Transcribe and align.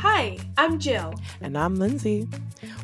Hi, 0.00 0.38
I'm 0.56 0.78
Jill. 0.78 1.12
And 1.40 1.58
I'm 1.58 1.74
Lindsay. 1.74 2.28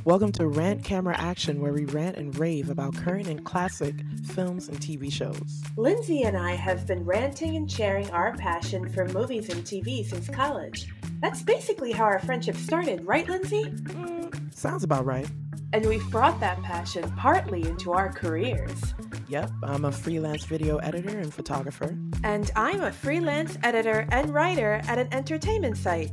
Welcome 0.05 0.33
to 0.33 0.49
Rant 0.49 0.83
Camera 0.83 1.15
Action, 1.17 1.61
where 1.61 1.73
we 1.73 1.85
rant 1.85 2.17
and 2.17 2.37
rave 2.37 2.71
about 2.71 2.97
current 2.97 3.29
and 3.29 3.45
classic 3.45 3.95
films 4.25 4.67
and 4.67 4.81
TV 4.81 5.13
shows. 5.13 5.63
Lindsay 5.77 6.23
and 6.23 6.37
I 6.37 6.55
have 6.55 6.89
been 6.89 7.05
ranting 7.05 7.55
and 7.55 7.71
sharing 7.71 8.11
our 8.11 8.37
passion 8.37 8.89
for 8.89 9.07
movies 9.07 9.49
and 9.49 9.63
TV 9.63 10.05
since 10.05 10.29
college. 10.29 10.93
That's 11.21 11.41
basically 11.41 11.93
how 11.93 12.03
our 12.03 12.19
friendship 12.19 12.57
started, 12.57 13.07
right, 13.07 13.29
Lindsay? 13.29 13.63
Mm, 13.63 14.53
sounds 14.53 14.83
about 14.83 15.07
right. 15.07 15.31
And 15.73 15.87
we've 15.87 16.09
brought 16.11 16.41
that 16.41 16.61
passion 16.65 17.09
partly 17.13 17.63
into 17.63 17.93
our 17.93 18.13
careers. 18.13 18.93
Yep, 19.29 19.53
I'm 19.63 19.85
a 19.85 19.93
freelance 19.93 20.47
video 20.47 20.79
editor 20.79 21.17
and 21.17 21.33
photographer. 21.33 21.97
And 22.25 22.51
I'm 22.57 22.83
a 22.83 22.91
freelance 22.91 23.57
editor 23.63 24.07
and 24.11 24.35
writer 24.35 24.81
at 24.89 24.99
an 24.99 25.09
entertainment 25.13 25.77
site. 25.77 26.11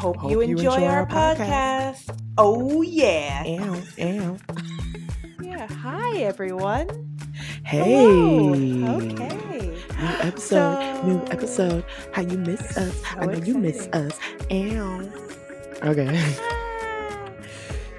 Hope, 0.00 0.16
Hope 0.16 0.30
you, 0.30 0.40
you 0.40 0.56
enjoy 0.56 0.72
enjoy 0.72 0.86
our 0.86 1.00
our 1.00 1.06
podcast. 1.06 2.18
Oh, 2.38 2.80
yeah. 2.80 3.44
Ow, 3.46 3.82
ow. 4.00 4.38
Yeah, 5.42 5.66
hi, 5.66 6.16
everyone. 6.20 6.88
Hey. 7.64 7.82
Hello. 7.82 8.96
Okay. 8.96 9.76
New 10.00 10.16
episode, 10.22 11.04
new 11.04 11.22
episode. 11.30 11.84
How 12.14 12.22
you 12.22 12.38
miss 12.38 12.78
us? 12.78 13.02
I 13.14 13.26
So 13.26 13.26
know 13.26 13.44
you 13.44 13.58
miss 13.58 13.88
us. 13.92 14.18
Ow. 14.50 15.12
Okay. 15.84 16.36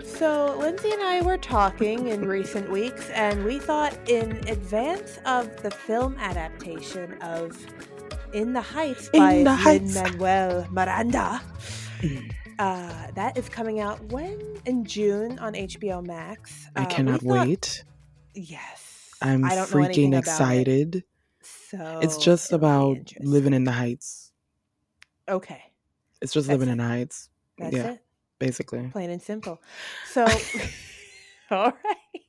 So, 0.04 0.56
Lindsay 0.59 0.92
and 0.92 1.02
I 1.02 1.22
were 1.22 1.38
talking 1.38 2.08
in 2.08 2.28
recent 2.28 2.70
weeks, 2.70 3.09
and 3.09 3.44
we 3.44 3.58
thought 3.58 3.98
in 4.08 4.31
advance 4.48 5.18
of 5.26 5.56
the 5.64 5.72
film 5.72 6.16
adaptation 6.20 7.14
of 7.22 7.58
In 8.31 8.54
the 8.54 8.62
Heights 8.62 9.09
In 9.14 9.20
by 9.20 9.44
the 9.44 9.56
Heights. 9.56 9.95
Manuel 9.95 10.68
Miranda. 10.70 11.42
Uh, 12.60 13.08
that 13.16 13.36
is 13.40 13.50
coming 13.50 13.80
out 13.80 14.00
when? 14.12 14.40
In 14.66 14.86
June 14.86 15.39
on 15.39 15.53
HBO 15.53 16.06
Max. 16.06 16.67
I 16.75 16.81
Uh, 16.81 16.86
we 16.88 16.94
cannot 16.94 17.22
thought- 17.22 17.48
wait. 17.48 17.84
Yes. 18.36 19.09
I'm 19.20 19.44
I 19.45 19.56
don't 19.56 19.73
know 19.73 19.81
anything 19.84 20.12
freaking 20.12 20.17
about 20.17 20.17
it, 20.17 20.30
excited. 20.30 21.03
so 21.42 22.00
It's 22.03 22.17
just 22.17 22.52
about 22.52 23.14
living 23.20 23.53
in 23.56 23.64
the 23.64 23.72
heights. 23.72 24.31
Okay, 25.28 25.62
It's 26.22 26.34
just 26.34 26.48
That's 26.48 26.59
living 26.59 26.70
it. 26.70 26.73
in 26.73 26.78
the 26.80 26.84
heights, 26.88 27.30
that's 27.58 27.75
Yeah. 27.75 27.92
it. 27.94 28.03
basically. 28.38 28.88
plain 28.90 29.09
and 29.09 29.22
simple. 29.22 29.59
So, 30.14 30.25
all 31.52 31.72
right. 31.72 32.22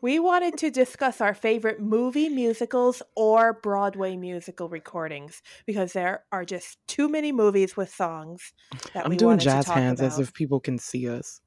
We 0.00 0.18
wanted 0.18 0.56
to 0.58 0.70
discuss 0.70 1.20
our 1.20 1.34
favorite 1.34 1.80
movie 1.80 2.28
musicals 2.28 3.02
or 3.14 3.52
Broadway 3.52 4.16
musical 4.16 4.68
recordings 4.68 5.42
because 5.66 5.92
there 5.92 6.24
are 6.32 6.44
just 6.44 6.78
too 6.86 7.08
many 7.08 7.32
movies 7.32 7.76
with 7.76 7.92
songs 7.94 8.52
that 8.94 9.06
I'm 9.06 9.16
doing 9.16 9.38
jazz 9.38 9.66
hands 9.68 10.00
as 10.00 10.18
if 10.18 10.32
people 10.32 10.60
can 10.60 10.78
see 10.78 11.08
us. 11.08 11.40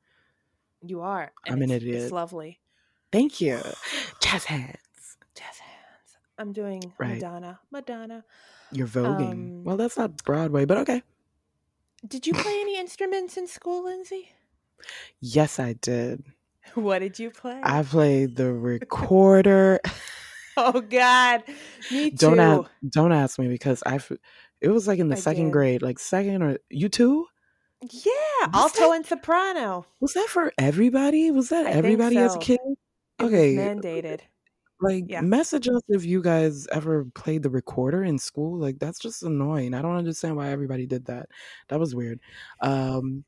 you 0.81 1.01
are. 1.01 1.31
I'm 1.47 1.61
an 1.61 1.71
idiot. 1.71 2.03
It's 2.03 2.11
lovely. 2.11 2.59
Thank 3.11 3.39
you. 3.41 3.59
Jazz 4.21 4.43
hands. 4.45 4.77
Jazz 5.35 5.57
hands. 5.59 6.17
I'm 6.37 6.51
doing 6.51 6.93
Right. 6.97 7.13
Madonna. 7.13 7.59
Madonna. 7.71 8.25
You're 8.71 8.87
voguing. 8.87 9.31
Um, 9.31 9.63
well, 9.63 9.77
that's 9.77 9.97
not 9.97 10.23
Broadway, 10.23 10.65
but 10.65 10.77
okay. 10.79 11.01
Did 12.05 12.27
you 12.27 12.33
play 12.33 12.59
any 12.59 12.77
instruments 12.77 13.37
in 13.37 13.47
school, 13.47 13.85
Lindsay? 13.85 14.29
Yes, 15.21 15.59
I 15.59 15.73
did. 15.73 16.23
What 16.75 16.99
did 16.99 17.19
you 17.19 17.29
play? 17.31 17.59
I 17.63 17.83
played 17.83 18.35
the 18.35 18.51
recorder. 18.53 19.79
oh 20.57 20.81
God, 20.81 21.43
me 21.91 22.11
too. 22.11 22.17
don't 22.17 22.39
ask, 22.39 22.69
don't 22.89 23.11
ask 23.11 23.39
me 23.39 23.47
because 23.47 23.81
I. 23.85 23.99
It 24.61 24.69
was 24.69 24.87
like 24.87 24.99
in 24.99 25.09
the 25.09 25.15
I 25.15 25.19
second 25.19 25.45
did. 25.45 25.53
grade, 25.53 25.81
like 25.81 25.99
second 25.99 26.41
or 26.41 26.57
you 26.69 26.89
too. 26.89 27.27
Yeah, 27.81 28.11
Was 28.47 28.55
alto 28.55 28.79
that- 28.89 28.95
and 28.95 29.05
soprano. 29.05 29.85
Was 29.99 30.13
that 30.13 30.27
for 30.29 30.51
everybody? 30.57 31.29
Was 31.31 31.49
that 31.49 31.67
I 31.67 31.71
everybody 31.71 32.17
as 32.17 32.31
a 32.31 32.33
so. 32.35 32.39
kid? 32.39 32.59
Okay, 33.21 33.55
mandated. 33.55 34.21
like 34.81 35.03
Yeah. 35.07 35.21
message 35.21 35.67
us 35.67 35.81
if 35.89 36.03
you 36.05 36.21
guys 36.21 36.67
ever 36.67 37.05
played 37.15 37.43
the 37.43 37.49
recorder 37.49 38.03
in 38.03 38.17
school. 38.17 38.57
Like 38.59 38.79
that's 38.79 38.99
just 38.99 39.23
annoying. 39.23 39.73
I 39.73 39.81
don't 39.81 39.95
understand 39.97 40.35
why 40.35 40.49
everybody 40.49 40.85
did 40.87 41.05
that. 41.05 41.27
That 41.69 41.79
was 41.79 41.93
weird. 41.93 42.19
Um, 42.61 43.23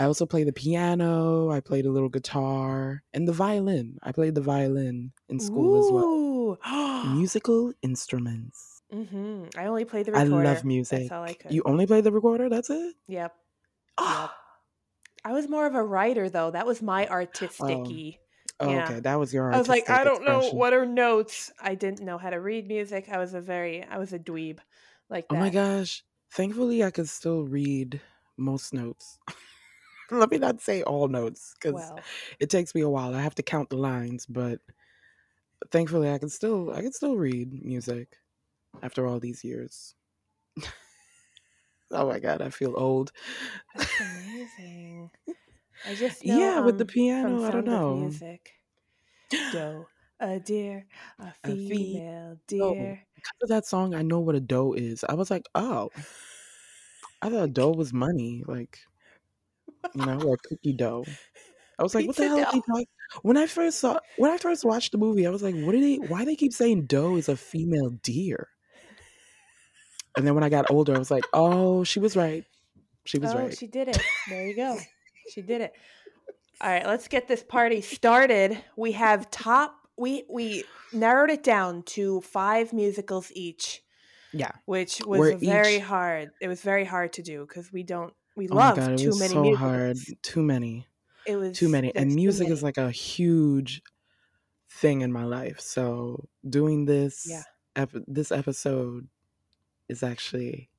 I 0.00 0.04
also 0.04 0.24
play 0.24 0.44
the 0.44 0.52
piano. 0.52 1.50
I 1.50 1.60
played 1.60 1.84
a 1.84 1.90
little 1.90 2.08
guitar 2.08 3.02
and 3.12 3.28
the 3.28 3.34
violin. 3.34 3.98
I 4.02 4.12
played 4.12 4.34
the 4.34 4.40
violin 4.40 5.12
in 5.28 5.38
school 5.38 5.76
as 5.76 5.92
well. 5.92 6.58
Musical 7.14 7.74
instruments. 7.82 8.80
Mm-hmm. 8.94 9.58
I 9.58 9.66
only 9.66 9.84
played 9.84 10.06
the 10.06 10.12
recorder. 10.12 10.48
I 10.48 10.52
love 10.54 10.64
music. 10.64 11.00
That's 11.00 11.12
all 11.12 11.22
I 11.22 11.34
could. 11.34 11.52
You 11.52 11.62
only 11.66 11.86
play 11.86 12.00
the 12.00 12.12
recorder? 12.12 12.48
That's 12.48 12.70
it? 12.70 12.94
Yep. 13.08 13.34
Yep. 14.00 14.30
I 15.26 15.32
was 15.32 15.50
more 15.50 15.66
of 15.66 15.74
a 15.74 15.84
writer 15.84 16.30
though. 16.30 16.50
That 16.50 16.66
was 16.66 16.80
my 16.80 17.06
artistic 17.06 17.60
Oh, 18.58 18.70
Yeah. 18.70 18.84
okay. 18.84 19.00
That 19.00 19.16
was 19.16 19.34
your 19.34 19.52
I 19.52 19.58
was 19.58 19.68
like, 19.68 19.90
I 19.90 20.02
don't 20.02 20.24
know 20.24 20.48
what 20.52 20.72
are 20.72 20.86
notes. 20.86 21.52
I 21.60 21.74
didn't 21.74 22.00
know 22.00 22.16
how 22.16 22.30
to 22.30 22.40
read 22.40 22.66
music. 22.66 23.10
I 23.12 23.18
was 23.18 23.34
a 23.34 23.40
very 23.42 23.84
I 23.84 23.98
was 23.98 24.14
a 24.14 24.18
dweeb 24.18 24.60
like 25.10 25.28
that. 25.28 25.34
Oh 25.36 25.38
my 25.38 25.50
gosh. 25.50 26.02
Thankfully, 26.32 26.82
I 26.82 26.90
could 26.90 27.10
still 27.10 27.42
read 27.42 28.00
most 28.38 28.72
notes. 28.72 29.18
Let 30.20 30.30
me 30.30 30.38
not 30.38 30.60
say 30.60 30.82
all 30.82 31.08
notes 31.08 31.54
because 31.60 31.74
Well, 31.74 32.00
it 32.38 32.50
takes 32.50 32.74
me 32.74 32.80
a 32.82 32.88
while. 32.88 33.14
I 33.14 33.22
have 33.22 33.34
to 33.36 33.42
count 33.42 33.70
the 33.70 33.76
lines, 33.76 34.26
but 34.26 34.60
thankfully, 35.70 36.10
I 36.10 36.18
can 36.18 36.28
still 36.28 36.72
I 36.72 36.82
can 36.82 36.92
still 36.92 37.16
read 37.16 37.64
music 37.64 38.16
after 38.82 39.06
all 39.06 39.20
these 39.20 39.44
years. 39.44 39.94
oh 41.92 42.08
my 42.08 42.18
god, 42.18 42.42
I 42.42 42.50
feel 42.50 42.74
old. 42.76 43.12
that's 43.74 44.00
amazing. 44.00 45.10
I 45.86 45.94
just 45.94 46.24
know, 46.26 46.36
yeah, 46.38 46.60
with 46.60 46.78
the 46.78 46.84
um, 46.84 46.88
piano, 46.88 47.42
I 47.44 47.50
don't 47.50 47.64
know. 47.64 47.94
Music. 47.94 48.52
Doe, 49.52 49.86
a 50.20 50.38
deer, 50.40 50.86
a 51.18 51.56
female 51.56 52.38
Oh. 52.60 52.74
deer. 52.76 53.06
Of 53.42 53.48
that 53.50 53.66
song, 53.66 53.94
I 53.94 54.02
know 54.02 54.20
what 54.20 54.34
a 54.34 54.40
dough 54.40 54.72
is. 54.74 55.04
I 55.04 55.14
was 55.14 55.30
like, 55.30 55.46
oh, 55.54 55.90
I 57.22 57.30
thought 57.30 57.52
dough 57.54 57.72
was 57.72 57.92
money, 57.92 58.44
like 58.46 58.80
you 59.94 60.06
know, 60.06 60.20
or 60.22 60.36
cookie 60.48 60.72
dough. 60.72 61.04
I 61.78 61.82
was 61.82 61.94
like, 61.96 62.06
what 62.06 62.16
the 62.16 62.22
Pizza 62.22 62.36
hell 62.36 62.52
dough. 62.52 62.60
talking? 62.60 62.86
When 63.22 63.36
I 63.36 63.46
first 63.46 63.80
saw, 63.80 63.98
when 64.16 64.30
I 64.30 64.38
first 64.38 64.64
watched 64.64 64.92
the 64.92 64.98
movie, 64.98 65.26
I 65.26 65.30
was 65.30 65.42
like, 65.42 65.54
what 65.54 65.74
are 65.74 65.80
they? 65.80 65.96
Why 65.96 66.24
they 66.24 66.36
keep 66.36 66.52
saying 66.52 66.86
doe 66.86 67.16
is 67.16 67.28
a 67.28 67.36
female 67.36 67.90
deer? 68.02 68.48
And 70.16 70.26
then 70.26 70.34
when 70.34 70.44
I 70.44 70.48
got 70.48 70.70
older, 70.70 70.94
I 70.94 70.98
was 70.98 71.10
like, 71.10 71.24
oh, 71.32 71.84
she 71.84 72.00
was 72.00 72.16
right. 72.16 72.44
She 73.04 73.18
was 73.18 73.32
oh, 73.32 73.38
right. 73.38 73.56
she 73.56 73.66
did 73.66 73.88
it. 73.88 73.98
There 74.28 74.46
you 74.46 74.54
go. 74.54 74.78
she 75.32 75.42
did 75.42 75.60
it. 75.60 75.72
All 76.60 76.70
right, 76.70 76.86
let's 76.86 77.08
get 77.08 77.26
this 77.26 77.42
party 77.42 77.80
started. 77.80 78.62
We 78.76 78.92
have 78.92 79.30
top 79.30 79.74
we 79.96 80.24
we 80.28 80.64
narrowed 80.92 81.30
it 81.30 81.42
down 81.42 81.82
to 81.82 82.20
5 82.22 82.72
musicals 82.72 83.30
each, 83.34 83.82
yeah. 84.32 84.52
which 84.64 85.00
was 85.06 85.20
We're 85.20 85.36
very 85.36 85.76
each- 85.76 85.82
hard. 85.82 86.30
It 86.40 86.48
was 86.48 86.62
very 86.62 86.84
hard 86.84 87.12
to 87.14 87.22
do 87.22 87.46
cuz 87.46 87.72
we 87.72 87.82
don't 87.82 88.14
we 88.40 88.48
Oh 88.48 88.54
my 88.54 88.68
love 88.68 88.76
god, 88.76 88.90
it 88.92 88.98
too 88.98 89.08
was 89.12 89.20
many 89.20 89.34
so 89.34 89.42
musicals. 89.42 89.70
hard. 89.70 89.96
Too 90.22 90.42
many. 90.42 90.86
It 91.26 91.36
was 91.36 91.58
Too 91.58 91.68
many. 91.68 91.94
And 91.94 92.14
music 92.14 92.46
many. 92.48 92.54
is 92.56 92.62
like 92.62 92.78
a 92.78 92.90
huge 92.90 93.82
thing 94.80 95.02
in 95.02 95.12
my 95.12 95.24
life. 95.24 95.60
So 95.60 96.24
doing 96.48 96.86
this, 96.86 97.26
Yeah. 97.28 97.42
ep- 97.76 98.04
this 98.08 98.32
episode 98.32 99.06
is 99.88 100.02
actually, 100.02 100.70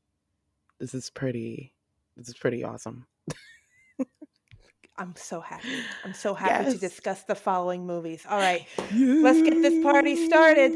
this 0.79 0.95
is 0.95 1.09
pretty, 1.11 1.73
this 2.17 2.27
is 2.29 2.33
pretty 2.35 2.63
awesome. 2.63 3.05
I'm 4.97 5.15
so 5.15 5.41
happy. 5.41 5.81
I'm 6.05 6.13
so 6.13 6.33
happy 6.41 6.71
to 6.73 6.77
discuss 6.77 7.23
the 7.23 7.33
following 7.35 7.85
movies. 7.87 8.23
All 8.29 8.37
right. 8.37 8.67
Let's 8.93 9.41
get 9.41 9.61
this 9.61 9.81
party 9.83 10.15
started. 10.27 10.71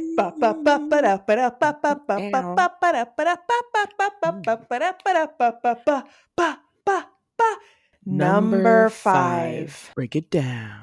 Number 8.06 8.90
five. 8.90 9.92
Break 9.96 10.16
it 10.16 10.30
down. 10.30 10.82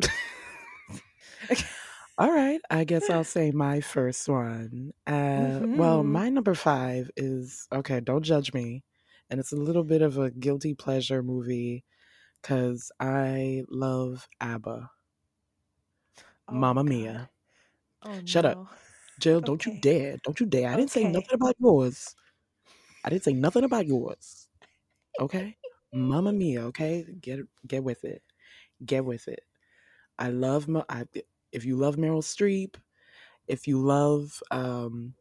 All 2.18 2.30
right, 2.32 2.60
I 2.70 2.84
guess 2.84 3.08
I'll 3.10 3.24
say 3.24 3.50
my 3.52 3.80
first 3.80 4.28
one. 4.28 4.92
Uh, 5.06 5.60
Well, 5.74 6.02
Mhm. 6.02 6.04
my 6.04 6.28
number 6.28 6.54
five 6.54 7.10
is 7.16 7.66
okay. 7.72 8.00
Don't 8.00 8.22
judge 8.24 8.52
me, 8.52 8.82
and 9.30 9.38
it's 9.40 9.52
a 9.52 9.56
little 9.56 9.84
bit 9.84 10.02
of 10.02 10.18
a 10.18 10.30
guilty 10.30 10.74
pleasure 10.74 11.22
movie 11.22 11.84
because 12.42 12.90
I 13.00 13.64
love 13.68 14.26
ABBA. 14.40 14.90
Oh, 16.48 16.54
Mamma 16.54 16.82
God. 16.82 16.84
Mia. 16.84 17.30
Oh, 18.02 18.20
Shut 18.24 18.44
up. 18.46 18.56
no. 18.56 18.68
Jill, 19.20 19.40
don't 19.50 19.64
you 19.66 19.80
dare. 19.80 20.16
Don't 20.24 20.40
you 20.40 20.46
dare. 20.46 20.70
I 20.70 20.76
didn't 20.76 20.90
say 20.90 21.04
nothing 21.04 21.34
about 21.34 21.54
yours. 21.60 22.14
I 23.04 23.10
didn't 23.10 23.24
say 23.24 23.32
nothing 23.34 23.64
about 23.64 23.86
yours. 23.86 24.48
Okay? 25.20 25.56
Mamma 25.92 26.32
Mia, 26.32 26.62
okay? 26.66 27.06
Get 27.20 27.40
get 27.66 27.84
with 27.84 28.04
it. 28.04 28.22
Get 28.84 29.04
with 29.04 29.28
it. 29.28 29.42
I 30.18 30.30
love 30.30 30.68
Ma- 30.68 30.84
I, 30.88 31.04
if 31.52 31.64
you 31.64 31.76
love 31.76 31.96
Meryl 31.96 32.22
Streep, 32.22 32.76
if 33.46 33.66
you 33.66 33.80
love 33.80 34.42
um 34.50 35.14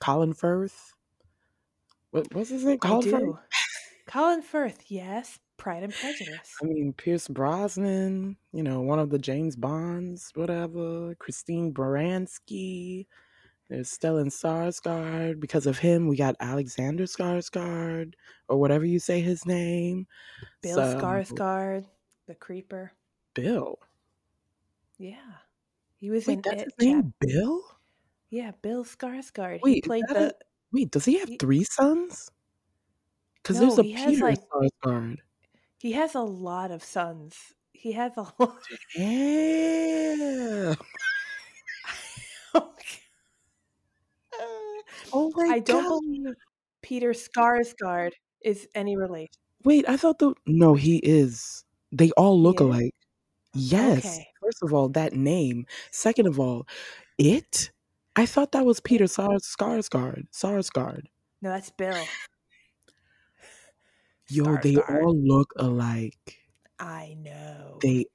Colin 0.00 0.34
Firth, 0.34 0.94
what, 2.10 2.32
what's 2.32 2.50
his 2.50 2.64
name? 2.64 2.78
Colin 2.78 3.10
Firth? 3.10 3.38
Colin 4.06 4.42
Firth, 4.42 4.84
yes. 4.88 5.38
Pride 5.56 5.84
and 5.84 5.94
Prejudice. 5.94 6.54
I 6.62 6.66
mean, 6.66 6.92
Pierce 6.92 7.28
Brosnan, 7.28 8.36
you 8.52 8.62
know, 8.62 8.80
one 8.80 8.98
of 8.98 9.10
the 9.10 9.18
James 9.18 9.56
Bonds, 9.56 10.30
whatever. 10.34 11.14
Christine 11.16 11.72
Baranski. 11.72 13.06
There's 13.68 13.88
Stellan 13.90 14.26
Skarsgård. 14.26 15.40
Because 15.40 15.66
of 15.66 15.78
him, 15.78 16.06
we 16.08 16.16
got 16.16 16.36
Alexander 16.40 17.04
Skarsgård, 17.04 18.14
or 18.48 18.58
whatever 18.58 18.84
you 18.84 18.98
say 18.98 19.20
his 19.20 19.46
name. 19.46 20.06
Bill 20.62 20.76
So- 20.76 20.98
Skarsgård, 21.00 21.86
the 22.26 22.34
creeper. 22.34 22.92
Bill. 23.34 23.78
Yeah. 24.98 25.16
He 25.96 26.10
was 26.10 26.26
Wait, 26.26 26.34
in 26.34 26.42
that's 26.42 26.62
it. 26.62 26.72
his 26.78 26.86
name, 26.86 27.02
chap- 27.02 27.12
Bill? 27.20 27.62
Yeah, 28.30 28.52
Bill 28.62 28.84
Skarsgård. 28.84 29.60
Wait, 29.62 29.74
he 29.76 29.80
played 29.80 30.04
the 30.08 30.34
Wait, 30.72 30.90
does 30.90 31.04
he 31.04 31.18
have 31.18 31.28
He- 31.28 31.36
three 31.38 31.64
sons? 31.64 32.30
Because 33.42 33.60
No, 33.60 33.66
there's 33.66 33.78
a 33.78 33.82
Peter 33.82 34.24
like- 34.26 34.38
Skarsgård. 34.48 35.18
he 35.78 35.92
has 35.92 36.14
a 36.14 36.20
lot 36.20 36.70
of 36.70 36.82
sons. 36.84 37.54
He 37.72 37.92
has 37.92 38.12
a 38.16 38.20
lot. 38.38 38.58
Yeah. 38.96 40.74
Uh, 44.32 44.82
Oh 45.14 45.32
my 45.36 45.54
I 45.54 45.58
don't 45.60 45.82
god. 45.82 45.88
believe 46.00 46.34
Peter 46.82 47.12
Skarsgård 47.12 48.12
is 48.42 48.68
any 48.74 48.96
relation. 48.96 49.30
Wait, 49.64 49.88
I 49.88 49.96
thought 49.96 50.18
the 50.18 50.34
no, 50.46 50.74
he 50.74 50.98
is. 50.98 51.64
They 51.92 52.10
all 52.12 52.40
look 52.40 52.56
is? 52.56 52.66
alike. 52.66 52.94
Yes. 53.54 53.98
Okay. 54.04 54.26
First 54.42 54.58
of 54.62 54.74
all, 54.74 54.88
that 54.90 55.14
name. 55.14 55.66
Second 55.90 56.26
of 56.26 56.38
all, 56.40 56.66
it. 57.18 57.70
I 58.16 58.26
thought 58.26 58.52
that 58.52 58.66
was 58.66 58.80
Peter 58.80 59.06
Sars- 59.06 59.42
Skarsgård. 59.58 60.24
Sarsgaard. 60.32 61.02
No, 61.42 61.50
that's 61.50 61.70
Bill. 61.70 61.96
Yo, 64.28 64.56
they 64.62 64.76
all 64.76 65.14
look 65.16 65.52
alike. 65.56 66.38
I 66.78 67.14
know. 67.18 67.78
They, 67.82 68.06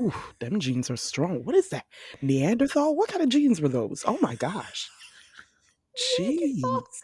ooh, 0.00 0.12
them 0.40 0.60
jeans 0.60 0.90
are 0.90 0.96
strong. 0.96 1.44
What 1.44 1.54
is 1.54 1.68
that? 1.70 1.84
Neanderthal? 2.22 2.96
What 2.96 3.08
kind 3.10 3.22
of 3.22 3.28
jeans 3.28 3.60
were 3.60 3.68
those? 3.68 4.04
Oh 4.06 4.18
my 4.20 4.34
gosh. 4.34 4.90
Jeez. 5.96 7.02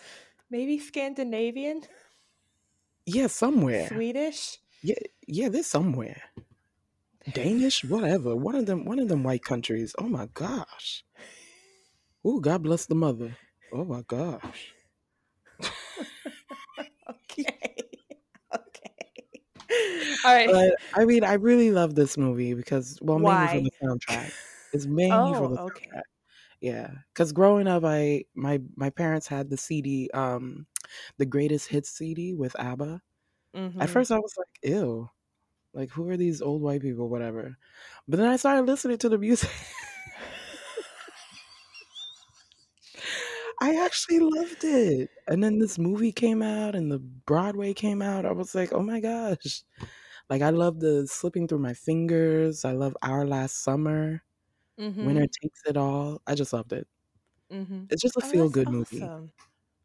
Maybe 0.51 0.79
Scandinavian, 0.79 1.83
Yeah, 3.07 3.27
somewhere. 3.29 3.89
Swedish. 3.89 4.59
Yeah, 4.83 4.97
yeah, 5.27 5.49
they're 5.49 5.63
somewhere. 5.63 6.23
Danish, 7.29 7.83
whatever. 7.83 8.37
One 8.37 8.55
of 8.55 8.67
them, 8.67 8.85
one 8.85 9.01
of 9.01 9.09
them 9.09 9.25
white 9.25 9.43
countries. 9.43 9.93
Oh 9.99 10.09
my 10.09 10.27
gosh. 10.27 11.05
Oh, 12.25 12.41
God 12.41 12.65
bless 12.65 12.87
the 12.87 12.97
mother. 12.97 13.39
Oh 13.71 13.85
my 13.85 14.03
gosh. 14.03 14.75
Okay. 17.09 17.91
okay. 18.55 19.43
All 20.25 20.35
right. 20.35 20.53
But 20.53 20.75
I 20.95 21.05
mean, 21.05 21.25
I 21.25 21.35
really 21.35 21.71
love 21.71 21.95
this 21.95 22.17
movie 22.19 22.55
because, 22.55 22.99
well, 23.03 23.19
mainly 23.19 23.47
Why? 23.47 23.49
for 23.49 23.61
the 23.61 23.71
soundtrack. 23.83 24.31
It's 24.73 24.87
mainly 24.87 25.35
for 25.35 25.49
Oh, 25.49 25.49
the 25.49 25.59
okay. 25.59 26.03
Yeah, 26.63 26.93
because 27.15 27.33
growing 27.33 27.69
up, 27.69 27.85
I 27.85 28.27
my 28.37 28.63
my 28.77 28.91
parents 28.91 29.29
had 29.29 29.51
the 29.51 29.59
CD, 29.59 30.11
um, 30.15 30.69
the 31.19 31.27
greatest 31.27 31.69
hits 31.69 31.91
CD 31.91 32.35
with 32.35 32.59
ABBA. 32.61 33.03
At 33.81 33.91
Mhm. 33.91 33.91
first, 33.91 34.13
I 34.13 34.21
was 34.21 34.35
like, 34.39 34.61
"Ew, 34.65 35.11
like 35.75 35.91
who 35.91 36.09
are 36.11 36.19
these 36.19 36.43
old 36.43 36.63
white 36.63 36.83
people?" 36.83 37.11
Whatever. 37.11 37.57
But 38.09 38.19
then 38.19 38.29
I 38.29 38.37
started 38.37 38.67
listening 38.67 38.99
to 39.01 39.11
the 39.11 39.19
music. 39.19 39.51
I 43.61 43.77
actually 43.85 44.21
loved 44.21 44.65
it. 44.65 45.11
And 45.29 45.43
then 45.43 45.59
this 45.59 45.79
movie 45.79 46.13
came 46.13 46.43
out 46.43 46.75
and 46.75 46.91
the 46.91 46.99
Broadway 46.99 47.75
came 47.75 48.03
out. 48.03 48.27
I 48.27 48.33
was 48.33 48.55
like, 48.55 48.73
oh 48.73 48.83
my 48.83 49.01
gosh. 49.01 49.63
Like 50.31 50.43
I 50.43 50.51
love 50.51 50.81
the 50.81 51.07
slipping 51.07 51.49
through 51.49 51.59
my 51.61 51.75
fingers. 51.75 52.65
I 52.65 52.73
love 52.73 52.97
Our 53.03 53.27
Last 53.27 53.63
Summer. 53.63 54.23
Mhm. 54.79 55.23
Winner 55.23 55.27
Takes 55.43 55.63
It 55.67 55.77
All. 55.77 56.23
I 56.27 56.35
just 56.35 56.53
loved 56.53 56.73
it. 56.73 56.89
Mhm. 57.51 57.91
It's 57.91 58.03
just 58.03 58.17
a 58.17 58.21
Oh, 58.21 58.23
feel 58.23 58.49
good 58.49 58.69
movie. 58.69 59.13
awesome. 59.13 59.33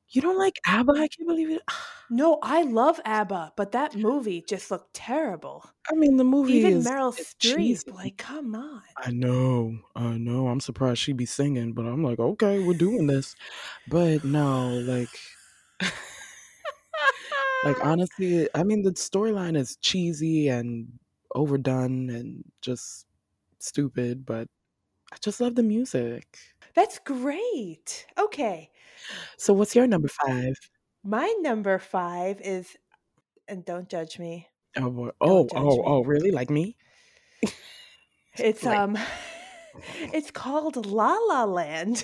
You 0.10 0.22
don't 0.22 0.38
like 0.40 0.56
ABBA? 0.68 0.94
I 0.94 1.08
can't 1.10 1.28
believe 1.28 1.52
it. 1.52 1.64
No, 2.10 2.40
I 2.42 2.64
love 2.64 3.00
ABBA, 3.06 3.54
but 3.56 3.72
that 3.72 3.96
movie 3.96 4.42
just 4.42 4.70
looked 4.72 4.94
terrible. 4.94 5.64
I 5.90 5.96
mean, 5.96 6.18
the 6.18 6.24
movie 6.24 6.60
Even 6.60 6.74
is 6.74 6.86
Meryl 6.86 7.14
Streep, 7.14 7.92
like, 7.92 8.18
come 8.18 8.56
on. 8.56 8.84
I 8.96 9.12
know, 9.12 9.80
I 9.96 10.18
know. 10.18 10.48
I'm 10.48 10.60
surprised 10.60 11.00
she'd 11.00 11.18
be 11.18 11.26
singing, 11.26 11.74
but 11.74 11.86
I'm 11.86 12.04
like, 12.04 12.20
okay, 12.20 12.60
we're 12.60 12.74
doing 12.74 13.08
this. 13.08 13.36
But 13.88 14.24
no, 14.24 14.70
like, 14.80 15.20
like 17.64 17.78
honestly, 17.84 18.48
I 18.56 18.64
mean, 18.64 18.84
the 18.84 18.92
storyline 18.92 19.58
is 19.58 19.78
cheesy 19.78 20.48
and 20.50 21.00
overdone 21.36 22.10
and 22.10 22.44
just 22.62 23.06
stupid, 23.60 24.26
but 24.26 24.50
I 25.14 25.18
just 25.22 25.40
love 25.42 25.56
the 25.56 25.64
music. 25.64 26.38
That's 26.76 27.00
great. 27.00 28.06
Okay. 28.18 28.70
So, 29.38 29.54
what's 29.54 29.76
your 29.76 29.88
number 29.88 30.08
five? 30.10 30.54
My 31.04 31.34
number 31.42 31.80
five 31.80 32.42
is, 32.42 32.76
and 33.48 33.64
don't 33.66 33.88
judge 33.90 34.20
me. 34.20 34.48
Oh 34.76 34.90
boy! 34.90 35.10
Oh, 35.22 35.48
oh, 35.56 35.70
me. 35.78 35.84
oh! 35.86 36.04
Really? 36.04 36.32
Like 36.32 36.50
me? 36.50 36.76
It's 38.40 38.64
Like- 38.64 38.78
um, 38.78 38.98
it's 40.14 40.30
called 40.30 40.86
La 40.86 41.16
La 41.28 41.46
Land, 41.46 42.04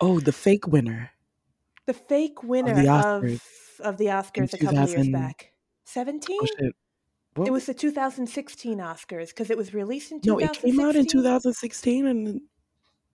Oh, 0.00 0.20
the 0.20 0.30
fake 0.46 0.68
winner. 0.68 1.10
the 1.86 1.94
fake 1.94 2.44
winner 2.44 2.74
the 2.74 2.82
of 2.92 3.22
Oscars 3.24 3.40
of 3.80 3.96
the 3.96 4.06
Oscars 4.06 4.52
a 4.54 4.58
couple 4.58 4.88
years 4.88 5.08
back. 5.08 5.52
Seventeen. 5.84 6.38
Oh! 6.42 6.70
What? 7.38 7.48
It 7.48 7.52
was 7.52 7.66
the 7.66 7.74
2016 7.74 8.78
Oscars 8.78 9.28
because 9.28 9.50
it 9.50 9.56
was 9.56 9.72
released 9.74 10.10
in 10.12 10.18
no, 10.18 10.38
2016. 10.38 10.68
it 10.70 10.76
came 10.76 10.86
out 10.86 10.96
in 10.96 11.06
2016 11.06 12.06
and 12.06 12.40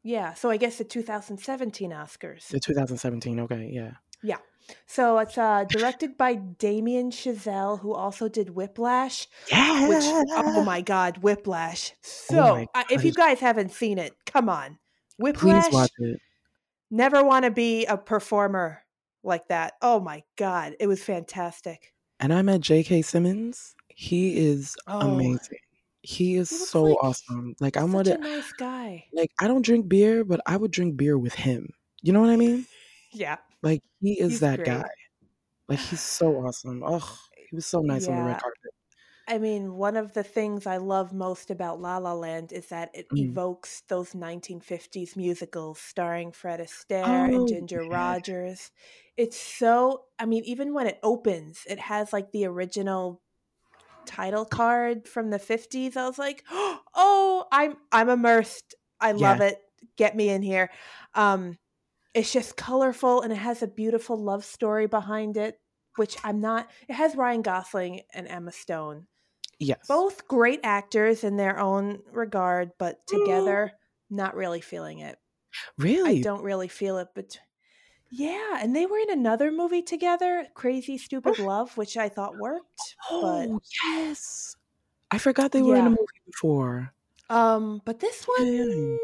Yeah, 0.02 0.34
so 0.34 0.50
I 0.50 0.56
guess 0.56 0.78
the 0.78 0.84
2017 0.84 1.90
Oscars. 1.90 2.48
the 2.48 2.60
2017. 2.60 3.40
Okay, 3.40 3.70
yeah. 3.72 3.92
Yeah. 4.22 4.38
So 4.86 5.18
it's 5.18 5.36
uh, 5.36 5.64
directed 5.68 6.16
by 6.16 6.36
Damien 6.36 7.10
Chazelle, 7.10 7.78
who 7.80 7.92
also 7.92 8.28
did 8.28 8.50
Whiplash. 8.50 9.28
Yeah. 9.50 9.88
Which, 9.88 10.02
oh 10.04 10.64
my 10.64 10.80
God, 10.80 11.18
Whiplash! 11.18 11.92
So 12.00 12.38
Oh 12.38 12.66
I, 12.74 12.84
if 12.90 13.04
you 13.04 13.12
guys 13.12 13.40
haven't 13.40 13.72
seen 13.72 13.98
it, 13.98 14.14
come 14.24 14.48
on, 14.48 14.78
Please 15.20 15.34
Whiplash. 15.42 15.72
watch 15.72 15.90
it. 15.98 16.18
Never 16.90 17.22
want 17.22 17.44
to 17.44 17.50
be 17.50 17.84
a 17.84 17.98
performer 17.98 18.82
like 19.22 19.48
that. 19.48 19.74
Oh 19.82 20.00
my 20.00 20.22
God, 20.36 20.76
it 20.80 20.86
was 20.86 21.02
fantastic. 21.04 21.92
And 22.18 22.32
I 22.32 22.40
met 22.40 22.60
J.K. 22.62 23.02
Simmons. 23.02 23.74
He 23.94 24.36
is 24.36 24.76
Oh, 24.86 25.00
amazing. 25.00 25.58
He 26.02 26.36
is 26.36 26.50
He 26.50 26.66
so 26.70 26.82
like 26.82 26.98
awesome. 27.02 27.54
Like 27.60 27.76
I 27.76 27.86
such 27.86 28.10
a 28.10 28.18
nice 28.18 28.52
guy. 28.52 29.12
like 29.12 29.30
I 29.40 29.48
don't 29.48 29.64
drink 29.64 29.88
beer, 29.88 30.24
but 30.24 30.40
I 30.46 30.56
would 30.56 30.70
drink 30.72 30.96
beer 30.96 31.18
with 31.18 31.34
him. 31.34 31.70
You 32.02 32.12
know 32.12 32.20
what 32.20 32.30
I 32.30 32.36
mean? 32.36 32.66
Yeah, 33.12 33.38
Like 33.62 33.82
he 34.00 34.20
is 34.20 34.38
He's 34.38 34.40
that 34.40 34.62
great. 34.62 34.64
guy. 34.64 34.88
Like 35.68 35.80
he's 35.80 36.02
so 36.02 36.28
awesome. 36.46 36.82
Oh, 36.86 37.18
he 37.50 37.56
was 37.56 37.66
so 37.66 37.80
nice 37.82 38.08
on 38.08 38.16
the 38.16 38.24
red 38.24 38.38
carpet. 38.38 38.72
I 39.26 39.38
mean, 39.38 39.74
one 39.76 39.96
of 39.96 40.12
the 40.12 40.22
things 40.24 40.66
I 40.66 40.76
love 40.76 41.14
most 41.14 41.50
about 41.50 41.80
La 41.80 41.96
La 41.98 42.12
Land 42.12 42.52
is 42.52 42.68
that 42.68 42.90
it 42.94 43.10
Mm. 43.12 43.38
evokes 43.38 43.80
those 43.88 44.14
1950s 44.14 45.16
musicals 45.16 45.80
starring 45.80 46.30
Fred 46.32 46.60
Astaire 46.60 47.26
Oh, 47.32 47.34
and 47.34 47.48
Ginger 47.48 47.86
yeah. 47.88 48.14
Rogers. 48.14 48.70
It's 49.16 49.38
so, 49.38 50.06
I 50.18 50.26
mean, 50.26 50.44
even 50.44 50.74
when 50.74 50.86
it 50.86 51.00
opens, 51.02 51.64
it 51.68 51.78
has 51.80 52.12
like 52.12 52.32
the 52.32 52.44
original 52.46 53.22
title 54.06 54.44
card 54.44 55.08
from 55.08 55.30
the 55.30 55.38
50s. 55.38 55.96
I 55.96 56.06
was 56.06 56.18
like, 56.18 56.44
"Oh, 56.50 57.46
I'm 57.52 57.76
I'm 57.92 58.08
immersed. 58.08 58.74
I 59.00 59.12
love 59.12 59.40
it. 59.40 59.58
Get 59.96 60.16
me 60.16 60.28
in 60.28 60.42
here." 60.42 60.70
Um 61.14 61.58
it's 62.14 62.32
just 62.32 62.56
colorful 62.56 63.22
and 63.22 63.32
it 63.32 63.36
has 63.36 63.62
a 63.62 63.68
beautiful 63.68 64.16
love 64.16 64.44
story 64.44 64.86
behind 64.86 65.36
it, 65.36 65.60
which 65.96 66.16
I'm 66.24 66.40
not 66.40 66.70
it 66.88 66.94
has 66.94 67.16
Ryan 67.16 67.42
Gosling 67.42 68.02
and 68.14 68.28
Emma 68.28 68.52
Stone 68.52 69.06
Yes. 69.58 69.86
both 69.88 70.26
great 70.28 70.60
actors 70.64 71.24
in 71.24 71.36
their 71.36 71.58
own 71.58 72.02
regard, 72.10 72.72
but 72.78 73.06
together, 73.06 73.72
not 74.10 74.34
really 74.34 74.60
feeling 74.60 74.98
it. 75.00 75.18
Really? 75.78 76.20
I 76.20 76.22
don't 76.22 76.42
really 76.42 76.68
feel 76.68 76.98
it, 76.98 77.08
but 77.14 77.38
yeah, 78.14 78.58
and 78.60 78.74
they 78.74 78.86
were 78.86 78.98
in 78.98 79.10
another 79.10 79.50
movie 79.50 79.82
together, 79.82 80.46
Crazy 80.54 80.98
Stupid 80.98 81.38
Love, 81.38 81.76
which 81.76 81.96
I 81.96 82.08
thought 82.08 82.36
worked, 82.38 82.96
but 83.10 83.48
Oh 83.48 83.60
yes. 83.84 84.56
I 85.10 85.18
forgot 85.18 85.52
they 85.52 85.62
were 85.62 85.76
in 85.76 85.86
a 85.86 85.90
movie 85.90 86.22
before. 86.26 86.92
um, 87.30 87.80
but 87.84 88.00
this 88.00 88.24
one. 88.24 88.98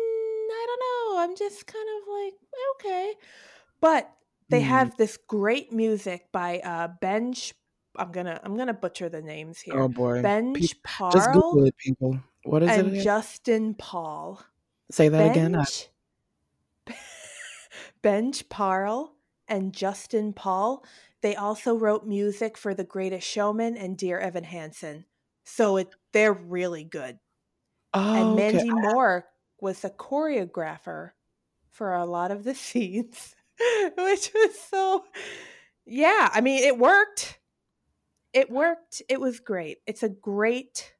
I 0.52 0.66
don't 0.66 0.80
know. 0.80 1.20
I'm 1.22 1.36
just 1.36 1.66
kind 1.66 1.88
of 2.02 2.08
like 2.08 2.34
okay, 2.76 3.14
but 3.80 4.10
they 4.50 4.62
Mm. 4.62 4.66
have 4.66 4.96
this 4.96 5.16
great 5.16 5.72
music 5.72 6.30
by 6.32 6.58
uh 6.60 6.88
Benj. 7.00 7.54
I'm 7.96 8.12
gonna 8.12 8.40
I'm 8.42 8.56
gonna 8.56 8.74
butcher 8.74 9.08
the 9.08 9.22
names 9.22 9.60
here. 9.60 9.78
Oh 9.80 9.88
boy. 9.88 10.22
Benj 10.22 10.60
Just 10.60 10.82
Parl 10.82 11.32
Google 11.32 11.66
it, 11.66 11.76
people. 11.76 12.18
What 12.44 12.62
is 12.62 12.70
it 12.70 12.78
and 12.80 12.88
again? 12.88 13.02
Justin 13.02 13.74
Paul. 13.74 14.42
Say 14.90 15.08
that 15.08 15.30
again. 15.30 15.56
I- 15.56 15.64
Benj, 18.02 18.48
Parl 18.48 19.14
and 19.48 19.72
Justin 19.72 20.32
Paul. 20.32 20.84
they 21.22 21.36
also 21.36 21.74
wrote 21.74 22.06
music 22.06 22.56
for 22.56 22.72
The 22.72 22.84
Greatest 22.84 23.26
Showman 23.26 23.76
and 23.76 23.96
Dear 23.96 24.18
Evan 24.18 24.44
Hansen. 24.44 25.04
So 25.44 25.76
it 25.76 25.88
they're 26.12 26.32
really 26.32 26.84
good. 26.84 27.18
Oh, 27.92 28.14
and 28.14 28.40
okay. 28.40 28.52
Mandy 28.52 28.70
Moore 28.70 29.26
was 29.60 29.80
the 29.80 29.90
choreographer 29.90 31.10
for 31.70 31.92
a 31.94 32.06
lot 32.06 32.30
of 32.30 32.44
the 32.44 32.54
scenes, 32.66 33.34
which 33.96 34.30
was 34.34 34.60
so 34.70 35.04
yeah, 35.84 36.30
I 36.32 36.40
mean 36.40 36.62
it 36.64 36.78
worked. 36.78 37.38
It 38.32 38.50
worked. 38.50 39.02
It 39.08 39.20
was 39.20 39.40
great. 39.40 39.78
It's 39.86 40.04
a 40.04 40.08
great 40.08 40.94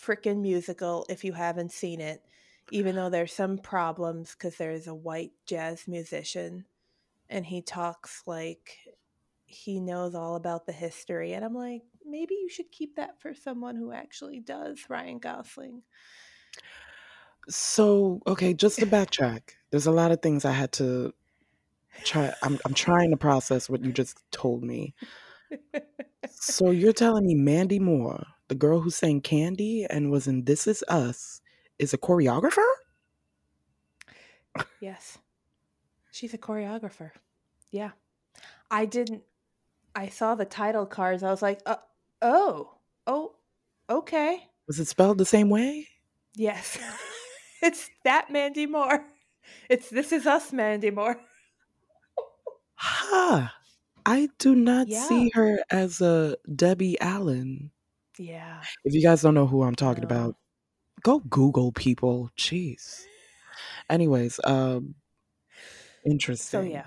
freaking 0.00 0.40
musical 0.40 1.04
if 1.08 1.24
you 1.24 1.32
haven't 1.32 1.72
seen 1.72 2.00
it, 2.00 2.22
even 2.70 2.96
though 2.96 3.10
there's 3.10 3.32
some 3.32 3.58
problems 3.58 4.32
because 4.32 4.56
there's 4.56 4.86
a 4.86 4.94
white 4.94 5.32
jazz 5.46 5.88
musician 5.88 6.64
and 7.30 7.46
he 7.46 7.62
talks 7.62 8.22
like 8.26 8.78
he 9.46 9.80
knows 9.80 10.14
all 10.14 10.36
about 10.36 10.66
the 10.66 10.72
history. 10.72 11.32
And 11.32 11.44
I'm 11.44 11.54
like, 11.54 11.82
maybe 12.04 12.34
you 12.34 12.48
should 12.48 12.70
keep 12.70 12.96
that 12.96 13.20
for 13.20 13.34
someone 13.34 13.76
who 13.76 13.92
actually 13.92 14.40
does, 14.40 14.78
Ryan 14.88 15.18
Gosling. 15.18 15.82
So, 17.48 18.20
okay, 18.26 18.52
just 18.52 18.78
to 18.80 18.86
backtrack, 18.86 19.40
there's 19.70 19.86
a 19.86 19.92
lot 19.92 20.12
of 20.12 20.20
things 20.20 20.44
I 20.44 20.52
had 20.52 20.72
to 20.72 21.14
try. 22.04 22.32
I'm, 22.42 22.58
I'm 22.66 22.74
trying 22.74 23.10
to 23.10 23.16
process 23.16 23.70
what 23.70 23.82
you 23.82 23.90
just 23.90 24.18
told 24.30 24.62
me. 24.62 24.94
So, 26.30 26.70
you're 26.70 26.92
telling 26.92 27.26
me 27.26 27.34
Mandy 27.34 27.78
Moore, 27.78 28.26
the 28.48 28.54
girl 28.54 28.80
who 28.80 28.90
sang 28.90 29.22
Candy 29.22 29.86
and 29.88 30.10
was 30.10 30.26
in 30.26 30.44
This 30.44 30.66
Is 30.66 30.84
Us, 30.88 31.37
is 31.78 31.94
a 31.94 31.98
choreographer? 31.98 32.64
yes. 34.80 35.18
She's 36.10 36.34
a 36.34 36.38
choreographer. 36.38 37.10
Yeah. 37.70 37.90
I 38.70 38.86
didn't, 38.86 39.22
I 39.94 40.08
saw 40.08 40.34
the 40.34 40.44
title 40.44 40.86
cards. 40.86 41.22
I 41.22 41.30
was 41.30 41.42
like, 41.42 41.60
uh, 41.66 41.76
oh, 42.22 42.74
oh, 43.06 43.34
okay. 43.88 44.44
Was 44.66 44.80
it 44.80 44.88
spelled 44.88 45.18
the 45.18 45.24
same 45.24 45.48
way? 45.48 45.86
Yes. 46.34 46.78
it's 47.62 47.88
that 48.04 48.30
Mandy 48.30 48.66
Moore. 48.66 49.04
It's 49.70 49.88
This 49.88 50.12
Is 50.12 50.26
Us 50.26 50.52
Mandy 50.52 50.90
Moore. 50.90 51.18
Ha! 52.74 53.54
I 54.06 54.28
do 54.38 54.54
not 54.54 54.88
Yeah. 54.88 55.04
see 55.04 55.30
her 55.34 55.58
as 55.70 56.00
a 56.00 56.36
Debbie 56.54 57.00
Allen. 57.00 57.70
Yeah. 58.18 58.62
If 58.84 58.94
you 58.94 59.02
guys 59.02 59.22
don't 59.22 59.34
know 59.34 59.46
who 59.46 59.62
I'm 59.62 59.74
talking 59.74 60.02
No. 60.02 60.06
about, 60.06 60.36
go 61.02 61.20
Google 61.20 61.72
people. 61.72 62.30
Jeez. 62.36 63.04
Anyways, 63.90 64.40
um, 64.44 64.94
interesting. 66.04 66.60
So 66.60 66.66
yeah, 66.66 66.86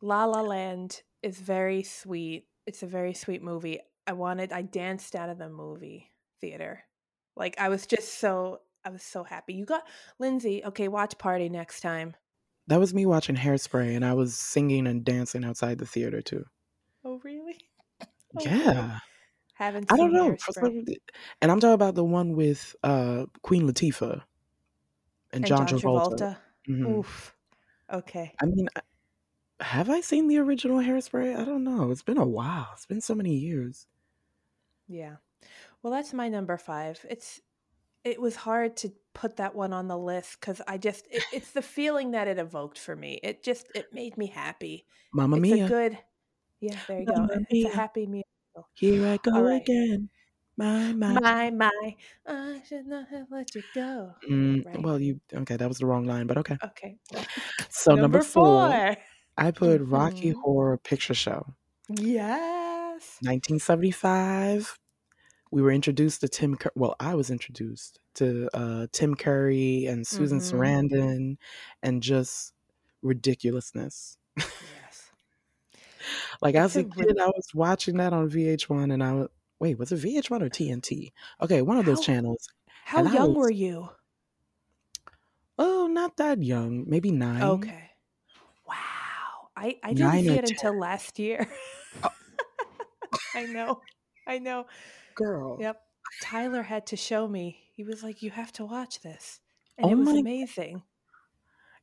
La 0.00 0.24
La 0.24 0.42
Land 0.42 1.02
is 1.22 1.38
very 1.38 1.82
sweet. 1.82 2.46
It's 2.66 2.82
a 2.82 2.86
very 2.86 3.14
sweet 3.14 3.42
movie. 3.42 3.80
I 4.06 4.12
wanted 4.12 4.52
I 4.52 4.62
danced 4.62 5.14
out 5.14 5.28
of 5.28 5.38
the 5.38 5.48
movie 5.48 6.10
theater. 6.40 6.84
Like 7.36 7.58
I 7.58 7.68
was 7.68 7.86
just 7.86 8.18
so 8.18 8.60
I 8.84 8.90
was 8.90 9.02
so 9.02 9.24
happy. 9.24 9.54
You 9.54 9.64
got 9.64 9.84
Lindsay, 10.18 10.62
okay, 10.64 10.88
watch 10.88 11.16
party 11.18 11.48
next 11.48 11.80
time. 11.80 12.16
That 12.68 12.80
was 12.80 12.94
me 12.94 13.06
watching 13.06 13.36
Hairspray, 13.36 13.96
and 13.96 14.04
I 14.04 14.14
was 14.14 14.36
singing 14.36 14.86
and 14.86 15.04
dancing 15.04 15.44
outside 15.44 15.78
the 15.78 15.86
theater 15.86 16.22
too. 16.22 16.44
Oh 17.04 17.20
really? 17.24 17.58
Oh, 18.34 18.42
Yeah, 18.42 18.98
Haven't 19.62 19.92
I 19.92 19.96
don't 19.96 20.12
know. 20.12 20.36
And 21.40 21.50
I'm 21.52 21.60
talking 21.60 21.74
about 21.74 21.94
the 21.94 22.02
one 22.02 22.34
with 22.34 22.74
uh, 22.82 23.26
Queen 23.42 23.62
Latifah 23.62 24.14
and, 24.14 24.22
And 25.32 25.46
John, 25.46 25.68
John 25.68 25.78
Travolta. 25.78 26.16
Travolta. 26.18 26.36
Mhm. 26.68 26.98
Oof. 26.98 27.36
Okay. 27.92 28.34
I 28.40 28.46
mean, 28.46 28.68
have 29.60 29.88
I 29.88 30.00
seen 30.00 30.26
the 30.26 30.38
original 30.38 30.78
Hairspray? 30.78 31.38
I 31.38 31.44
don't 31.44 31.62
know. 31.62 31.92
It's 31.92 32.02
been 32.02 32.18
a 32.18 32.26
while. 32.26 32.70
It's 32.72 32.86
been 32.86 33.00
so 33.00 33.14
many 33.14 33.36
years. 33.36 33.86
Yeah. 34.88 35.16
Well, 35.82 35.92
that's 35.92 36.12
my 36.12 36.28
number 36.28 36.56
5. 36.56 37.06
It's 37.08 37.40
it 38.02 38.20
was 38.20 38.34
hard 38.34 38.76
to 38.78 38.92
put 39.14 39.36
that 39.36 39.54
one 39.54 39.72
on 39.72 39.86
the 39.86 39.96
list 39.96 40.40
cuz 40.40 40.60
I 40.66 40.76
just 40.76 41.06
it, 41.08 41.22
it's 41.32 41.52
the 41.52 41.62
feeling 41.62 42.10
that 42.12 42.26
it 42.26 42.38
evoked 42.38 42.80
for 42.80 42.96
me. 42.96 43.20
It 43.22 43.44
just 43.44 43.68
it 43.76 43.94
made 43.94 44.16
me 44.18 44.26
happy. 44.26 44.86
Mamma 45.12 45.36
it's 45.36 45.42
Mia, 45.42 45.66
a 45.66 45.68
good 45.68 45.98
Yeah, 46.58 46.78
there 46.88 46.98
you 46.98 47.06
go. 47.06 47.12
Mamma 47.14 47.46
It's 47.48 47.72
a 47.72 47.76
happy 47.76 48.06
meal. 48.06 48.24
Here 48.74 49.06
I 49.06 49.16
go 49.18 49.40
right. 49.42 49.60
again. 49.62 50.08
My 50.56 50.92
my. 50.92 51.18
My 51.20 51.50
my, 51.50 51.96
I 52.26 52.62
should 52.68 52.86
not 52.86 53.08
have 53.08 53.26
let 53.30 53.54
you 53.54 53.62
go. 53.74 54.12
Mm, 54.30 54.64
Right. 54.66 54.82
Well, 54.82 55.00
you 55.00 55.20
okay? 55.32 55.56
That 55.56 55.68
was 55.68 55.78
the 55.78 55.86
wrong 55.86 56.04
line, 56.06 56.26
but 56.26 56.36
okay. 56.38 56.58
Okay. 56.62 56.98
So 57.70 57.92
number, 57.92 58.02
Number 58.02 58.22
four, 58.22 58.68
4. 58.70 58.96
I 59.38 59.50
put 59.50 59.80
Rocky 59.80 60.32
Mhm. 60.32 60.40
Horror 60.42 60.76
Picture 60.76 61.14
Show, 61.14 61.54
Yes. 61.88 63.18
1975. 63.22 64.78
We 65.50 65.62
were 65.62 65.70
introduced 65.72 66.20
to 66.22 66.28
Tim. 66.28 66.56
Cur- 66.56 66.72
well, 66.74 66.96
I 67.00 67.14
was 67.14 67.30
introduced 67.30 67.98
to 68.14 68.48
uh, 68.54 68.86
Tim 68.92 69.14
Curry 69.14 69.86
and 69.86 70.06
Susan 70.06 70.38
Mhm. 70.38 70.52
Sarandon, 70.52 71.36
and 71.82 72.02
just 72.02 72.52
ridiculousness. 73.02 74.16
Yes. 74.36 74.50
Like 76.40 76.54
as 76.54 76.76
a 76.76 76.84
kid, 76.84 77.18
I 77.20 77.26
was 77.26 77.48
watching 77.54 77.96
that 77.98 78.12
on 78.12 78.30
VH1, 78.30 78.92
and 78.92 79.02
I 79.02 79.12
was 79.12 79.28
wait, 79.58 79.78
was 79.78 79.92
it 79.92 80.00
VH1 80.00 80.42
or 80.42 80.48
TNT? 80.48 81.12
Okay, 81.40 81.62
one 81.62 81.76
of 81.78 81.84
those 81.84 81.98
How- 81.98 82.04
channels. 82.04 82.48
How 82.84 82.98
And 83.04 83.12
young 83.14 83.28
was- 83.34 83.36
were 83.36 83.50
you? 83.52 83.88
Oh, 85.58 85.86
not 85.86 86.16
that 86.16 86.42
young, 86.42 86.84
maybe 86.88 87.10
nine. 87.12 87.42
Okay. 87.42 87.90
Wow. 88.66 88.74
I, 89.56 89.76
I 89.82 89.88
didn't 89.92 90.08
Nine 90.08 90.24
see 90.24 90.30
it 90.38 90.50
until 90.50 90.78
last 90.78 91.18
year. 91.18 91.46
Oh. 92.02 92.08
I 93.34 93.44
know. 93.44 93.80
I 94.26 94.38
know. 94.38 94.66
girl. 95.14 95.58
Yep. 95.60 95.80
Tyler 96.22 96.62
had 96.62 96.86
to 96.88 96.96
show 96.96 97.28
me. 97.28 97.58
He 97.74 97.84
was 97.84 98.02
like, 98.02 98.22
You 98.22 98.30
have 98.30 98.52
to 98.54 98.64
watch 98.64 99.00
this. 99.02 99.40
And 99.78 99.86
Oh 99.86 99.90
it 99.90 99.94
was 99.96 100.08
my- 100.08 100.18
amazing. 100.20 100.82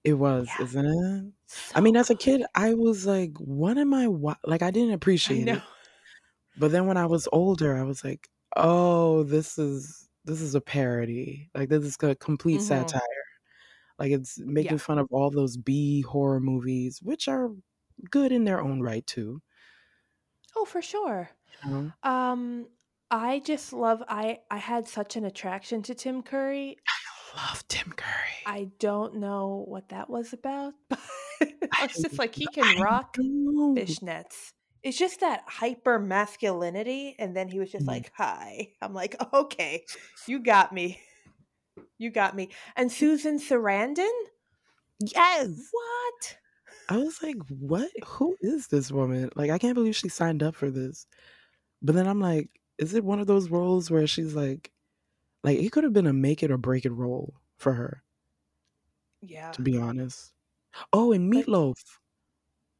It 0.03 0.13
was, 0.13 0.55
Yeah. 0.55 0.59
isn't 0.59 0.85
it? 0.85 1.33
I 1.75 1.81
mean, 1.81 1.97
as 1.97 2.09
a 2.09 2.15
kid. 2.15 2.43
I 2.55 2.73
was 2.73 3.05
like, 3.05 3.37
"What 3.37 3.77
am 3.77 3.93
I 3.93 4.07
wa-? 4.07 4.35
like?" 4.45 4.61
I 4.61 4.71
didn't 4.71 4.93
appreciate 4.93 5.47
know. 5.47 5.57
it, 5.57 5.63
but 6.57 6.71
then 6.71 6.87
when 6.87 6.97
I 6.97 7.05
was 7.07 7.27
older, 7.33 7.77
I 7.77 7.83
was 7.83 8.03
like, 8.03 8.29
"Oh, 8.57 9.23
this 9.23 9.57
is 9.59 10.09
this 10.25 10.41
is 10.41 10.55
a 10.55 10.61
parody. 10.61 11.49
Like 11.55 11.69
this 11.69 11.85
is 11.85 11.97
a 12.03 12.15
complete 12.15 12.61
Mhm. 12.61 12.63
satire. 12.63 13.01
Like 13.99 14.11
it's 14.13 14.39
making 14.39 14.77
Yeah. 14.77 14.79
fun 14.79 14.99
of 14.99 15.07
all 15.11 15.31
those 15.31 15.57
B 15.57 16.01
horror 16.03 16.39
movies, 16.41 17.01
which 17.03 17.27
are 17.29 17.51
good 18.11 18.31
in 18.33 18.45
their 18.45 18.61
own 18.61 18.81
right 18.81 19.07
too. 19.07 19.41
Oh, 20.55 20.65
for 20.65 20.81
sure. 20.81 21.29
You 21.63 21.69
know? 21.69 21.93
Um, 22.03 22.69
I 23.11 23.39
just 23.39 23.73
love 23.73 24.03
I 24.07 24.41
I 24.51 24.57
had 24.57 24.87
such 24.87 25.15
an 25.15 25.25
attraction 25.25 25.81
to 25.83 25.95
Tim 25.95 26.23
Curry. 26.23 26.77
I 27.33 27.47
love 27.49 27.67
Tim 27.67 27.91
Curry. 27.91 28.35
I 28.45 28.71
don't 28.79 29.15
know 29.15 29.63
what 29.67 29.89
that 29.89 30.09
was 30.09 30.33
about, 30.33 30.73
but 30.89 30.99
it's 31.79 32.01
just 32.01 32.17
like 32.19 32.35
he 32.35 32.47
can 32.49 32.71
rock 32.71 33.17
fishnets. 33.75 34.53
It's 34.83 34.97
just 34.97 35.19
that 35.19 35.43
hyper 35.47 35.99
masculinity, 35.99 37.15
and 37.19 37.35
then 37.35 37.49
he 37.49 37.59
was 37.59 37.71
just 37.71 37.85
Mhm. 37.85 37.87
like, 37.87 38.11
"Hi." 38.15 38.73
I'm 38.81 38.93
like, 38.93 39.15
"Okay, 39.33 39.85
you 40.27 40.39
got 40.39 40.73
me, 40.73 41.01
you 41.97 42.11
got 42.11 42.35
me." 42.35 42.49
And 42.75 42.91
Susan 42.91 43.39
Sarandon, 43.39 44.11
Yes. 44.99 45.69
what? 45.71 46.37
I 46.89 46.97
was 46.97 47.21
like, 47.21 47.37
what? 47.49 47.91
Who 48.05 48.35
is 48.41 48.67
this 48.67 48.91
woman? 48.91 49.29
Like, 49.35 49.51
I 49.51 49.59
can't 49.59 49.75
believe 49.75 49.95
she 49.95 50.09
signed 50.09 50.41
up 50.43 50.55
for 50.55 50.71
this. 50.71 51.05
But 51.81 51.95
then 51.95 52.07
I'm 52.07 52.21
like, 52.21 52.49
is 52.79 52.95
it 52.95 53.03
one 53.05 53.19
of 53.19 53.27
those 53.27 53.49
roles 53.49 53.91
where 53.91 54.07
she's 54.07 54.35
like, 54.35 54.71
like 55.43 55.59
it 55.59 55.71
could 55.71 55.83
have 55.83 55.93
been 55.93 56.07
a 56.07 56.13
make 56.13 56.43
it 56.43 56.51
or 56.51 56.57
break 56.57 56.85
it 56.85 56.91
role 56.91 57.33
for 57.57 57.73
her, 57.73 58.03
Yeah, 59.21 59.51
to 59.51 59.61
be 59.61 59.77
honest. 59.77 60.33
Oh, 60.93 61.11
and 61.13 61.31
Meatloaf. 61.31 61.75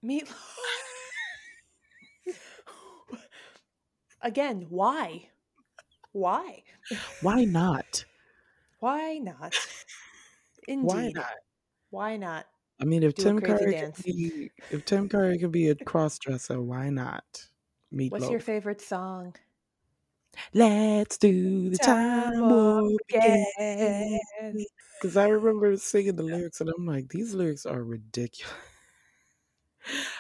meatloaf. 0.04 0.36
Again, 4.22 4.66
why? 4.70 5.30
Why? 6.12 6.64
Why 7.22 7.46
not? 7.46 8.06
Why 8.80 9.18
not? 9.18 9.56
Indeed. 10.68 10.88
Why 10.88 11.12
not? 11.14 11.34
Why 11.90 12.18
not? 12.18 12.46
I 12.82 12.86
mean, 12.86 13.04
if 13.04 13.16
Tim 13.16 13.40
Curry 13.42 13.72
dance. 13.72 13.98
could 13.98 14.06
be, 14.06 14.52
if 14.72 14.86
Tim 14.86 15.10
Curry 15.10 15.38
could 15.38 15.52
be 15.52 15.70
a 15.70 15.76
cross 15.76 16.18
dresser, 16.18 16.62
why 16.62 16.90
not? 16.90 17.48
Meatloaf. 17.94 18.12
What's 18.12 18.30
your 18.30 18.40
favorite 18.40 18.82
song? 18.82 19.36
Let's 20.54 21.18
do 21.18 21.70
the 21.70 21.80
time 21.80 22.38
Time 22.38 22.48
warp 22.48 23.02
again. 23.14 23.46
Because 24.98 25.18
I 25.18 25.28
remember 25.28 25.76
singing 25.78 26.16
the 26.16 26.24
lyrics 26.24 26.62
and 26.62 26.70
I'm 26.70 26.86
like, 26.86 27.10
these 27.10 27.34
lyrics 27.34 27.66
are 27.66 27.84
ridiculous. 27.84 28.54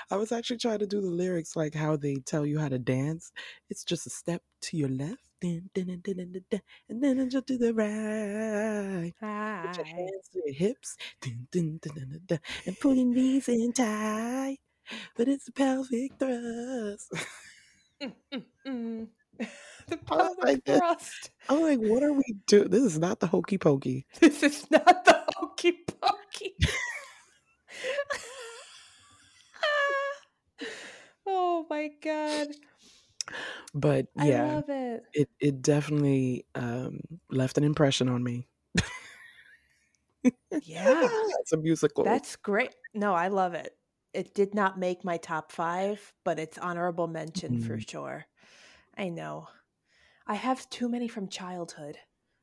I 0.10 0.18
was 0.18 0.32
actually 0.32 0.58
trying 0.58 0.80
to 0.80 0.88
do 0.88 1.01
the 1.01 1.08
lyrics 1.08 1.56
like 1.56 1.74
how 1.74 1.96
they 1.96 2.16
tell 2.16 2.46
you 2.46 2.60
how 2.60 2.70
to 2.70 2.80
dance. 2.80 3.32
It's 3.70 3.84
just 3.84 4.08
a 4.08 4.10
step 4.10 4.42
to 4.62 4.78
your 4.78 4.89
left, 4.89 5.24
dun, 5.42 5.70
dun, 5.74 6.01
dun, 6.04 6.60
and 6.89 7.04
then 7.04 7.20
a 7.20 7.28
jump 7.28 7.48
to 7.48 7.58
the 7.58 7.74
right. 7.74 9.13
Put 9.62 9.78
your 9.78 9.86
hands 9.86 10.30
to 10.34 10.42
your 10.46 10.54
hips, 10.56 10.96
and 12.66 12.80
pulling 12.80 13.12
these 13.13 13.50
in 13.50 13.74
tight. 13.74 14.60
but 15.18 15.28
it's 15.28 15.48
a 15.50 15.51
pelvic 15.54 16.13
thrust. 16.20 17.13
Mm, 18.01 18.16
mm, 18.32 18.46
mm. 18.66 19.08
The 19.89 19.98
pelvic 19.98 20.43
like 20.43 20.65
thrust. 20.65 21.31
I'm 21.50 21.62
like, 21.62 21.79
what 21.79 22.03
are 22.03 22.13
we 22.13 22.36
doing? 22.48 22.69
This 22.69 22.84
is 22.84 23.00
not 23.00 23.19
the 23.19 23.27
hokey 23.27 23.58
pokey. 23.58 24.05
This 24.19 24.43
is 24.43 24.69
not 24.72 25.05
the 25.05 25.24
hokey 25.38 25.84
pokey. 25.88 26.55
oh 31.25 31.65
my 31.69 31.89
god. 32.01 32.48
But 33.74 34.08
I 34.17 34.25
yeah, 34.25 34.31
love 34.31 34.69
it. 34.69 35.03
it 35.13 35.29
it 35.39 35.62
definitely 35.62 36.46
um, 36.55 37.01
left 37.29 37.58
an 37.58 37.63
impression 37.63 38.10
on 38.10 38.24
me. 38.24 38.48
Yeah. 40.62 41.10
it's 41.39 41.53
a 41.53 41.58
musical. 41.58 42.03
That's 42.03 42.36
great. 42.36 42.74
No, 42.93 43.13
I 43.13 43.27
love 43.27 43.53
it. 43.53 43.75
It 44.13 44.34
did 44.34 44.55
not 44.55 44.79
make 44.79 45.03
my 45.03 45.17
top 45.17 45.51
five, 45.51 46.13
but 46.24 46.39
it's 46.39 46.58
honorable 46.58 47.08
mention 47.08 47.60
for 47.60 47.77
Mhm. 47.77 47.89
sure. 47.89 48.25
I 48.98 49.10
know. 49.10 49.48
I 50.30 50.36
have 50.36 50.70
too 50.70 50.88
many 50.88 51.08
from 51.08 51.28
childhood 51.28 51.98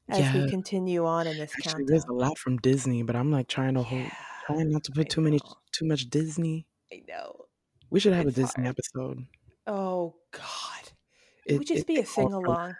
as 0.08 0.18
yeah. 0.18 0.34
we 0.44 0.50
continue 0.50 1.06
on 1.06 1.26
in 1.28 1.36
this 1.38 1.52
Actually, 1.56 1.84
there's 1.86 2.04
a 2.06 2.12
lot 2.12 2.36
from 2.36 2.56
Disney, 2.58 3.02
but 3.04 3.14
I'm 3.14 3.30
like 3.30 3.46
trying 3.46 3.74
to 3.74 3.82
hold, 3.82 4.06
trying 4.46 4.70
not 4.70 4.84
to 4.84 4.92
I 4.94 4.98
put 4.98 5.08
too 5.08 5.20
many, 5.20 5.38
too 5.72 5.86
much 5.86 6.10
Disney. 6.10 6.66
I 6.92 7.02
know. 7.08 7.46
We 7.88 8.00
should 8.00 8.12
have 8.12 8.26
a 8.26 8.32
Disney 8.32 8.64
hard. 8.64 8.76
episode. 8.78 9.26
Oh 9.68 10.16
God. 10.32 10.90
It, 11.46 11.54
It 11.54 11.58
would 11.58 11.66
just 11.68 11.82
it, 11.82 11.86
be 11.86 12.00
a 12.00 12.06
sing 12.06 12.32
along. 12.32 12.74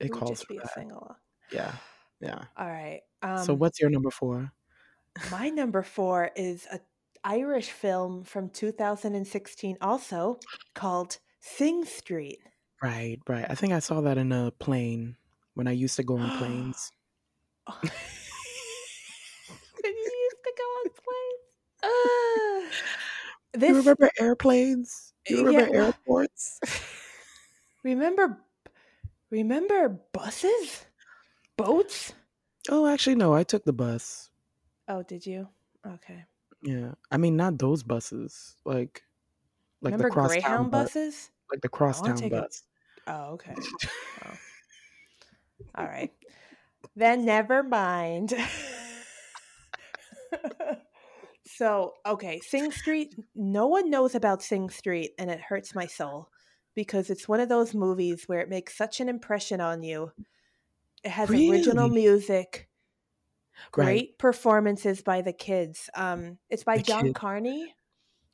It 0.00 0.06
It 0.06 0.08
calls 0.10 0.30
just 0.30 0.46
for 0.46 0.54
be 0.54 0.58
a 0.58 0.62
that. 0.62 0.74
sing 0.74 0.90
along. 0.90 1.14
Yeah, 1.52 1.72
yeah. 2.20 2.42
All 2.56 2.66
right. 2.66 3.02
So 3.44 3.52
Um, 3.52 3.58
what's 3.60 3.80
your 3.80 3.90
number 3.90 4.10
four? 4.10 4.52
my 5.30 5.48
number 5.50 5.82
four 5.82 6.30
is 6.36 6.66
a 6.72 6.80
Irish 7.24 7.70
film 7.70 8.24
from 8.24 8.48
2016, 8.50 9.78
also 9.80 10.38
called 10.74 11.18
Sing 11.40 11.84
Street. 11.84 12.38
Right, 12.82 13.18
right. 13.28 13.46
I 13.48 13.54
think 13.54 13.72
I 13.72 13.80
saw 13.80 14.00
that 14.02 14.18
in 14.18 14.30
a 14.32 14.52
plane 14.52 15.16
when 15.54 15.66
I 15.66 15.72
used 15.72 15.96
to 15.96 16.04
go 16.04 16.16
on 16.16 16.38
planes. 16.38 16.92
Oh. 17.66 17.78
when 17.82 17.92
you 19.82 20.12
used 20.30 20.42
to 20.44 20.52
go 20.56 20.64
on 20.64 20.90
planes. 21.02 21.42
Uh, 21.82 23.58
You 23.66 23.76
remember 23.76 24.10
airplanes? 24.20 25.14
You 25.28 25.44
remember 25.44 25.70
well, 25.72 25.86
airports? 25.86 26.60
remember 27.82 28.38
remember 29.30 29.88
buses? 30.12 30.86
Boats? 31.56 32.12
Oh, 32.70 32.86
actually, 32.86 33.16
no. 33.16 33.34
I 33.34 33.42
took 33.42 33.64
the 33.64 33.72
bus. 33.72 34.30
Oh, 34.86 35.02
did 35.02 35.26
you? 35.26 35.48
Okay. 35.86 36.24
Yeah, 36.62 36.92
I 37.10 37.16
mean, 37.16 37.36
not 37.36 37.58
those 37.58 37.82
buses. 37.82 38.56
Like, 38.64 39.02
like 39.82 39.96
the 39.96 40.04
Remember 40.04 40.10
crosstown 40.10 40.40
Greyhound 40.42 40.70
bus. 40.70 40.84
buses? 40.84 41.30
Like 41.50 41.60
the 41.62 41.68
to 41.68 41.72
crosstown 41.72 42.28
bus. 42.28 42.62
Oh, 43.08 43.32
okay. 43.34 43.54
Oh. 44.24 44.34
All 45.76 45.84
right. 45.86 46.12
Then 46.94 47.24
never 47.24 47.62
mind. 47.62 48.34
so, 51.46 51.94
okay, 52.06 52.40
Sing 52.40 52.70
Street. 52.70 53.14
No 53.34 53.66
one 53.66 53.90
knows 53.90 54.14
about 54.14 54.42
Sing 54.42 54.70
Street, 54.70 55.12
and 55.18 55.30
it 55.30 55.40
hurts 55.40 55.74
my 55.74 55.86
soul 55.86 56.28
because 56.74 57.10
it's 57.10 57.28
one 57.28 57.40
of 57.40 57.48
those 57.48 57.74
movies 57.74 58.24
where 58.26 58.40
it 58.40 58.48
makes 58.48 58.76
such 58.76 59.00
an 59.00 59.08
impression 59.08 59.60
on 59.60 59.82
you. 59.82 60.12
It 61.04 61.10
has 61.10 61.30
original 61.30 61.88
Really? 61.88 61.90
music, 61.90 62.68
Right. 63.76 63.84
great 63.86 64.18
performances 64.18 65.02
by 65.02 65.22
the 65.22 65.32
kids. 65.32 65.88
Um, 65.94 66.38
it's 66.50 66.64
by 66.64 66.76
The 66.76 66.82
John 66.82 67.04
kid. 67.06 67.14
Carney, 67.14 67.74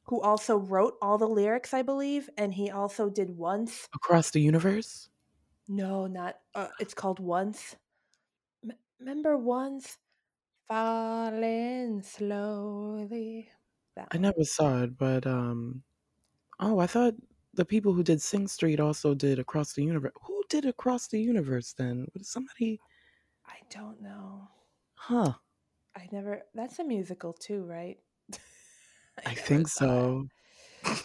who 0.05 0.21
also 0.21 0.57
wrote 0.57 0.97
all 1.03 1.19
the 1.19 1.29
lyrics, 1.29 1.75
I 1.75 1.83
believe, 1.83 2.31
and 2.37 2.55
he 2.55 2.71
also 2.71 3.11
did 3.11 3.31
Once. 3.37 3.89
Across 3.95 4.31
the 4.33 4.41
universe? 4.41 5.09
No, 5.69 6.07
not. 6.07 6.41
Uh, 6.55 6.69
it's 6.79 6.95
called 6.95 7.21
Once. 7.21 7.77
M- 8.65 8.73
remember 8.99 9.37
Once? 9.37 9.99
Falling 10.69 12.03
slowly. 12.03 13.51
That 13.97 14.11
I 14.11 14.17
one. 14.17 14.23
never 14.23 14.45
saw 14.45 14.83
it, 14.83 14.97
but 14.97 15.27
um. 15.27 15.83
Oh, 16.61 16.79
I 16.81 16.87
thought 16.87 17.15
the 17.55 17.65
people 17.65 17.93
who 17.95 18.03
did 18.05 18.23
Sing 18.23 18.49
Street 18.49 18.81
also 18.81 19.15
did 19.15 19.39
Across 19.39 19.75
the 19.75 19.85
Universe. 19.85 20.13
Who 20.23 20.43
did 20.49 20.67
Across 20.67 21.09
the 21.09 21.21
Universe 21.21 21.73
then? 21.75 22.09
Was 22.15 22.29
somebody? 22.29 22.81
I 23.47 23.61
don't 23.71 24.01
know. 24.03 24.49
Huh. 24.95 25.35
I 25.97 26.09
never. 26.13 26.43
That's 26.55 26.79
a 26.79 26.85
musical 26.85 27.33
too, 27.33 27.65
right? 27.65 27.99
I 29.25 29.35
think 29.35 29.69
saw 29.69 30.23
it. 30.85 31.05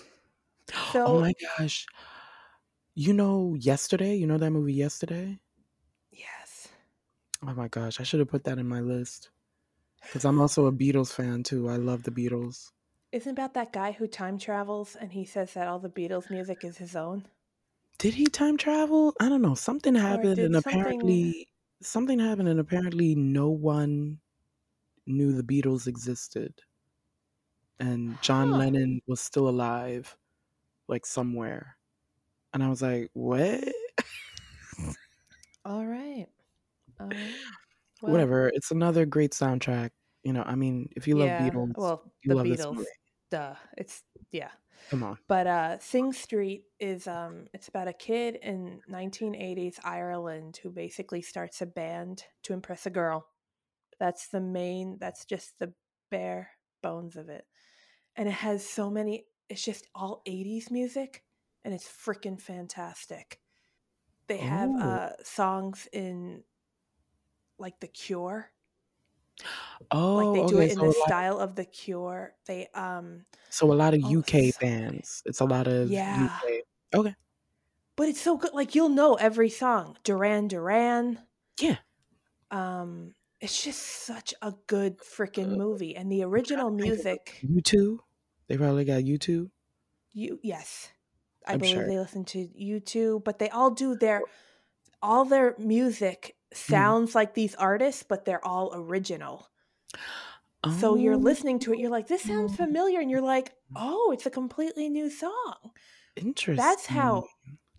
so. 0.72 1.02
oh 1.06 1.22
my 1.22 1.34
gosh. 1.58 1.86
You 2.96 3.14
know, 3.14 3.56
yesterday. 3.58 4.16
You 4.16 4.28
know 4.28 4.38
that 4.38 4.52
movie, 4.52 4.74
Yesterday. 4.74 5.40
yes. 6.12 6.68
Oh 7.46 7.54
my 7.54 7.68
gosh, 7.70 8.00
I 8.00 8.04
should 8.04 8.20
have 8.20 8.30
put 8.30 8.44
that 8.44 8.58
in 8.58 8.68
my 8.68 8.82
list 8.82 9.30
because 10.02 10.26
I'm 10.26 10.42
also 10.42 10.66
a 10.66 10.72
Beatles 10.72 11.14
fan 11.14 11.44
too. 11.44 11.70
I 11.70 11.78
love 11.78 12.04
the 12.04 12.12
Beatles. 12.12 12.72
Isn't 13.12 13.32
about 13.32 13.54
that 13.56 13.74
guy 13.74 13.92
who 13.94 14.08
time 14.08 14.38
travels 14.38 14.96
and 15.00 15.12
he 15.12 15.26
says 15.26 15.54
that 15.54 15.68
all 15.68 15.80
the 15.80 15.90
Beatles 15.90 16.30
music 16.30 16.64
is 16.64 16.78
his 16.78 16.96
own? 16.96 17.26
Did 17.98 18.14
he 18.14 18.26
time 18.26 18.58
travel? 18.58 19.14
I 19.20 19.28
don't 19.30 19.42
know. 19.42 19.56
Something 19.56 19.96
happened, 19.96 20.40
and 20.40 20.54
something. 20.56 20.80
apparently 20.80 21.48
something 21.82 22.20
happened, 22.20 22.48
and 22.48 22.60
apparently 22.60 23.16
no 23.16 23.50
one 23.50 24.20
knew 25.06 25.34
the 25.34 25.44
Beatles 25.44 25.88
existed, 25.88 26.54
and 27.80 28.22
John 28.22 28.50
Huh. 28.50 28.58
Lennon 28.58 29.02
was 29.08 29.20
still 29.20 29.50
alive, 29.50 30.16
like 30.88 31.06
somewhere. 31.06 31.78
And 32.54 32.64
I 32.64 32.70
was 32.70 32.82
like, 32.82 33.10
what? 33.14 33.64
All 35.66 35.86
right. 35.86 36.26
All 37.00 37.08
right. 37.08 37.18
Well, 38.02 38.12
Whatever. 38.12 38.50
It's 38.54 38.72
another 38.72 39.06
great 39.06 39.32
soundtrack. 39.32 39.92
You 40.24 40.34
know, 40.34 40.44
I 40.46 40.56
mean, 40.56 40.90
if 40.96 41.08
you 41.08 41.18
love 41.18 41.28
yeah. 41.28 41.50
Beatles, 41.50 41.74
Well, 41.78 42.04
you 42.24 42.36
the 42.36 42.44
Beatles. 42.44 42.84
Duh. 43.30 43.56
It's, 43.78 44.04
yeah. 44.32 44.50
Come 44.90 45.04
on. 45.04 45.18
But 45.28 45.48
uh, 45.48 45.80
Sing 45.80 46.14
Street 46.14 46.64
is 46.80 47.08
um, 47.08 47.46
it's 47.54 47.68
about 47.68 47.88
a 47.88 47.94
kid 47.94 48.40
in 48.42 48.82
1980s 48.90 49.76
Ireland 49.84 50.60
who 50.64 50.72
basically 50.72 51.22
starts 51.22 51.62
a 51.62 51.66
band 51.66 52.24
to 52.44 52.54
impress 52.54 52.86
a 52.86 52.90
girl. 52.90 53.28
That's 54.00 54.30
the 54.30 54.42
main. 54.42 54.98
That's 55.00 55.26
just 55.26 55.54
the 55.60 55.74
bare 56.10 56.52
bones 56.82 57.18
of 57.18 57.30
it, 57.30 57.46
and 58.20 58.30
it 58.30 58.34
has 58.34 58.70
so 58.70 58.92
many. 58.92 59.28
It's 59.50 59.66
just 59.66 59.88
all 59.96 60.24
80s 60.28 60.72
music, 60.72 61.26
and 61.66 61.74
it's 61.74 61.88
freaking 61.90 62.42
fantastic. 62.42 63.42
They 64.28 64.40
have 64.40 64.76
Oh. 64.76 64.80
uh, 64.80 65.12
songs 65.24 65.88
in 65.94 66.46
like 67.60 67.80
The 67.80 67.88
Cure, 67.88 68.52
Oh, 69.92 70.08
like 70.14 70.32
they 70.34 70.44
do 70.44 70.60
okay. 70.60 70.60
it 70.60 70.72
in 70.72 70.80
So 70.80 70.82
the 70.82 70.92
lot, 70.92 70.96
style 71.06 71.40
of 71.40 71.56
The 71.56 71.66
Cure. 71.66 72.36
They 72.46 72.68
um 72.74 73.26
so 73.50 73.72
a 73.72 73.74
lot 73.76 73.94
of 73.94 74.02
oh, 74.04 74.14
UK 74.14 74.52
so 74.52 74.60
bands. 74.60 75.22
It's 75.26 75.40
a 75.40 75.46
lot 75.46 75.68
of 75.68 75.90
Yeah. 75.90 76.06
UK. 76.06 76.64
Okay. 76.94 77.16
But 77.96 78.10
it's 78.10 78.20
so 78.22 78.36
good. 78.36 78.54
Like 78.56 78.74
you'll 78.74 78.90
know 78.90 79.14
every 79.14 79.50
song. 79.50 79.98
Duran 80.04 80.48
Duran. 80.48 81.28
Yeah. 81.60 81.80
Um, 82.52 83.16
it's 83.40 83.64
just 83.64 83.80
such 83.82 84.34
a 84.42 84.54
good 84.68 84.98
freaking 85.00 85.52
Uh, 85.52 85.56
movie. 85.56 85.96
And 85.96 86.12
the 86.12 86.24
original 86.24 86.70
to 86.78 86.84
think 86.84 86.98
of 87.00 87.06
music, 87.06 87.48
U2. 87.50 88.00
They 88.50 88.58
probably 88.58 88.84
got 88.84 89.06
U2. 89.06 89.50
you 90.12 90.40
yes, 90.44 90.92
I 91.48 91.56
I'm 91.56 91.58
believe 91.58 91.86
sure. 91.86 91.86
they 91.86 92.00
listen 92.00 92.26
to 92.26 92.40
U2. 92.56 93.22
But 93.26 93.40
they 93.40 93.50
all 93.50 93.72
do 93.72 93.96
their 93.96 94.28
all 95.02 95.26
their 95.26 95.56
music 95.60 96.38
Mhm. 96.68 96.94
sounds 96.94 97.16
like 97.16 97.36
these 97.36 97.56
artists, 97.56 98.04
but 98.04 98.26
they're 98.26 98.46
all 98.46 98.72
original. 98.76 99.48
So 100.68 100.96
you're 100.96 101.18
Oh, 101.18 101.18
listening 101.18 101.60
to 101.60 101.74
it, 101.74 101.80
you're 101.80 101.90
like, 101.90 102.08
this 102.08 102.24
sounds 102.26 102.56
familiar, 102.56 103.00
and 103.00 103.10
you're 103.10 103.22
like, 103.22 103.54
oh, 103.76 104.12
it's 104.12 104.26
a 104.26 104.30
completely 104.32 104.90
new 104.90 105.10
song. 105.10 105.72
Interesting. 106.16 106.56
That's 106.56 106.86
how 106.88 107.28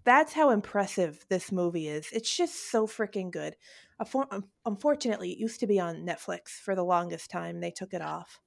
that's 0.04 0.32
how 0.34 0.50
impressive 0.50 1.26
this 1.28 1.52
movie 1.52 1.88
is. 1.88 2.10
It's 2.12 2.34
just 2.36 2.70
so 2.70 2.86
freaking 2.86 3.30
good. 3.30 3.56
Unfor- 4.02 4.28
un- 4.32 4.50
Unfortunately, 4.66 5.32
it 5.32 5.38
used 5.38 5.60
to 5.60 5.66
be 5.68 5.80
on 5.80 6.06
Netflix 6.06 6.50
for 6.50 6.74
the 6.74 6.84
longest 6.84 7.30
time. 7.30 7.60
They 7.60 7.70
took 7.72 7.94
it 7.94 8.02
off, 8.02 8.40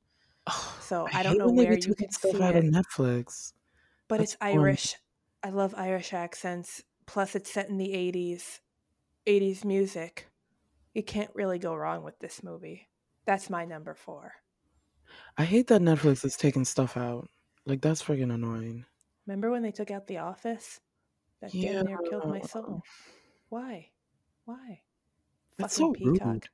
Oh, 0.48 0.78
so 0.82 1.08
I 1.14 1.20
I 1.20 1.24
don't 1.24 1.38
know 1.38 1.50
where 1.50 1.74
you 1.74 1.96
can 1.96 2.12
stuff 2.12 2.36
see 2.36 2.42
out 2.42 2.56
of 2.56 2.64
it. 2.66 2.72
Netflix. 2.72 3.54
But 4.08 4.18
That's 4.20 4.34
it's 4.34 4.38
annoying. 4.42 4.60
Irish. 4.60 4.96
I 5.44 5.50
love 5.50 5.74
Irish 5.78 6.14
accents. 6.14 6.84
Plus, 7.06 7.36
it's 7.36 7.52
set 7.52 7.70
in 7.70 7.78
the 7.78 7.94
'80s. 7.94 8.60
'80s 9.28 9.64
music. 9.66 10.28
You 10.94 11.04
can't 11.04 11.32
really 11.34 11.60
go 11.60 11.76
wrong 11.76 12.04
with 12.04 12.20
this 12.20 12.44
movie. 12.44 12.90
That's 13.26 13.50
my 13.50 13.66
number 13.66 13.94
four. 13.94 14.34
I 15.38 15.46
hate 15.46 15.68
that 15.68 15.82
Netflix 15.82 16.26
is 16.26 16.36
taking 16.36 16.66
stuff 16.66 16.98
out. 16.98 17.28
Like 17.66 17.82
that's 17.82 18.04
freaking 18.04 18.34
annoying. 18.34 18.86
Remember 19.26 19.52
when 19.52 19.64
they 19.64 19.72
took 19.72 19.92
out 19.92 20.08
The 20.08 20.18
Office? 20.18 20.82
That 21.42 21.54
Yeah, 21.54 21.74
damn 21.74 21.86
near 21.86 21.98
killed 22.10 22.28
my 22.30 22.42
soul. 22.42 22.82
Why? 23.50 23.90
Why? 24.46 24.82
that's 25.58 25.78
Fucking 25.78 25.96
so 25.96 26.06
rude. 26.06 26.20
Peacock. 26.20 26.50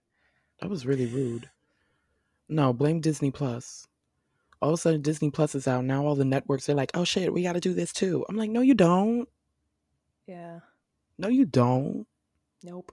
That 0.61 0.69
was 0.69 0.85
really 0.85 1.07
rude. 1.07 1.49
No, 2.49 2.73
blame 2.73 2.99
Disney 2.99 3.31
Plus. 3.31 3.87
all 4.61 4.69
of 4.69 4.73
a 4.73 4.77
sudden 4.77 5.01
Disney 5.01 5.29
Plus 5.31 5.55
is 5.55 5.67
out. 5.67 5.85
Now 5.85 6.05
all 6.05 6.15
the 6.15 6.25
networks 6.25 6.67
are 6.69 6.73
like, 6.73 6.91
oh 6.95 7.03
shit, 7.05 7.31
we 7.31 7.43
got 7.43 7.53
to 7.53 7.59
do 7.59 7.73
this 7.73 7.93
too. 7.93 8.25
I'm 8.27 8.35
like, 8.35 8.49
no, 8.49 8.61
you 8.61 8.73
don't. 8.73 9.27
Yeah. 10.27 10.59
No, 11.17 11.27
you 11.27 11.45
don't. 11.45 12.05
Nope. 12.63 12.91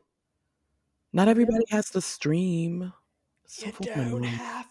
Not 1.12 1.28
everybody 1.28 1.64
has 1.70 1.90
to 1.90 2.00
stream. 2.00 2.92
So 3.46 3.66
you 3.66 3.72
don't 3.94 4.22
have 4.24 4.66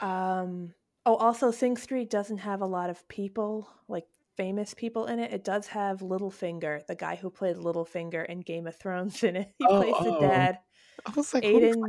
to. 0.00 0.06
Um. 0.06 0.74
Oh, 1.04 1.16
also, 1.16 1.50
Sing 1.50 1.76
Street 1.76 2.10
doesn't 2.10 2.38
have 2.38 2.60
a 2.60 2.66
lot 2.66 2.88
of 2.90 3.06
people, 3.08 3.68
like 3.88 4.06
famous 4.36 4.72
people 4.74 5.06
in 5.06 5.18
it. 5.18 5.32
It 5.32 5.42
does 5.44 5.66
have 5.68 5.98
Littlefinger, 6.00 6.86
the 6.86 6.94
guy 6.94 7.16
who 7.16 7.28
played 7.30 7.56
Littlefinger 7.56 8.24
in 8.26 8.40
Game 8.40 8.66
of 8.68 8.76
Thrones 8.76 9.22
in 9.24 9.36
it. 9.36 9.52
He 9.58 9.66
Oh, 9.68 9.80
plays 9.82 9.94
the 10.04 10.16
oh. 10.16 10.20
dad. 10.20 10.58
I 11.06 11.10
was 11.16 11.34
like, 11.34 11.44
Aidan. 11.44 11.82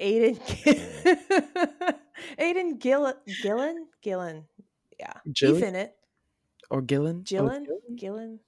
Aidan. 0.00 0.36
Mm. 0.36 1.94
Aidan 2.38 2.78
Gill- 2.78 3.14
Gillen. 3.42 3.86
Gillen. 4.02 4.44
Yeah, 4.98 5.12
Jill 5.32 5.62
in 5.62 5.74
it. 5.74 5.94
or 6.70 6.82
Gillen? 6.82 7.18
Oh, 7.20 7.22
Gillen. 7.24 7.64
Gillen? 7.64 7.96
Gillen. 7.96 8.40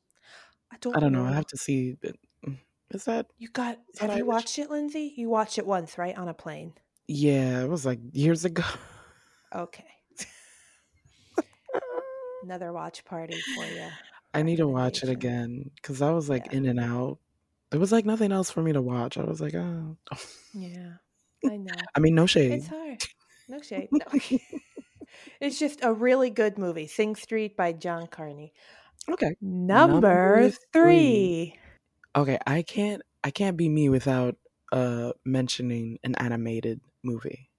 I 0.72 0.76
don't. 0.80 0.96
I 0.96 1.00
don't 1.00 1.12
know. 1.12 1.24
I 1.24 1.32
have 1.32 1.46
to 1.46 1.56
see. 1.56 1.96
it. 2.02 2.18
Mm, 2.46 2.58
is 2.90 3.04
that? 3.04 3.26
You 3.38 3.48
got? 3.48 3.78
Have 4.00 4.16
you 4.16 4.26
watched 4.26 4.58
it, 4.58 4.70
Lindsay? 4.70 5.14
You 5.16 5.28
watched 5.30 5.58
it 5.58 5.66
once, 5.66 5.96
right, 5.98 6.16
on 6.16 6.28
a 6.28 6.34
plane? 6.34 6.74
Yeah, 7.08 7.62
it 7.62 7.68
was 7.68 7.84
like 7.86 8.00
years 8.12 8.44
ago. 8.44 8.62
Okay. 9.54 9.84
Another 12.42 12.72
watch 12.72 13.04
party 13.04 13.40
for 13.54 13.64
you. 13.64 13.86
I 14.34 14.42
need 14.42 14.56
to 14.56 14.66
watch 14.66 15.02
it 15.02 15.08
again 15.08 15.70
because 15.76 16.02
I 16.02 16.10
was 16.10 16.28
like 16.28 16.46
Yeah. 16.46 16.58
in 16.58 16.66
and 16.66 16.80
out. 16.80 17.18
There 17.70 17.80
was 17.80 17.92
like 17.92 18.04
nothing 18.04 18.32
else 18.32 18.50
for 18.50 18.62
me 18.62 18.72
to 18.72 18.82
watch. 18.82 19.16
I 19.16 19.24
was 19.24 19.40
like, 19.40 19.54
oh. 19.54 19.96
Yeah, 20.54 20.94
I 21.44 21.56
know. 21.56 21.72
I 21.94 22.00
mean, 22.00 22.14
no 22.14 22.26
shade. 22.26 22.52
It's 22.52 22.68
hard. 22.68 23.02
No 23.48 23.60
shade. 23.60 23.88
No. 23.92 24.04
it's 25.40 25.58
just 25.58 25.80
a 25.82 25.92
really 25.92 26.30
good 26.30 26.58
movie. 26.58 26.86
Sing 26.86 27.16
Street 27.16 27.56
by 27.56 27.72
John 27.72 28.06
Carney. 28.06 28.52
Okay. 29.08 29.34
Number, 29.40 29.98
Number 30.00 30.50
three. 30.72 31.54
three. 31.54 31.58
Okay, 32.16 32.38
I 32.46 32.62
can't. 32.62 33.02
I 33.24 33.30
can't 33.30 33.56
be 33.56 33.68
me 33.68 33.88
without 33.88 34.36
uh 34.72 35.12
mentioning 35.24 35.98
an 36.04 36.14
animated 36.16 36.80
movie, 37.02 37.50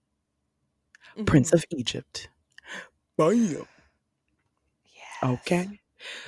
Prince 1.25 1.51
Mhm. 1.51 1.53
of 1.53 1.65
Egypt. 1.71 2.29
Bam. 3.17 3.67
Yes. 4.85 5.39
Okay. 5.41 5.79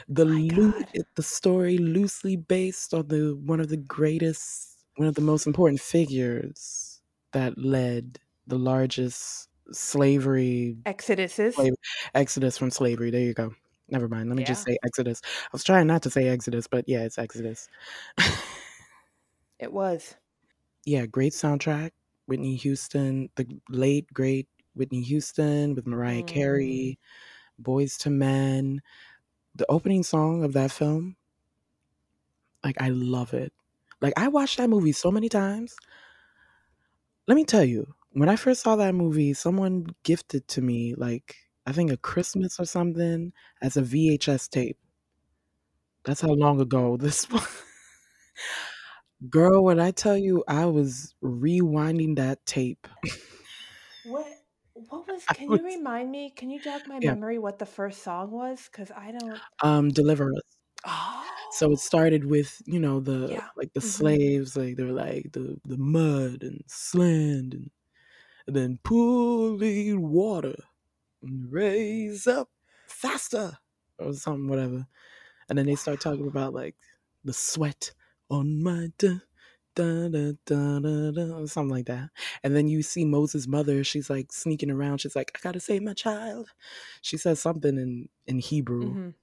The 0.08 0.26
My 0.26 0.40
loo- 0.40 0.74
God. 0.74 0.90
it- 0.94 1.08
the 1.16 1.24
story 1.24 1.78
loosely 1.78 2.36
based 2.38 2.94
on 2.94 3.08
the 3.08 3.36
one 3.36 3.60
of 3.60 3.70
the 3.70 3.78
greatest, 3.78 4.86
one 4.96 5.08
of 5.08 5.16
the 5.16 5.22
most 5.22 5.48
important 5.48 5.82
figures 5.82 6.85
that 7.36 7.58
led 7.58 8.18
the 8.48 8.58
largest 8.58 9.50
slavery 9.72 10.78
Exoduses. 10.86 11.54
Slave- 11.54 11.74
exodus 12.14 12.58
from 12.58 12.72
slavery. 12.72 13.12
There 13.12 13.22
you 13.22 13.34
go. 13.34 13.54
Never 13.90 14.08
mind. 14.08 14.30
Let 14.30 14.38
me 14.38 14.44
just 14.46 14.64
say 14.66 14.78
Exodus. 14.84 15.22
I 15.26 15.50
was 15.52 15.64
trying 15.64 15.86
not 15.86 16.02
to 16.04 16.10
say 16.10 16.28
Exodus, 16.28 16.66
but 16.66 16.86
yeah, 16.88 17.04
it's 17.04 17.18
Exodus. 17.20 17.68
It 19.60 19.72
was. 19.72 20.16
yeah, 20.86 21.06
great 21.06 21.34
soundtrack. 21.34 21.92
Whitney 22.28 22.56
Houston, 22.56 23.30
the 23.36 23.46
late 23.70 24.12
great 24.14 24.48
Whitney 24.74 25.02
Houston 25.04 25.76
with 25.76 25.86
Mariah 25.86 26.24
Mm. 26.24 26.28
Carey, 26.28 27.00
Boyz 27.62 28.04
II 28.06 28.14
Men. 28.14 28.82
The 29.56 29.66
opening 29.70 30.04
song 30.04 30.44
of 30.44 30.54
that 30.54 30.72
film, 30.72 31.16
like 32.64 32.82
I 32.82 32.90
love 32.90 33.34
it. 33.34 33.54
Like 34.02 34.14
I 34.18 34.28
watched 34.30 34.58
that 34.58 34.70
movie 34.70 34.92
so 34.92 35.12
many 35.12 35.30
times. 35.30 35.76
Let 37.28 37.36
me 37.36 37.44
tell 37.46 37.64
you, 37.64 37.94
when 38.14 38.30
I 38.30 38.36
first 38.36 38.62
saw 38.62 38.76
that 38.78 38.96
movie, 38.96 39.34
someone 39.34 39.88
gifted 40.04 40.48
to 40.50 40.62
me 40.62 40.96
like 40.96 41.36
I 41.66 41.72
think 41.72 41.92
a 41.92 41.98
Christmas 41.98 42.60
or 42.60 42.66
something 42.66 43.34
as 43.62 43.78
a 43.78 43.82
VHS 43.82 44.48
tape. 44.48 44.78
That's 46.06 46.22
how 46.22 46.30
long 46.30 46.62
ago 46.62 46.96
this 47.00 47.30
was. 47.30 47.46
Girl, 49.30 49.64
when 49.64 49.80
I 49.80 49.92
tell 49.92 50.18
you 50.18 50.44
I 50.48 50.66
was 50.66 51.16
rewinding 51.24 52.16
that 52.18 52.46
tape. 52.46 52.88
What? 54.04 54.28
What 54.74 55.08
was? 55.08 55.24
Can 55.34 55.50
was- 55.50 55.60
you 55.62 55.66
remind 55.66 56.12
me? 56.12 56.32
Can 56.36 56.50
you 56.50 56.60
jog 56.60 56.82
my 56.88 57.00
Yeah. 57.00 57.14
memory? 57.14 57.40
What 57.40 57.60
the 57.60 57.66
first 57.66 58.04
song 58.04 58.32
was? 58.32 58.68
Because 58.72 58.92
I 58.92 59.12
don't. 59.12 59.42
Um, 59.64 59.90
Deliver 59.90 60.32
Us. 60.34 60.42
Oh. 60.86 61.45
So 61.56 61.72
it 61.72 61.80
started 61.80 62.26
with, 62.26 62.62
you 62.66 62.80
know, 62.80 63.00
the 63.00 63.32
Yeah. 63.32 63.50
like 63.56 63.74
the 63.74 63.82
Mhm. 63.82 63.82
slaves, 63.82 64.58
like 64.58 64.76
they 64.78 64.84
were 64.84 64.92
like 64.92 65.32
the 65.34 65.60
the 65.66 65.78
mud 65.78 66.44
and 66.44 66.64
sand 66.68 67.54
and, 67.54 67.72
and 68.48 68.56
then 68.56 68.80
pulling 68.84 70.10
water 70.10 70.56
and 71.22 71.52
raise 71.52 72.28
up 72.28 72.50
faster 72.88 73.58
or 74.00 74.14
something, 74.14 74.48
whatever. 74.50 74.88
And 75.50 75.58
then 75.58 75.66
they 75.68 75.76
start 75.76 76.00
talking 76.02 76.28
about 76.28 76.54
like 76.54 76.76
the 77.24 77.34
sweat 77.34 77.94
on 78.30 78.64
my 78.64 78.90
da 78.98 79.20
da 79.76 80.10
da 80.10 80.34
da 80.46 80.80
da 80.80 81.12
da 81.12 81.38
or 81.40 81.48
something 81.48 81.72
like 81.72 81.88
that. 81.88 82.10
And 82.44 82.56
then 82.56 82.68
you 82.68 82.84
see 82.84 83.06
Moses' 83.06 83.48
mother, 83.48 83.84
she's 83.84 84.10
like 84.10 84.32
sneaking 84.34 84.72
around, 84.72 85.00
she's 85.02 85.16
like, 85.16 85.32
I 85.36 85.40
gotta 85.42 85.60
save 85.60 85.84
my 85.84 85.94
child. 85.94 86.50
She 87.02 87.18
says 87.18 87.42
something 87.42 87.78
in 87.78 88.10
in 88.28 88.40
Hebrew 88.40 88.98
Mhm. 88.98 89.16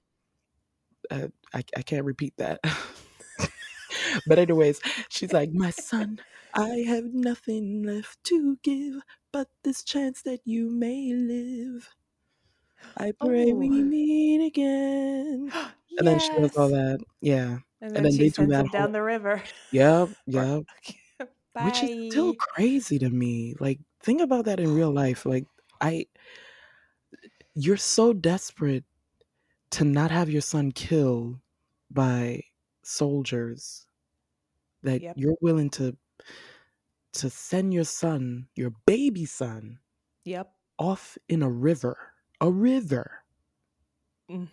Uh, 1.11 1.27
I, 1.53 1.63
I 1.77 1.81
can't 1.81 2.05
repeat 2.05 2.35
that. 2.37 2.59
but 4.25 4.39
anyways, 4.39 4.81
she's 5.09 5.33
like, 5.33 5.51
"My 5.53 5.69
son, 5.69 6.19
I 6.53 6.83
have 6.87 7.13
nothing 7.13 7.83
left 7.83 8.23
to 8.25 8.57
give 8.63 9.01
but 9.31 9.49
this 9.63 9.83
chance 9.83 10.21
that 10.23 10.41
you 10.45 10.69
may 10.69 11.13
live. 11.13 11.89
I 12.97 13.11
pray 13.11 13.53
we 13.53 13.69
Oh. 13.69 13.83
meet 13.83 14.45
again." 14.45 15.51
And 15.97 16.07
then 16.07 16.19
she 16.19 16.33
does 16.35 16.55
all 16.57 16.69
that. 16.69 16.99
Yeah. 17.21 17.59
And 17.81 17.95
and 17.95 18.05
then, 18.05 18.05
then 18.05 18.17
she 18.17 18.17
they 18.17 18.29
do 18.29 18.47
that 18.47 18.65
him 18.65 18.67
down 18.69 18.91
the 18.93 19.03
river. 19.03 19.43
Yep. 19.71 20.09
Yep. 20.27 20.63
Bye. 21.53 21.59
Which 21.59 21.83
is 21.83 21.91
still 22.09 22.33
crazy 22.35 22.99
to 22.99 23.09
me. 23.09 23.55
Like, 23.59 23.79
think 24.01 24.21
about 24.21 24.45
that 24.45 24.59
in 24.59 24.73
real 24.73 24.91
life. 24.93 25.25
Like, 25.25 25.47
I, 25.81 26.07
you're 27.55 27.77
so 27.77 28.13
desperate 28.13 28.83
to 29.73 29.85
not 29.85 30.11
have 30.11 30.29
your 30.29 30.41
son 30.41 30.71
killed 30.71 31.39
by 31.91 32.43
soldiers 32.83 33.87
that 34.83 35.01
Yep. 35.01 35.17
you're 35.17 35.37
willing 35.41 35.69
to 35.71 35.97
to 37.13 37.29
send 37.29 37.73
your 37.73 37.83
son, 37.85 38.49
your 38.55 38.71
baby 38.85 39.25
son, 39.25 39.79
Yep. 40.25 40.55
off 40.79 41.17
in 41.29 41.41
a 41.43 41.49
river. 41.51 42.13
A 42.41 42.51
river. 42.51 43.23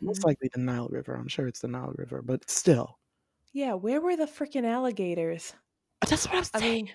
Most 0.03 0.25
Mhm. 0.25 0.27
likely 0.27 0.49
the 0.53 0.61
Nile 0.61 0.89
River. 0.89 1.15
I'm 1.15 1.29
sure 1.29 1.47
it's 1.47 1.61
the 1.61 1.69
Nile 1.69 1.93
River, 1.97 2.21
but 2.23 2.51
still. 2.51 2.99
Yeah. 3.53 3.75
Where 3.75 4.01
were 4.01 4.17
the 4.17 4.27
freaking 4.27 4.65
alligators? 4.65 5.55
That's 6.09 6.27
what 6.27 6.37
I'm 6.37 6.45
I 6.55 6.59
saying. 6.61 6.85
mean, 6.87 6.95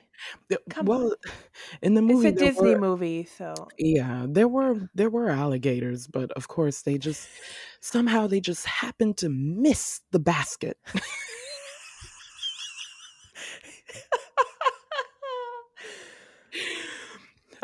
The- 0.49 0.59
come 0.69 0.85
well, 0.87 1.11
on. 1.11 1.13
in 1.81 1.93
the 1.93 2.01
movie, 2.01 2.29
it's 2.29 2.41
a 2.41 2.45
Disney 2.45 2.71
were- 2.75 2.79
movie, 2.81 3.25
so 3.25 3.53
Yeah, 3.77 4.25
there 4.27 4.47
were 4.47 4.89
there 4.95 5.09
were 5.09 5.29
alligators, 5.29 6.07
but 6.07 6.31
of 6.31 6.47
course 6.47 6.81
they 6.81 6.97
just 6.97 7.27
somehow 7.81 8.27
they 8.27 8.39
just 8.39 8.65
happened 8.65 9.17
to 9.17 9.29
miss 9.29 10.01
the 10.11 10.19
basket. 10.19 10.77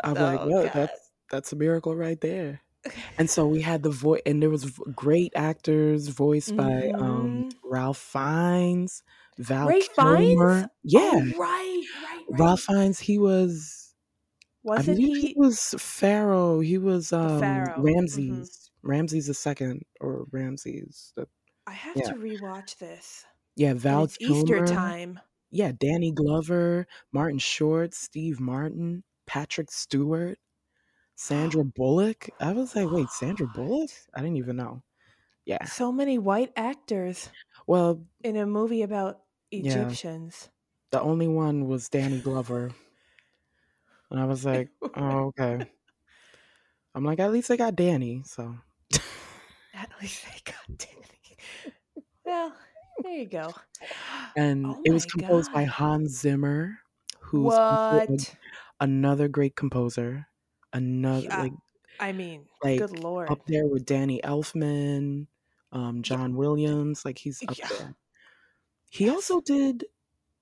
I'm 0.04 0.14
like, 0.14 0.40
Oh, 0.40 0.48
well, 0.48 0.62
God. 0.64 0.72
that's 0.74 1.10
that's 1.30 1.52
a 1.52 1.56
miracle 1.56 1.94
right 1.94 2.20
there. 2.20 2.60
And 3.18 3.28
so 3.30 3.46
we 3.46 3.60
had 3.62 3.82
the 3.82 3.90
voice, 3.90 4.22
and 4.26 4.42
there 4.42 4.50
was 4.50 4.64
great 4.94 5.32
actors 5.34 6.08
voiced 6.08 6.56
by 6.56 6.90
um 6.98 7.44
Mhm. 7.44 7.52
Ralph 7.64 7.98
Fiennes, 7.98 9.02
Val 9.38 9.66
Ray 9.68 9.80
Fiennes? 9.80 10.68
Yeah, 10.82 11.00
Oh, 11.14 11.20
right, 11.20 11.36
right, 11.38 11.82
right. 12.30 12.40
Ralph 12.40 12.60
Fiennes. 12.62 12.98
He 13.00 13.18
was, 13.18 13.94
Wasn't 14.62 14.98
he? 14.98 15.20
he 15.28 15.34
was 15.36 15.74
Pharaoh. 15.78 16.60
He 16.60 16.78
was 16.78 17.12
um 17.12 17.40
Pharaoh, 17.40 17.76
mhm. 17.78 17.84
Ramses. 17.84 18.70
Ramses 18.82 19.26
the 19.26 19.34
second 19.34 19.82
or 20.00 20.26
Ramses. 20.32 21.12
The, 21.16 21.26
I 21.66 21.72
have 21.72 21.96
yeah. 21.96 22.08
to 22.10 22.14
rewatch 22.14 22.78
this. 22.78 23.24
yeah, 23.56 23.70
And 23.70 23.80
Val 23.80 24.04
it's 24.04 24.16
Easter 24.20 24.66
time. 24.66 25.20
Yeah, 25.50 25.72
Danny 25.78 26.12
Glover, 26.12 26.86
Martin 27.12 27.38
Short, 27.38 27.94
Steve 27.94 28.40
Martin, 28.40 29.04
Patrick 29.26 29.70
Stewart, 29.70 30.38
Sandra 31.14 31.64
Bullock. 31.64 32.28
I 32.40 32.52
was 32.52 32.74
like, 32.74 32.90
wait, 32.90 33.08
Sandra 33.10 33.46
Bullock? 33.46 33.90
I 34.14 34.20
didn't 34.20 34.36
even 34.38 34.56
know. 34.56 34.82
Yeah. 35.44 35.64
So 35.64 35.90
many 35.92 36.18
white 36.18 36.52
actors 36.56 37.28
Well, 37.66 38.06
in 38.24 38.36
a 38.36 38.46
movie 38.46 38.82
about 38.82 39.22
Yeah. 39.58 39.96
Egyptians. 39.96 40.50
the 40.90 41.00
only 41.02 41.28
one 41.28 41.66
was 41.68 41.88
Danny 41.88 42.20
Glover. 42.20 42.70
And 44.10 44.20
I 44.20 44.24
was 44.26 44.44
like, 44.44 44.70
oh, 44.94 45.32
okay. 45.38 45.64
I'm 46.94 47.04
like, 47.04 47.18
at 47.20 47.32
least 47.32 47.50
I 47.50 47.56
got 47.56 47.76
Danny, 47.76 48.22
so 48.24 48.56
At 49.74 49.90
least 50.00 50.24
they 50.24 50.40
got 50.44 50.78
Danny. 50.78 51.36
Well, 52.24 52.56
there 53.02 53.12
you 53.16 53.26
go. 53.26 53.54
and 54.36 54.76
Oh 54.76 54.82
it 54.84 54.92
was 54.92 55.06
composed 55.06 55.50
by 55.52 55.64
Hans 55.64 56.18
Zimmer, 56.20 56.78
who's 57.20 57.58
What? 57.88 58.36
another 58.80 59.28
great 59.28 59.56
composer. 59.56 60.26
another 60.72 61.28
Yeah, 61.28 61.36
like 61.36 61.52
I 61.98 62.12
mean, 62.12 62.48
like 62.62 62.86
good 62.86 62.90
lord. 62.90 63.30
up 63.30 63.40
there 63.46 63.66
with 63.66 63.84
Danny 63.86 64.20
Elfman, 64.22 65.26
um, 65.72 66.02
John 66.02 66.36
Williams. 66.36 67.04
Like 67.04 67.18
he's 67.18 67.42
up 67.48 67.58
yeah, 67.58 67.68
there. 67.68 67.96
He 68.90 69.08
yes, 69.08 69.10
also 69.10 69.40
did 69.40 69.86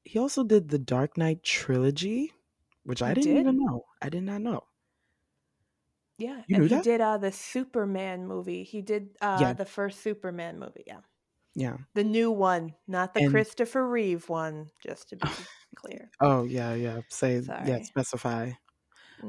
he 0.04 0.18
also 0.18 0.44
did 0.44 0.68
the 0.70 0.78
Dark 0.80 1.16
Knight 1.18 1.42
trilogy, 1.44 2.32
which 2.84 3.02
I 3.02 3.14
didn't 3.14 3.32
did. 3.34 3.38
even 3.38 3.58
know. 3.58 3.86
I 4.02 4.10
did 4.10 4.24
not 4.24 4.42
know. 4.42 4.68
Yeah, 6.18 6.44
You 6.46 6.54
and 6.54 6.66
he 6.66 6.78
that? 6.78 6.84
did 6.84 7.00
uh 7.00 7.18
the 7.18 7.32
Superman 7.32 8.26
movie. 8.26 8.62
He 8.64 8.82
did 8.82 9.16
uh 9.20 9.52
Yeah, 9.52 9.54
the 9.54 9.64
first 9.64 10.00
Superman 10.00 10.58
movie. 10.58 10.84
Yeah, 10.86 11.00
yeah. 11.54 11.78
the 11.94 12.04
new 12.04 12.30
one, 12.32 12.76
not 12.88 13.14
the 13.14 13.20
And 13.20 13.22
Christopher 13.22 13.88
Reeve 13.88 14.28
one. 14.28 14.70
Just 14.80 15.10
to 15.10 15.16
be 15.16 15.50
clear. 15.76 16.12
oh 16.20 16.44
yeah, 16.44 16.74
yeah. 16.74 17.00
Say 17.08 17.42
yeah, 17.60 17.78
specify. 17.82 18.52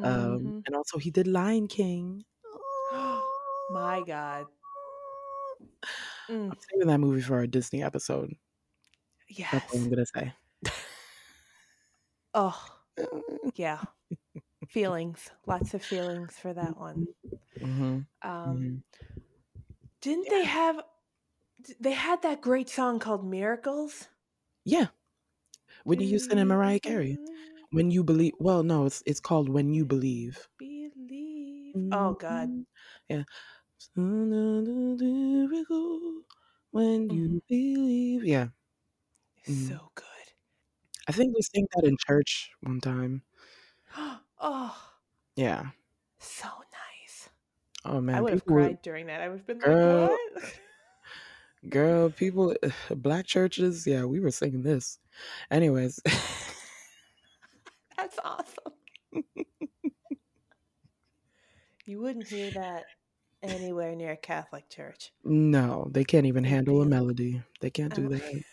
Um, 0.03 0.53
hmm 0.53 0.61
and 0.65 0.75
also 0.75 0.99
he 0.99 1.11
did 1.11 1.27
Lion 1.27 1.67
King. 1.69 2.25
My 3.69 4.01
God. 4.05 4.47
Mm, 6.29 6.51
I'm 6.51 6.57
saving 6.69 6.87
that 6.87 6.99
movie 6.99 7.21
for 7.21 7.35
our 7.35 7.47
Disney 7.47 7.81
episode. 7.83 8.35
Yeah. 9.27 9.49
That's 9.51 9.65
what 9.69 9.77
I'm 9.77 9.89
gonna 9.89 10.05
say. 10.05 10.33
Oh, 12.33 12.77
yeah. 13.55 13.85
Feelings. 14.67 15.31
Lots 15.47 15.73
of 15.75 15.83
feelings 15.83 16.37
for 16.39 16.53
that 16.53 16.77
one. 16.77 17.07
hmm 17.61 18.05
Um, 18.23 18.71
hmm 18.71 18.81
didn't 20.01 20.27
Yeah, 20.27 20.33
they 20.33 20.43
have? 20.43 20.83
They 21.79 21.93
had 21.93 22.21
that 22.23 22.41
great 22.41 22.69
song 22.69 22.99
called 22.99 23.25
"Miracles." 23.25 24.09
yeah. 24.65 24.87
Whitney 25.85 26.05
Do 26.05 26.07
Houston 26.07 26.37
and 26.39 26.49
Mariah 26.49 26.79
Carey. 26.79 27.19
When 27.71 27.91
you 27.91 28.03
believe. 28.03 28.33
Well, 28.39 28.63
no, 28.63 28.85
it's 28.85 29.03
it's 29.05 29.19
called 29.21 29.49
When 29.49 29.73
You 29.73 29.85
Believe. 29.85 30.49
believe? 30.57 31.75
Oh 31.91 32.13
God. 32.13 32.49
Mhm. 32.49 32.65
Yeah. 33.09 33.23
When 36.71 37.09
you 37.09 37.41
believe. 37.47 38.23
Yeah. 38.23 38.49
It's 39.37 39.51
mhm. 39.51 39.67
so 39.67 39.91
good. 39.95 40.05
I 41.07 41.11
think 41.11 41.35
we 41.35 41.41
sang 41.41 41.67
that 41.75 41.85
in 41.85 41.97
church 42.07 42.51
one 42.61 42.81
time. 42.81 43.23
oh, 44.39 44.93
Yeah. 45.35 45.71
so 46.19 46.47
nice. 46.47 47.29
Oh 47.85 48.01
man, 48.01 48.17
I 48.17 48.21
would 48.21 48.33
have 48.33 48.45
would 48.47 48.55
cried 48.55 48.81
during 48.81 49.07
that. 49.07 49.21
I 49.21 49.29
would 49.29 49.39
have 49.39 49.47
been 49.47 49.59
like, 49.59 49.79
"What?" 49.81 50.19
girl, 51.69 52.09
people, 52.09 52.55
black 52.95 53.25
churches. 53.25 53.85
Yeah, 53.85 54.05
we 54.05 54.19
were 54.19 54.31
singing 54.31 54.63
this. 54.63 54.99
Anyways, 55.49 55.99
That's 57.97 58.19
awesome. 58.23 58.73
You 61.85 61.99
wouldn't 62.01 62.27
hear 62.27 62.49
that 62.51 62.85
anywhere 63.43 63.95
near 63.95 64.11
a 64.11 64.17
Catholic 64.17 64.69
church. 64.69 65.11
no, 65.23 65.87
they 65.91 66.03
can't 66.03 66.25
even 66.25 66.43
handle 66.43 66.81
a 66.81 66.85
melody. 66.85 67.41
They 67.59 67.69
can't 67.69 67.93
do 67.93 68.05
um, 68.05 68.09
that. 68.09 68.43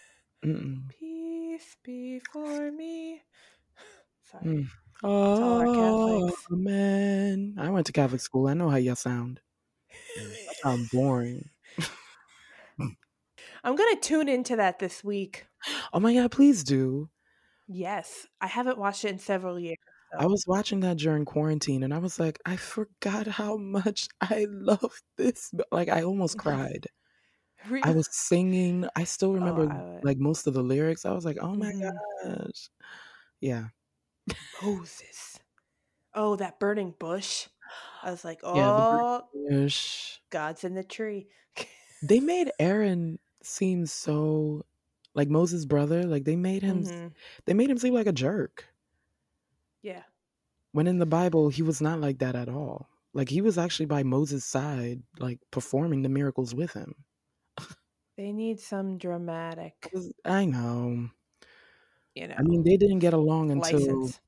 Mm-mm. 0.45 0.89
peace 0.89 1.77
before 1.83 2.71
me. 2.71 3.23
Sorry 4.31 4.45
Mm. 4.45 4.69
to 5.01 5.05
Oh 5.05 6.31
man, 6.51 7.55
I 7.59 7.71
went 7.71 7.87
to 7.87 7.93
Catholic 7.93 8.21
school. 8.21 8.49
I 8.49 8.55
know 8.55 8.69
how 8.69 8.77
y'all 8.77 8.97
sound. 8.97 9.41
Sound 10.63 10.89
boring. 10.93 11.49
I'm 13.65 13.77
gonna 13.77 13.97
tune 14.01 14.29
into 14.29 14.57
that 14.57 14.79
this 14.79 15.03
week. 15.05 15.47
Oh 15.93 16.01
my 16.01 16.15
god, 16.15 16.31
please 16.31 16.63
do. 16.65 17.09
Yes, 17.67 18.27
I 18.41 18.47
haven't 18.47 18.79
watched 18.79 19.05
it 19.05 19.11
in 19.11 19.19
several 19.19 19.59
years. 19.59 19.77
I 20.17 20.27
was 20.27 20.45
watching 20.47 20.81
that 20.81 20.99
during 20.99 21.25
quarantine 21.25 21.83
and 21.83 21.95
I 21.95 21.99
was 21.99 22.19
like, 22.19 22.41
I 22.45 22.57
forgot 22.57 23.27
how 23.27 23.57
much 23.57 24.09
I 24.21 24.47
love 24.51 25.03
this. 25.17 25.51
But, 25.53 25.69
Like, 25.73 25.89
I 25.89 26.03
almost 26.03 26.37
cried. 26.39 26.89
I 27.83 27.93
was 27.93 28.09
singing. 28.13 28.89
I 28.97 29.05
still 29.05 29.35
oh, 29.35 29.35
remember 29.35 29.71
I 29.71 30.03
like 30.03 30.19
most 30.19 30.47
of 30.49 30.55
the 30.55 30.63
lyrics. 30.65 31.07
I 31.07 31.13
was 31.13 31.25
like, 31.27 31.39
oh 31.41 31.57
my 31.57 31.73
Mhm. 31.73 32.01
gosh. 32.25 32.71
Yeah. 33.41 33.69
Moses. 34.63 35.41
Oh, 36.15 36.37
that 36.37 36.61
burning 36.61 36.93
bush. 36.93 37.49
I 38.03 38.11
was 38.11 38.25
like, 38.25 38.41
Yeah, 38.53 38.73
oh, 38.73 39.31
British. 39.33 40.23
God's 40.31 40.65
in 40.65 40.75
the 40.75 40.85
tree. 40.85 41.29
They 42.03 42.21
made 42.21 42.51
Aaron 42.59 43.19
seem 43.43 43.87
so 43.87 44.65
like 45.15 45.29
Moses' 45.29 45.65
brother. 45.65 46.05
Like 46.05 46.25
they 46.25 46.37
made 46.37 46.63
him 46.63 46.85
hmm 46.85 47.09
they 47.47 47.55
made 47.55 47.71
him 47.71 47.79
seem 47.79 47.95
like 47.95 48.07
a 48.07 48.13
jerk. 48.13 48.69
Yeah. 49.83 50.05
When 50.73 50.87
in 50.87 50.97
the 50.99 51.05
Bible 51.05 51.51
he 51.51 51.61
was 51.61 51.83
not 51.83 52.01
like 52.01 52.21
that 52.21 52.35
at 52.35 52.49
all. 52.49 52.89
Like 53.13 53.29
he 53.29 53.43
was 53.43 53.59
actually 53.59 53.85
by 53.85 54.03
Moses' 54.03 54.47
side, 54.47 55.03
like 55.19 55.41
performing 55.51 56.01
the 56.03 56.09
miracles 56.09 56.55
with 56.55 56.73
him. 56.73 57.05
They 58.19 58.33
need 58.33 58.61
some 58.61 58.99
dramatic. 58.99 59.97
I 60.25 60.45
know. 60.45 61.11
you 62.15 62.27
know. 62.29 62.37
I 62.39 62.43
mean, 62.43 62.63
they 62.63 62.77
didn't 62.77 63.01
get 63.01 63.15
along 63.15 63.51
until, 63.51 63.73
license. 63.73 64.21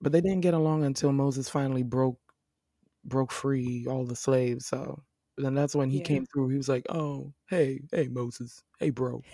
but 0.00 0.12
they 0.12 0.20
didn't 0.20 0.40
get 0.42 0.54
along 0.54 0.84
until 0.84 1.12
Moses 1.12 1.48
finally 1.48 1.82
broke 1.82 2.18
broke 3.04 3.32
free 3.32 3.86
all 3.88 4.04
the 4.06 4.16
slaves. 4.16 4.66
So 4.66 5.02
then 5.38 5.54
that's 5.54 5.74
when 5.76 5.90
he 5.90 6.00
Yeah. 6.00 6.02
came 6.02 6.26
through. 6.26 6.48
He 6.50 6.56
was 6.58 6.68
like, 6.68 6.86
"Oh, 6.90 7.34
hey, 7.50 7.80
hey, 7.92 8.08
Moses, 8.08 8.62
hey, 8.80 8.90
bro." 8.90 9.24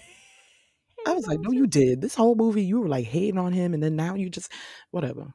I 1.06 1.12
Hey, 1.12 1.14
was 1.14 1.26
like, 1.26 1.40
"No, 1.40 1.50
you 1.52 1.66
did. 1.66 2.00
This 2.00 2.14
whole 2.14 2.34
movie, 2.34 2.62
you 2.64 2.80
were 2.80 2.88
like 2.88 3.06
hating 3.06 3.38
on 3.38 3.52
him, 3.52 3.74
and 3.74 3.82
then 3.82 3.96
now 3.96 4.14
you 4.14 4.30
just 4.30 4.52
whatever." 4.90 5.34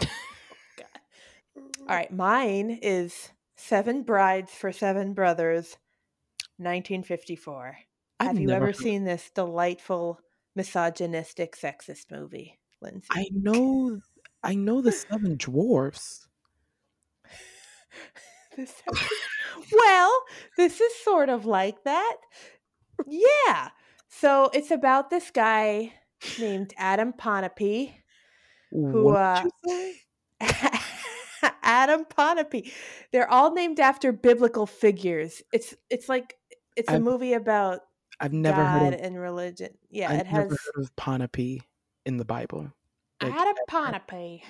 All 0.00 1.96
right, 1.96 2.12
mine 2.12 2.78
is 2.82 3.30
Seven 3.56 4.02
Brides 4.02 4.52
for 4.52 4.72
Seven 4.72 5.14
Brothers, 5.14 5.76
1954. 6.58 7.76
I've 8.20 8.26
Have 8.28 8.38
you 8.38 8.50
ever 8.50 8.66
heard. 8.66 8.76
seen 8.76 9.04
this 9.04 9.30
delightful, 9.34 10.20
misogynistic, 10.54 11.56
sexist 11.56 12.10
movie, 12.10 12.58
Lindsay? 12.80 13.08
I 13.10 13.26
know, 13.32 14.00
I 14.42 14.54
know 14.54 14.80
the 14.80 14.92
Seven 14.92 15.36
Dwarfs. 15.36 16.28
The 18.56 18.66
seven- 18.66 19.00
well, 19.72 20.24
this 20.58 20.78
is 20.80 20.92
sort 21.02 21.30
of 21.30 21.46
like 21.46 21.84
that. 21.84 22.16
Yeah. 23.06 23.70
So 24.08 24.50
it's 24.52 24.70
about 24.70 25.08
this 25.08 25.30
guy 25.30 25.94
named 26.38 26.74
Adam 26.76 27.14
Pontipee, 27.14 27.94
who 28.72 29.10
uh 29.10 29.42
did 29.42 29.52
you 29.64 29.70
say? 29.70 30.78
Adam 31.62 32.04
Pontipee. 32.04 32.72
They're 33.12 33.30
all 33.30 33.52
named 33.52 33.80
after 33.80 34.12
biblical 34.12 34.66
figures. 34.66 35.42
It's 35.52 35.74
it's 35.90 36.08
like 36.08 36.36
it's 36.76 36.88
a 36.88 36.94
I've 36.94 37.02
movie 37.02 37.34
about 37.34 37.80
I've 38.20 38.32
never 38.32 38.64
heard 38.64 38.92
God 38.92 38.94
of 38.94 39.00
and 39.00 39.18
religion. 39.18 39.70
Yeah, 39.90 40.10
I've 40.10 40.20
it 40.20 40.24
never 40.24 40.48
has 40.50 40.58
heard 40.74 40.84
of 40.84 40.96
Pontipee 40.96 41.60
in 42.06 42.16
the 42.16 42.24
Bible. 42.24 42.72
Like 43.20 43.32
Adam. 43.32 43.54
Pontipee. 43.68 44.42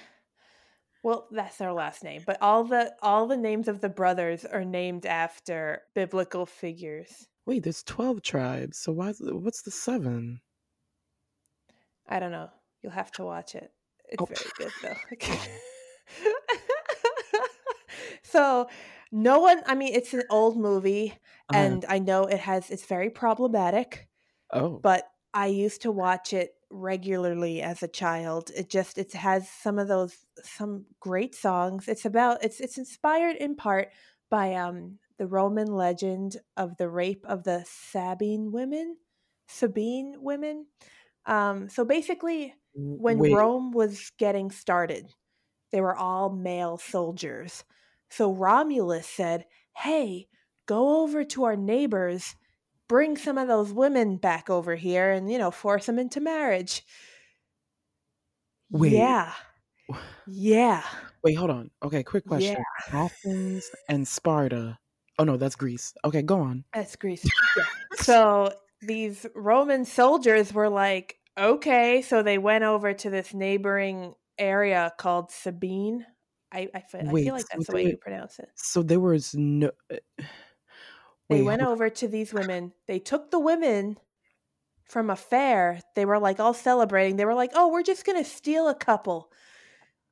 Well, 1.03 1.27
that's 1.33 1.57
their 1.57 1.73
last 1.73 2.05
name, 2.05 2.23
but 2.25 2.41
all 2.41 2.65
the 2.65 2.95
all 3.03 3.27
the 3.27 3.37
names 3.37 3.67
of 3.67 3.81
the 3.81 3.89
brothers 3.89 4.45
are 4.45 4.65
named 4.65 5.05
after 5.05 5.83
biblical 5.95 6.47
figures. 6.47 7.27
Wait, 7.45 7.65
there's 7.65 7.83
twelve 7.83 8.23
tribes. 8.23 8.79
So 8.79 8.93
why? 8.93 9.13
What's 9.19 9.63
the 9.63 9.73
seven? 9.73 10.41
I 12.09 12.21
don't 12.21 12.31
know. 12.31 12.51
You'll 12.83 12.93
have 12.93 13.11
to 13.13 13.25
watch 13.25 13.55
it. 13.55 13.73
It's 14.12 14.20
Oh, 14.20 14.27
very 14.29 14.51
good 14.57 14.72
though. 14.83 14.96
so, 18.22 18.68
no 19.11 19.40
one, 19.40 19.62
I 19.66 19.75
mean, 19.75 19.94
it's 19.94 20.14
an 20.14 20.22
old 20.31 20.57
movie 20.57 21.14
uh, 21.48 21.53
and 21.53 21.85
I 21.88 21.98
know 21.98 22.25
it 22.25 22.40
has 22.40 22.70
it's 22.70 22.87
very 22.87 23.11
problematic, 23.11 24.09
oh, 24.53 24.79
but 24.83 25.05
I 25.35 25.46
used 25.48 25.83
to 25.83 25.92
watch 25.92 26.33
it 26.33 26.55
regularly 26.70 27.61
as 27.62 27.83
a 27.83 27.88
child. 27.88 28.51
It 28.57 28.70
just 28.70 28.96
it 28.98 29.12
has 29.14 29.48
some 29.51 29.79
of 29.79 29.88
those 29.88 30.16
some 30.42 30.87
great 31.01 31.35
songs. 31.35 31.88
It's 31.88 32.05
about 32.07 32.42
it's 32.44 32.61
it's 32.61 32.79
inspired 32.79 33.37
in 33.37 33.57
part 33.57 33.88
by 34.31 34.55
um 34.55 34.98
the 35.18 35.27
Roman 35.27 35.68
legend 35.68 36.37
of 36.57 36.77
the 36.79 36.88
rape 36.88 37.25
of 37.29 37.44
the 37.44 37.64
Sabine 37.68 38.53
women, 38.53 38.96
Sabine 39.48 40.16
women. 40.20 40.66
Um 41.27 41.68
so 41.68 41.85
basically 41.85 42.55
when 42.75 43.19
wait. 43.19 43.35
Rome 43.35 43.73
was 43.73 44.11
getting 44.19 44.51
started, 44.51 45.13
they 45.71 45.81
were 45.81 45.97
all 45.97 46.31
male 46.31 46.79
soldiers. 46.79 47.65
So 48.11 48.33
Romulus 48.33 49.07
said, 49.07 49.47
"Hey, 49.77 50.29
go 50.67 51.03
over 51.03 51.25
to 51.25 51.45
our 51.45 51.57
neighbors 51.57 52.37
bring 52.89 53.17
some 53.17 53.39
of 53.39 53.49
those 53.49 53.73
women 53.73 54.19
back 54.19 54.51
over 54.51 54.75
here 54.75 55.13
and 55.13 55.33
you 55.33 55.39
know 55.39 55.51
force 55.51 55.87
them 55.87 55.99
into 55.99 56.21
marriage 56.21 56.85
Wait. 58.71 58.93
yeah 58.93 59.33
yeah 60.27 60.83
Wait, 61.25 61.35
hold 61.35 61.51
on. 61.51 61.71
Okay, 61.85 62.03
quick 62.03 62.27
question. 62.27 62.57
yeah 62.91 63.05
Athens 63.05 63.71
and 63.89 64.07
Sparta. 64.07 64.77
Oh 65.19 65.25
no, 65.25 65.37
that's 65.37 65.55
Greece. 65.55 65.95
Okay, 66.05 66.21
go 66.23 66.41
on. 66.41 66.65
that's 66.75 66.97
greece 66.97 67.25
yeah. 67.57 67.65
so 67.97 68.53
these 68.81 69.25
roman 69.35 69.85
soldiers 69.85 70.53
were 70.53 70.69
like 70.69 71.17
okay 71.38 72.03
so 72.03 72.23
they 72.23 72.38
went 72.38 72.64
over 72.64 72.92
to 72.92 73.11
this 73.11 73.33
neighboring 73.33 74.14
area 74.38 74.92
called 74.99 75.31
sabine 75.31 76.05
I 76.53 76.68
I, 76.75 76.81
fe- 76.81 77.01
I 77.01 77.12
feel 77.12 77.35
like 77.35 77.42
so 77.42 77.49
that's 77.53 77.66
the 77.66 77.75
way 77.75 77.87
you 77.87 77.97
pronounce 77.97 78.38
it. 78.38 78.51
so 78.55 78.83
there 78.83 79.01
was 79.01 79.35
no 79.35 79.71
uh, 79.90 79.97
They 81.29 81.38
wait, 81.38 81.45
went 81.45 81.62
over 81.62 81.88
to 81.88 82.09
these 82.09 82.35
women. 82.35 82.73
They 82.87 82.99
took 82.99 83.31
the 83.31 83.38
women 83.38 83.97
from 84.85 85.09
a 85.09 85.16
fair. 85.16 85.81
They 85.95 86.05
were 86.05 86.18
like 86.18 86.40
all 86.40 86.55
celebrating. 86.55 87.16
They 87.16 87.25
were 87.25 87.35
like, 87.35 87.53
"Oh, 87.55 87.68
we're 87.68 87.83
just 87.83 88.05
gonna 88.05 88.25
steal 88.25 88.68
a 88.68 88.75
couple." 88.75 89.33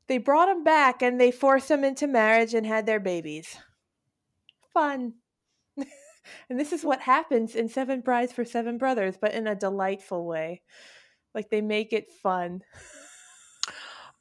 They 0.06 0.18
brought 0.18 0.46
them 0.46 0.64
back 0.64 1.02
and 1.02 1.20
they 1.20 1.30
forced 1.30 1.68
them 1.68 1.84
into 1.84 2.06
marriage 2.06 2.54
and 2.54 2.66
had 2.66 2.86
their 2.86 2.98
babies. 2.98 3.56
Fun. 4.72 5.14
and 5.76 6.58
this 6.58 6.72
is 6.72 6.84
what 6.84 7.00
happens 7.00 7.54
in 7.54 7.68
Seven 7.68 8.00
Brides 8.00 8.32
for 8.32 8.44
Seven 8.44 8.76
Brothers, 8.76 9.16
but 9.20 9.34
in 9.34 9.46
a 9.46 9.54
delightful 9.54 10.26
way. 10.26 10.62
Like 11.34 11.50
they 11.50 11.60
make 11.60 11.92
it 11.92 12.10
fun. 12.10 12.62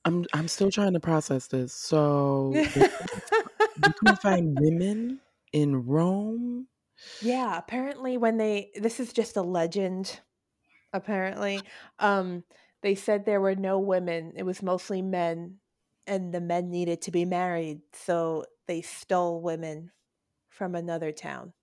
I'm 0.05 0.25
I'm 0.33 0.47
still 0.47 0.71
trying 0.71 0.93
to 0.93 0.99
process 0.99 1.47
this. 1.47 1.73
So 1.73 2.63
you 3.75 3.93
can 3.93 4.15
find 4.15 4.57
women 4.57 5.21
in 5.51 5.85
Rome. 5.85 6.67
yeah, 7.19 7.57
apparently 7.57 8.17
when 8.17 8.37
they 8.37 8.71
this 8.75 8.99
is 8.99 9.13
just 9.13 9.37
a 9.37 9.41
legend. 9.41 10.21
Apparently, 10.93 11.65
um 11.99 12.43
they 12.81 12.95
said 12.95 13.25
there 13.25 13.41
were 13.41 13.55
no 13.55 13.79
women. 13.79 14.33
It 14.35 14.43
was 14.43 14.63
mostly 14.63 15.01
men 15.01 15.59
and 16.07 16.33
the 16.33 16.41
men 16.41 16.71
needed 16.71 17.01
to 17.03 17.11
be 17.11 17.25
married, 17.25 17.81
so 17.93 18.45
they 18.67 18.81
stole 18.81 19.41
women 19.41 19.91
from 20.49 20.75
another 20.75 21.11
town. 21.11 21.53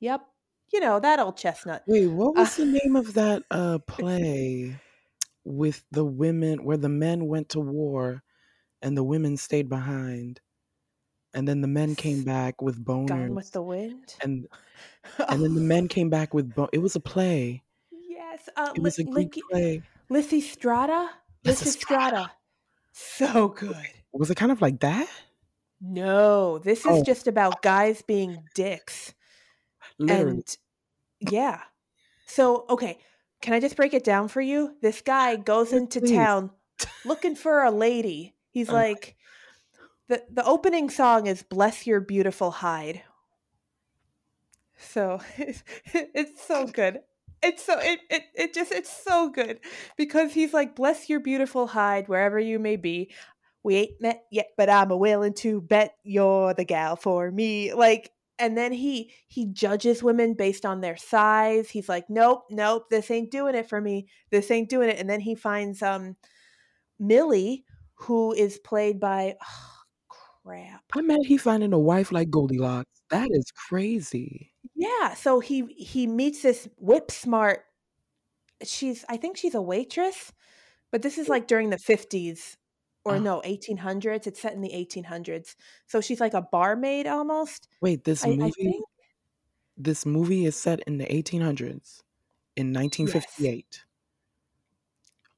Yep. 0.00 0.33
You 0.74 0.80
know, 0.80 0.98
that 0.98 1.20
old 1.20 1.36
chestnut. 1.36 1.84
Wait, 1.86 2.08
what 2.08 2.36
Uh, 2.36 2.40
was 2.40 2.56
the 2.56 2.66
name 2.66 2.96
of 2.96 3.14
that 3.14 3.44
uh 3.52 3.78
play 3.86 4.74
with 5.44 5.84
the 5.92 6.04
women 6.04 6.64
where 6.64 6.76
the 6.76 6.88
men 6.88 7.26
went 7.28 7.50
to 7.50 7.60
war 7.60 8.24
and 8.82 8.96
the 8.96 9.04
women 9.04 9.36
stayed 9.36 9.68
behind 9.68 10.40
and 11.32 11.46
then 11.46 11.60
the 11.60 11.68
men 11.68 11.94
came 11.94 12.24
back 12.24 12.60
with 12.60 12.84
boners. 12.84 13.06
Gone 13.08 13.34
with 13.36 13.52
the 13.52 13.62
wind. 13.62 14.14
and 14.20 14.48
and 15.30 15.42
then 15.44 15.54
the 15.54 15.60
men 15.60 15.86
came 15.86 16.10
back 16.10 16.34
with 16.34 16.52
bo- 16.54 16.70
it 16.72 16.78
was 16.82 16.96
a 16.96 17.00
play. 17.00 17.62
yes, 17.92 18.48
uh, 18.56 18.72
It 18.74 18.82
was 18.82 18.98
a 18.98 19.04
Greek 19.04 19.30
Linky- 19.34 19.42
play. 19.50 19.82
Lysistrata. 20.10 21.08
Lysistrata. 21.44 22.26
Lysistrata. 22.26 22.30
So 22.92 23.48
good. 23.48 23.76
Was 24.12 24.30
it 24.30 24.34
kind 24.36 24.50
of 24.50 24.60
like 24.60 24.80
that? 24.80 25.08
No, 25.80 26.58
this 26.58 26.80
is 26.80 26.86
Oh, 27.00 27.04
just 27.04 27.28
about 27.28 27.62
guys 27.62 28.02
being 28.02 28.42
dicks. 28.56 29.14
literally. 29.98 30.30
And 30.42 30.56
yeah. 31.30 31.60
So, 32.26 32.64
okay, 32.70 32.98
can 33.40 33.52
I 33.54 33.60
just 33.60 33.76
break 33.76 33.94
it 33.94 34.04
down 34.04 34.28
for 34.28 34.40
you? 34.40 34.76
This 34.80 35.00
guy 35.02 35.36
goes 35.36 35.72
into 35.72 36.00
please. 36.00 36.12
town 36.12 36.50
looking 37.04 37.34
for 37.36 37.62
a 37.62 37.70
lady. 37.70 38.34
He's 38.50 38.70
Uh, 38.70 38.74
like 38.74 39.16
the 40.08 40.22
the 40.30 40.44
opening 40.44 40.90
song 40.90 41.26
is 41.26 41.42
Bless 41.42 41.86
Your 41.86 42.00
Beautiful 42.00 42.50
Hide. 42.50 43.02
So, 44.76 45.20
it's 45.38 46.42
so 46.46 46.66
good. 46.66 47.00
It's 47.42 47.62
so 47.62 47.78
it, 47.78 48.00
it 48.08 48.22
it 48.34 48.54
just 48.54 48.72
it's 48.72 48.90
so 48.90 49.28
good 49.28 49.60
because 49.98 50.32
he's 50.32 50.54
like 50.54 50.74
bless 50.74 51.10
your 51.10 51.20
beautiful 51.20 51.66
hide 51.66 52.08
wherever 52.08 52.38
you 52.38 52.58
may 52.58 52.76
be. 52.76 53.12
We 53.62 53.76
ain't 53.76 54.00
met 54.00 54.24
yet, 54.30 54.48
but 54.56 54.70
I'm 54.70 54.90
a 54.90 54.96
willing 54.96 55.34
to 55.34 55.60
bet 55.60 55.94
you're 56.04 56.54
the 56.54 56.64
gal 56.64 56.96
for 56.96 57.30
me. 57.30 57.74
Like 57.74 58.10
and 58.38 58.56
then 58.56 58.72
he 58.72 59.12
he 59.28 59.46
judges 59.46 60.02
women 60.02 60.34
based 60.34 60.64
on 60.66 60.80
their 60.80 60.96
size. 60.96 61.70
He's 61.70 61.88
like, 61.88 62.08
"Nope, 62.08 62.44
nope, 62.50 62.90
this 62.90 63.10
ain't 63.10 63.30
doing 63.30 63.54
it 63.54 63.68
for 63.68 63.80
me. 63.80 64.08
This 64.30 64.50
ain't 64.50 64.68
doing 64.70 64.88
it." 64.88 64.98
And 64.98 65.08
then 65.08 65.20
he 65.20 65.34
finds 65.34 65.82
um 65.82 66.16
Millie 66.98 67.64
who 67.94 68.32
is 68.32 68.58
played 68.58 69.00
by 69.00 69.36
crap. 70.08 70.82
I 70.94 71.00
met 71.02 71.24
he 71.24 71.36
finding 71.36 71.72
a 71.72 71.78
wife 71.78 72.12
like 72.12 72.30
Goldilocks. 72.30 72.90
That 73.10 73.28
is 73.30 73.50
crazy. 73.52 74.52
Yeah, 74.74 75.14
so 75.14 75.40
he 75.40 75.66
he 75.76 76.06
meets 76.06 76.42
this 76.42 76.68
whip 76.78 77.10
smart. 77.10 77.64
She's 78.62 79.04
I 79.08 79.16
think 79.16 79.36
she's 79.36 79.54
a 79.54 79.62
waitress, 79.62 80.32
but 80.90 81.02
this 81.02 81.18
is 81.18 81.28
like 81.28 81.46
during 81.46 81.70
the 81.70 81.76
50s 81.76 82.56
or 83.04 83.16
Uh, 83.16 83.18
no, 83.18 83.40
1800s. 83.44 84.26
It's 84.26 84.40
set 84.40 84.54
in 84.54 84.60
the 84.60 84.72
1800s. 84.74 85.56
So 85.86 86.00
she's 86.00 86.20
like 86.20 86.34
a 86.34 86.42
barmaid 86.42 87.06
almost. 87.06 87.68
wait, 87.80 88.04
this 88.04 88.24
I 88.24 88.30
I 88.30 88.36
movie 88.36 88.50
think 88.52 88.84
this 89.76 90.06
movie 90.06 90.44
is 90.46 90.56
set 90.56 90.80
in 90.86 90.98
the 90.98 91.06
1800s 91.06 92.02
in 92.56 92.72
yes. 92.72 92.82
1958. 92.82 93.84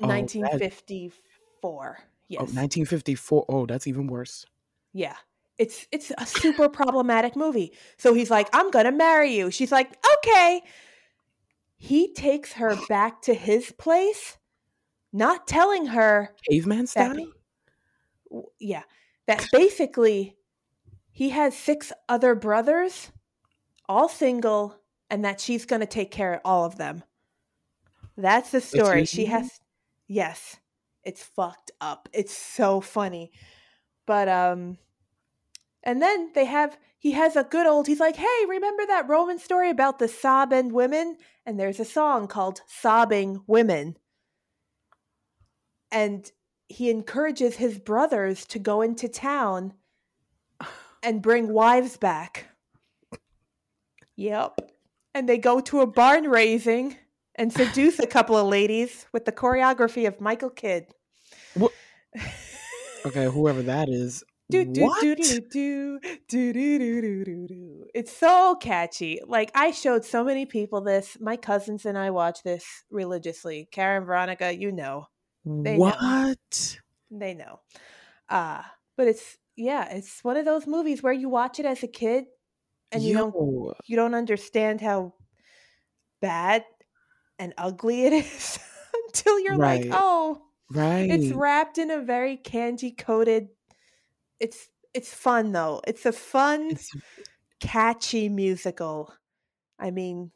Oh, 0.00 0.06
that 0.06 0.12
1954. 0.12 1.98
oh, 1.98 2.02
Yes. 2.28 2.40
1954. 2.40 3.44
Oh, 3.48 3.66
that's 3.66 3.86
even 3.86 4.06
worse. 4.08 4.44
Yeah. 4.92 5.16
It's 5.58 5.86
it's 5.90 6.12
a 6.18 6.26
super 6.26 6.68
problematic 6.68 7.34
movie. 7.34 7.72
So 7.96 8.12
he's 8.12 8.30
like, 8.30 8.48
"I'm 8.52 8.70
going 8.70 8.84
to 8.84 8.92
marry 8.92 9.32
you." 9.34 9.50
She's 9.50 9.72
like, 9.72 9.96
"Okay." 10.18 10.62
He 11.78 12.12
takes 12.12 12.54
her 12.54 12.76
back 12.88 13.22
to 13.22 13.32
his 13.34 13.72
place, 13.72 14.36
not 15.12 15.46
telling 15.46 15.86
her 15.86 16.34
Caveman 16.50 16.86
style? 16.86 17.16
Yeah, 18.58 18.82
that 19.26 19.46
basically 19.52 20.36
he 21.10 21.30
has 21.30 21.56
six 21.56 21.92
other 22.08 22.34
brothers, 22.34 23.10
all 23.88 24.08
single, 24.08 24.76
and 25.08 25.24
that 25.24 25.40
she's 25.40 25.64
going 25.64 25.80
to 25.80 25.86
take 25.86 26.10
care 26.10 26.34
of 26.34 26.40
all 26.44 26.64
of 26.64 26.76
them. 26.76 27.02
That's 28.16 28.50
the 28.50 28.60
story. 28.60 29.04
She 29.04 29.26
has 29.26 29.60
yes. 30.06 30.56
It's 31.04 31.22
fucked 31.22 31.70
up. 31.80 32.08
It's 32.12 32.36
so 32.36 32.80
funny. 32.80 33.30
But 34.06 34.28
um 34.28 34.78
and 35.82 36.02
then 36.02 36.32
they 36.34 36.46
have 36.46 36.76
he 36.98 37.12
has 37.12 37.36
a 37.36 37.44
good 37.44 37.66
old 37.66 37.86
he's 37.86 38.00
like, 38.00 38.16
"Hey, 38.16 38.46
remember 38.48 38.86
that 38.86 39.08
Roman 39.08 39.38
story 39.38 39.70
about 39.70 39.98
the 39.98 40.08
sobbing 40.08 40.72
women?" 40.72 41.18
And 41.44 41.60
there's 41.60 41.78
a 41.78 41.84
song 41.84 42.26
called 42.26 42.62
Sobbing 42.66 43.42
Women. 43.46 43.96
And 45.92 46.30
he 46.68 46.90
encourages 46.90 47.56
his 47.56 47.78
brothers 47.78 48.44
to 48.46 48.58
go 48.58 48.82
into 48.82 49.08
town 49.08 49.74
and 51.02 51.22
bring 51.22 51.52
wives 51.52 51.96
back. 51.96 52.48
Yep. 54.16 54.60
And 55.14 55.28
they 55.28 55.38
go 55.38 55.60
to 55.60 55.80
a 55.80 55.86
barn 55.86 56.24
raising 56.24 56.96
and 57.34 57.52
seduce 57.52 57.98
a 57.98 58.06
couple 58.06 58.36
of 58.36 58.46
ladies 58.46 59.06
with 59.12 59.24
the 59.24 59.32
choreography 59.32 60.06
of 60.06 60.20
Michael 60.20 60.50
Kidd. 60.50 60.86
What? 61.54 61.72
Okay, 63.04 63.26
whoever 63.26 63.62
that 63.62 63.88
is. 63.88 64.24
Do 64.50 64.64
do 64.64 64.92
do 65.00 65.14
do 65.14 65.40
do 65.40 66.00
do 66.28 66.52
do 66.52 66.52
do 66.52 67.00
do 67.00 67.24
do 67.24 67.46
do. 67.46 67.84
It's 67.94 68.10
so 68.10 68.56
catchy. 68.56 69.20
Like 69.24 69.52
I 69.54 69.70
showed 69.70 70.04
so 70.04 70.24
many 70.24 70.44
people 70.44 70.80
this. 70.80 71.16
My 71.20 71.36
cousins 71.36 71.86
and 71.86 71.96
I 71.96 72.10
watch 72.10 72.42
this 72.42 72.64
religiously. 72.90 73.68
Karen, 73.70 74.04
Veronica, 74.04 74.56
you 74.56 74.72
know, 74.72 75.06
They 75.64 75.78
know. 75.78 75.80
What? 75.80 76.80
they 77.10 77.34
know. 77.34 77.60
Uh 78.28 78.62
but 78.96 79.08
it's 79.08 79.38
yeah, 79.56 79.94
it's 79.94 80.22
one 80.24 80.36
of 80.36 80.44
those 80.44 80.66
movies 80.66 81.02
where 81.02 81.12
you 81.12 81.28
watch 81.28 81.58
it 81.60 81.66
as 81.66 81.82
a 81.82 81.88
kid 81.88 82.26
and 82.92 83.06
you 83.06 83.14
don't 83.14 83.36
you 83.86 83.96
don't 83.96 84.14
understand 84.14 84.80
how 84.80 85.14
bad 86.20 86.64
and 87.38 87.54
ugly 87.58 88.04
it 88.04 88.12
is 88.26 88.58
until 89.06 89.40
you're 89.40 89.58
like, 89.58 89.86
oh, 89.92 90.42
right, 90.70 91.10
it's 91.10 91.32
wrapped 91.32 91.78
in 91.78 91.90
a 91.90 92.02
very 92.02 92.36
candy 92.36 92.92
coated. 92.92 93.48
It's 94.40 94.68
it's 94.94 95.14
fun 95.14 95.52
though. 95.52 95.82
It's 95.86 96.06
a 96.06 96.12
fun, 96.12 96.72
It's 96.72 96.90
catchy 97.60 98.28
musical. 98.28 99.14
I 99.78 99.90
mean, 99.90 100.32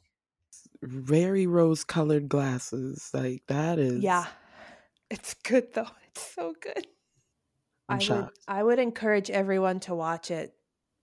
very 0.82 1.46
rose 1.46 1.84
colored 1.84 2.28
glasses. 2.28 3.10
Like, 3.12 3.42
that 3.48 3.78
is 3.78 4.02
yeah. 4.02 4.26
It's 5.10 5.34
good 5.34 5.72
though. 5.74 5.86
It's 6.10 6.34
so 6.34 6.54
good. 6.60 6.88
I'm 7.88 7.94
I 7.98 7.98
would 7.98 8.02
shocked. 8.02 8.38
I 8.48 8.62
would 8.64 8.78
encourage 8.80 9.30
everyone 9.30 9.78
to 9.80 9.94
watch 9.94 10.30
it 10.32 10.54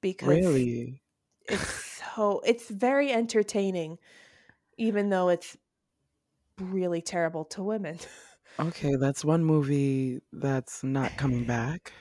because 0.01 0.27
Really? 0.27 1.01
it's 1.47 2.01
so 2.15 2.41
it's 2.45 2.69
very 2.69 3.11
entertaining, 3.11 3.99
even 4.77 5.09
though 5.09 5.29
it's 5.29 5.55
really 6.59 7.01
terrible 7.01 7.45
to 7.45 7.63
women. 7.63 7.99
Okay, 8.59 8.95
that's 8.95 9.23
one 9.23 9.45
movie 9.45 10.19
that's 10.33 10.83
not 10.83 11.15
coming 11.17 11.45
back. 11.45 11.93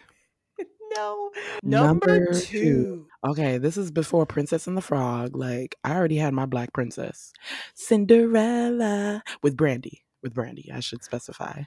no, 0.96 1.30
number 1.62 2.18
Number 2.18 2.32
two. 2.32 2.40
two. 2.40 3.06
Okay, 3.24 3.58
this 3.58 3.76
is 3.76 3.90
before 3.90 4.24
Princess 4.26 4.66
and 4.66 4.76
the 4.76 4.80
Frog. 4.80 5.36
Like, 5.36 5.76
I 5.84 5.94
already 5.94 6.16
had 6.16 6.32
my 6.32 6.46
black 6.46 6.72
princess. 6.72 7.32
Cinderella 7.74 9.22
with 9.42 9.56
Brandy. 9.56 10.02
With 10.26 10.34
Brandy, 10.34 10.70
I 10.72 10.80
should 10.80 11.04
specify. 11.04 11.64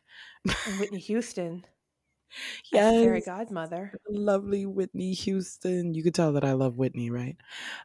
Whitney 0.63 0.99
Houston 0.99 1.65
as 2.73 2.91
fairy 2.91 3.21
godmother. 3.21 3.97
lovely 4.09 4.65
Whitney 4.65 5.13
Houston. 5.13 5.93
You 5.93 6.03
could 6.03 6.15
tell 6.15 6.33
that 6.33 6.43
I 6.43 6.53
love 6.53 6.77
Whitney, 6.77 7.09
right? 7.09 7.37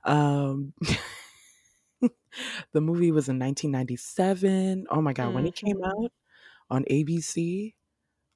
Um, 0.05 0.75
the 2.73 2.81
movie 2.81 3.11
was 3.13 3.29
in 3.29 3.39
1997. 3.39 4.87
Oh 4.91 5.01
my 5.03 5.13
God, 5.13 5.31
when 5.31 5.47
it 5.47 5.55
came 5.55 5.77
hmm 5.77 5.85
out 5.85 6.13
on 6.71 6.85
ABC 6.89 7.75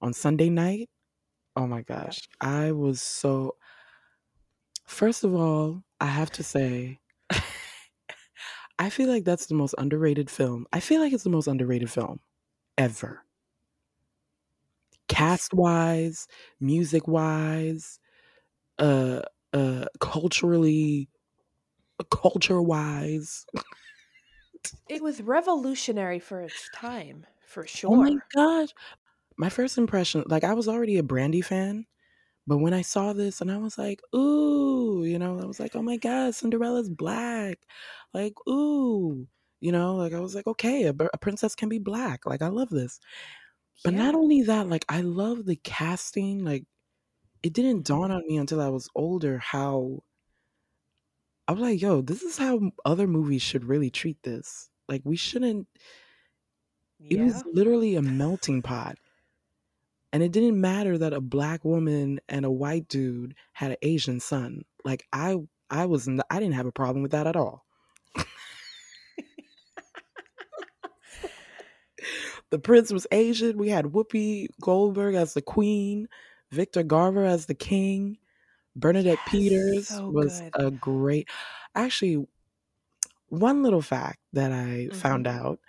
on 0.01 0.13
Sunday 0.15 0.51
night, 0.51 0.91
Oh 1.57 1.67
my 1.67 1.83
gosh. 1.83 2.21
I 2.41 2.73
was 2.73 3.03
so 3.03 3.57
First 4.89 5.23
of 5.23 5.35
all, 5.37 5.85
I 6.01 6.07
have 6.07 6.33
to 6.33 6.43
say 6.43 6.99
I 8.79 8.91
feel 8.91 9.09
like 9.09 9.25
that's 9.25 9.47
the 9.47 9.55
most 9.55 9.75
underrated 9.79 10.31
film. 10.31 10.67
I 10.73 10.81
feel 10.81 11.01
like 11.01 11.13
it's 11.13 11.25
the 11.25 11.31
most 11.31 11.47
underrated 11.47 11.91
film 11.91 12.21
ever. 12.79 13.25
Cast 15.09 15.55
wise, 15.55 16.29
music 16.61 17.09
wise, 17.09 17.99
uh 18.79 19.23
uh 19.53 19.87
culturally 20.01 21.09
culture 22.11 22.63
wise. 22.63 23.47
It 24.89 25.03
was 25.03 25.23
revolutionary 25.23 26.19
for 26.19 26.41
its 26.43 26.69
time, 26.69 27.27
for 27.47 27.65
sure. 27.67 27.91
Oh 27.91 27.97
my 27.97 28.17
gosh. 28.35 28.71
My 29.39 29.49
first 29.51 29.79
impression, 29.79 30.25
like 30.29 30.45
I 30.45 30.55
was 30.55 30.69
already 30.69 30.99
a 30.99 31.03
Brandy 31.03 31.43
fan, 31.43 31.87
but 32.47 32.59
when 32.59 32.75
I 32.75 32.83
saw 32.83 33.13
this 33.15 33.41
and 33.41 33.53
I 33.53 33.59
was 33.59 33.79
like, 33.79 34.03
ooh, 34.15 35.05
you 35.05 35.19
know, 35.19 35.41
I 35.41 35.47
was 35.47 35.61
like, 35.61 35.77
oh 35.77 35.83
my 35.83 35.99
God, 35.99 36.35
Cinderella's 36.35 36.91
black. 36.91 37.61
Like, 38.15 38.35
ooh, 38.49 39.29
you 39.61 39.73
know, 39.73 39.97
like 39.97 40.13
I 40.13 40.21
was 40.21 40.35
like, 40.35 40.47
okay, 40.47 40.85
a, 40.85 40.91
a 41.13 41.19
princess 41.19 41.55
can 41.55 41.69
be 41.69 41.79
black. 41.79 42.27
Like, 42.27 42.43
I 42.43 42.49
love 42.49 42.71
this. 42.71 43.01
But 43.85 43.95
Yeah. 43.95 43.97
not 43.97 44.15
only 44.15 44.43
that, 44.43 44.69
like, 44.69 44.85
I 44.89 45.03
love 45.03 45.47
the 45.47 45.57
casting. 45.57 46.45
Like, 46.45 46.67
it 47.43 47.53
didn't 47.55 47.87
dawn 47.87 48.11
on 48.13 48.23
me 48.29 48.39
until 48.39 48.61
I 48.63 48.71
was 48.71 48.89
older 48.97 49.39
how 49.39 50.03
I 51.47 51.53
was 51.53 51.61
like, 51.63 51.81
yo, 51.81 52.03
this 52.03 52.23
is 52.23 52.37
how 52.39 52.73
other 52.85 53.07
movies 53.07 53.43
should 53.43 53.65
really 53.65 53.91
treat 53.91 54.23
this. 54.23 54.71
Like, 54.89 55.03
we 55.05 55.17
shouldn't, 55.17 55.69
it 57.11 57.21
was 57.21 57.45
literally 57.53 57.97
a 57.97 58.01
melting 58.03 58.63
pot. 58.63 58.97
And 60.13 60.23
it 60.23 60.33
didn't 60.33 60.61
matter 60.61 60.97
that 60.99 61.13
a 61.13 61.21
black 61.21 61.65
woman 61.65 62.21
and 62.29 62.45
a 62.45 62.51
white 62.51 62.89
dude 62.89 63.35
had 63.53 63.73
an 63.73 63.77
Asian 63.83 64.21
son. 64.21 64.63
Like 64.85 65.07
I 65.13 65.37
I 65.71 65.87
was 65.87 66.09
I 66.09 66.41
didn't 66.41 66.55
have 66.55 66.67
a 66.67 66.73
problem 66.73 67.03
with 67.03 67.13
that 67.13 67.27
at 67.27 67.37
all. 67.37 67.67
The 72.51 72.59
prince 72.59 72.93
was 72.93 73.07
Asian. 73.13 73.59
We 73.59 73.69
had 73.69 73.87
Whoopi 73.87 74.49
Goldberg 74.61 75.15
as 75.15 75.35
the 75.35 75.43
queen, 75.43 76.09
Victor 76.51 76.83
Garber 76.83 77.25
as 77.25 77.47
the 77.47 77.55
king. 77.55 78.19
Bernadette 78.77 79.25
Yes, 79.27 79.27
Peters 79.27 79.89
so 79.89 80.13
was 80.13 80.43
good. 80.53 80.55
a 80.55 80.71
great 80.71 81.29
actually 81.75 82.27
one 83.29 83.63
little 83.63 83.83
fact 83.83 84.21
that 84.33 84.53
I 84.53 84.89
found 84.93 85.27
Mhm. 85.27 85.29
out. 85.29 85.61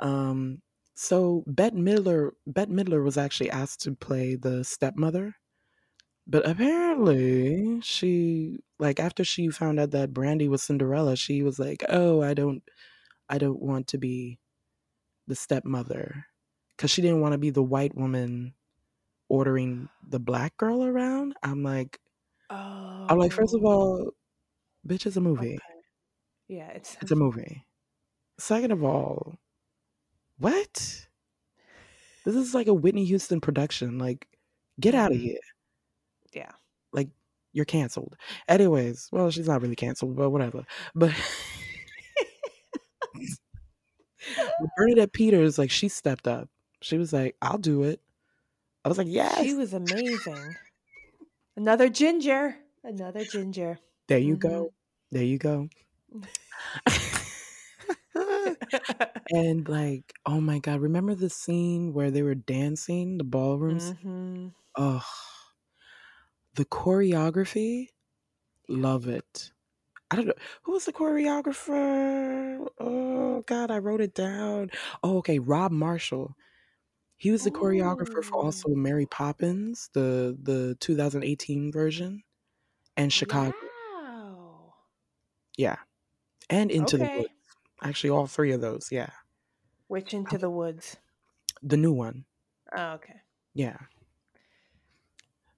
Um 0.00 0.62
so 0.94 1.44
Bette 1.46 1.76
Midler 1.76 2.32
Bette 2.46 2.70
Midler 2.72 3.02
was 3.04 3.16
actually 3.18 3.50
asked 3.50 3.80
to 3.82 3.94
play 3.94 4.34
the 4.36 4.64
stepmother 4.64 5.34
But 6.26 6.48
apparently, 6.48 7.80
she 7.82 8.60
like 8.78 9.00
after 9.00 9.24
she 9.24 9.48
found 9.50 9.80
out 9.80 9.92
that 9.92 10.12
Brandy 10.14 10.48
was 10.48 10.62
Cinderella, 10.62 11.16
she 11.16 11.42
was 11.42 11.58
like, 11.58 11.84
"Oh, 11.88 12.22
I 12.22 12.34
don't 12.34 12.62
I 13.30 13.38
don't 13.38 13.60
want 13.62 13.88
to 13.88 13.98
be 13.98 14.38
the 15.26 15.34
stepmother." 15.36 16.26
Cuz 16.78 16.90
she 16.90 17.02
didn't 17.02 17.20
want 17.20 17.32
to 17.32 17.38
be 17.38 17.50
the 17.50 17.62
white 17.62 17.94
woman 17.96 18.54
ordering 19.28 19.88
the 20.08 20.18
black 20.20 20.56
girl 20.56 20.84
around. 20.84 21.34
I'm 21.42 21.62
like 21.62 22.00
I'm 23.08 23.18
like, 23.18 23.32
first 23.32 23.54
of 23.54 23.64
Oh, 23.64 23.66
all, 23.66 24.12
bitch, 24.86 25.06
it's 25.06 25.16
a 25.16 25.20
movie. 25.20 25.54
okay. 25.54 25.80
Yeah, 26.48 26.68
it's 26.70 26.96
It's 27.00 27.10
a 27.10 27.16
movie. 27.16 27.66
Second 28.38 28.72
of 28.72 28.84
all, 28.84 29.36
what? 30.38 31.08
This 32.24 32.34
is 32.34 32.54
like 32.54 32.66
a 32.66 32.74
Whitney 32.74 33.04
Houston 33.06 33.40
production. 33.40 33.98
Like, 33.98 34.28
get 34.80 34.94
out 34.94 35.12
of 35.12 35.18
Mhm. 35.18 35.22
here. 35.22 35.38
Yeah. 36.32 36.52
Like, 36.92 37.08
you're 37.52 37.64
canceled. 37.64 38.16
Anyways, 38.48 39.08
well, 39.12 39.30
she's 39.30 39.48
not 39.48 39.62
really 39.62 39.76
canceled, 39.76 40.16
but 40.16 40.30
whatever. 40.30 40.64
But 40.94 41.12
Bernadette 44.76 45.12
Peters, 45.12 45.58
like 45.58 45.70
she 45.70 45.88
stepped 45.88 46.26
up. 46.28 46.48
She 46.82 46.98
was 46.98 47.12
like, 47.12 47.36
"I'll 47.42 47.58
do 47.58 47.82
it." 47.84 48.00
I 48.84 48.88
was 48.88 48.98
like, 48.98 49.08
"Yes." 49.08 49.38
She 49.40 49.52
was 49.52 49.74
amazing. 49.74 50.56
Another 51.56 51.88
ginger. 51.90 52.58
Another 52.82 53.24
ginger. 53.24 53.80
There 54.08 54.18
you 54.18 54.36
Mhm. 54.36 54.36
go. 54.36 54.72
There 55.12 55.22
you 55.22 55.38
go. 55.38 55.68
and 59.30 59.68
like, 59.68 60.12
oh 60.24 60.40
my 60.40 60.58
god, 60.58 60.80
remember 60.80 61.14
the 61.14 61.30
scene 61.30 61.92
where 61.92 62.10
they 62.10 62.22
were 62.22 62.34
dancing, 62.34 63.18
the 63.18 63.24
ballrooms? 63.24 63.94
Mhm. 64.02 64.54
Oh, 64.76 65.04
the 66.54 66.64
choreography, 66.64 67.90
love 68.68 69.08
it. 69.08 69.52
I 70.10 70.16
don't 70.16 70.26
know 70.26 70.34
who 70.62 70.72
was 70.72 70.84
the 70.84 70.92
choreographer. 70.92 72.66
Oh 72.78 73.42
God, 73.46 73.70
I 73.70 73.78
wrote 73.78 74.00
it 74.00 74.14
down. 74.14 74.70
Oh, 75.02 75.18
okay, 75.18 75.38
Rob 75.38 75.72
Marshall. 75.72 76.36
He 77.16 77.30
was 77.30 77.44
the 77.44 77.50
choreographer 77.50 78.22
for 78.22 78.36
oh. 78.36 78.42
also 78.42 78.68
Mary 78.68 79.06
Poppins, 79.06 79.90
the 79.94 80.36
the 80.40 80.76
2018 80.80 81.72
version, 81.72 82.22
and 82.96 83.12
Chicago. 83.12 83.54
Wow. 83.94 84.74
Yeah, 85.56 85.76
and 86.50 86.70
Into 86.70 86.98
the 86.98 87.04
Woods. 87.04 87.28
Actually, 87.82 88.10
all 88.10 88.26
three 88.26 88.52
of 88.52 88.60
those. 88.60 88.88
Yeah, 88.92 89.10
Which 89.88 90.14
into 90.14 90.36
um, 90.36 90.40
the 90.40 90.50
woods? 90.50 90.96
the 91.62 91.76
new 91.76 91.92
one. 91.92 92.24
Oh, 92.76 92.92
okay. 92.94 93.20
Yeah. 93.54 93.78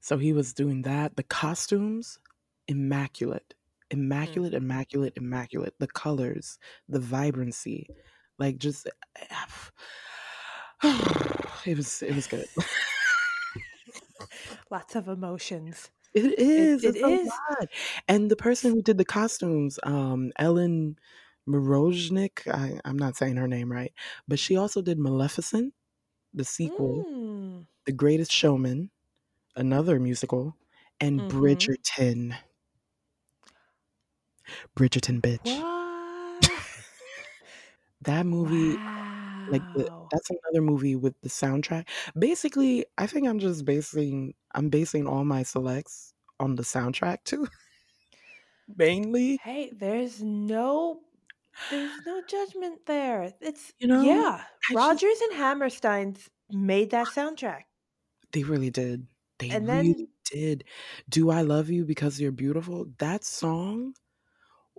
So 0.01 0.17
he 0.17 0.33
was 0.33 0.53
doing 0.55 0.83
that. 0.83 1.17
The 1.17 1.23
costumes, 1.23 2.19
immaculate, 2.67 3.55
immaculate, 3.91 4.53
Mhm. 4.53 4.55
immaculate, 4.55 5.13
immaculate. 5.17 5.75
The 5.79 5.89
colors, 5.89 6.59
the 6.89 7.01
vibrancy, 7.01 7.91
like 8.39 8.59
just 8.59 8.89
it 11.65 11.77
was 11.77 12.03
it 12.03 12.15
was 12.15 12.27
good. 12.27 12.47
Lots 14.71 14.97
of 14.97 15.09
emotions. 15.09 15.91
It 16.15 16.39
is. 16.39 16.85
it 16.85 16.97
a 17.03 17.11
lot. 17.11 17.69
And 18.09 18.31
the 18.31 18.37
person 18.37 18.73
who 18.73 18.83
did 18.83 18.99
the 18.99 19.05
costumes, 19.05 19.79
um, 19.83 20.33
Ellen 20.39 20.99
Moroznik, 21.49 22.47
I, 22.49 22.81
I'm 22.85 22.99
not 22.99 23.17
saying 23.17 23.37
her 23.37 23.49
name 23.49 23.71
right, 23.71 23.93
but 24.27 24.39
she 24.39 24.57
also 24.57 24.83
did 24.83 24.99
Maleficent, 24.99 25.75
the 26.35 26.45
sequel, 26.45 27.05
Mm. 27.05 27.67
The 27.87 27.93
Greatest 27.93 28.33
Showman, 28.33 28.91
another 29.57 30.01
musical, 30.01 30.57
and 31.01 31.19
Mhm. 31.19 31.29
Bridgerton. 31.29 32.37
Bridgerton, 34.77 35.21
bitch. 35.21 35.61
What? 35.61 36.51
That 38.03 38.27
movie, 38.27 38.77
like 39.51 39.63
the, 39.75 39.91
that's 40.13 40.31
another 40.31 40.63
movie 40.63 40.95
with 40.95 41.15
the 41.23 41.29
soundtrack. 41.29 41.89
Basically, 42.17 42.87
I 42.97 43.07
think 43.07 43.27
I'm 43.27 43.41
just 43.41 43.65
basing 43.65 44.35
I'm 44.55 44.69
basing 44.69 45.07
all 45.07 45.25
my 45.25 45.43
selects 45.43 46.15
on 46.39 46.55
the 46.55 46.63
soundtrack 46.63 47.25
too. 47.25 47.49
Mainly. 48.77 49.39
Hey, 49.43 49.73
there's 49.75 50.23
no 50.23 51.01
there's 51.71 51.91
no 52.07 52.23
judgment 52.29 52.87
there. 52.87 53.35
It's 53.41 53.73
You 53.79 53.89
know, 53.89 54.03
yeah. 54.03 54.45
I 54.71 54.75
just 54.75 54.77
Rodgers 54.77 55.21
and 55.23 55.35
Hammerstein's 55.35 56.31
made 56.51 56.91
that 56.91 57.09
soundtrack. 57.09 57.63
They 58.33 58.43
really 58.45 58.71
did. 58.71 59.07
They 59.39 59.51
And 59.51 59.67
really 59.67 59.95
then 59.95 60.09
did. 60.31 60.65
Do 61.09 61.31
I 61.31 61.43
love 61.43 61.71
you 61.71 61.85
because 61.85 62.21
you're 62.21 62.33
beautiful? 62.33 62.87
That 62.99 63.25
song, 63.25 63.95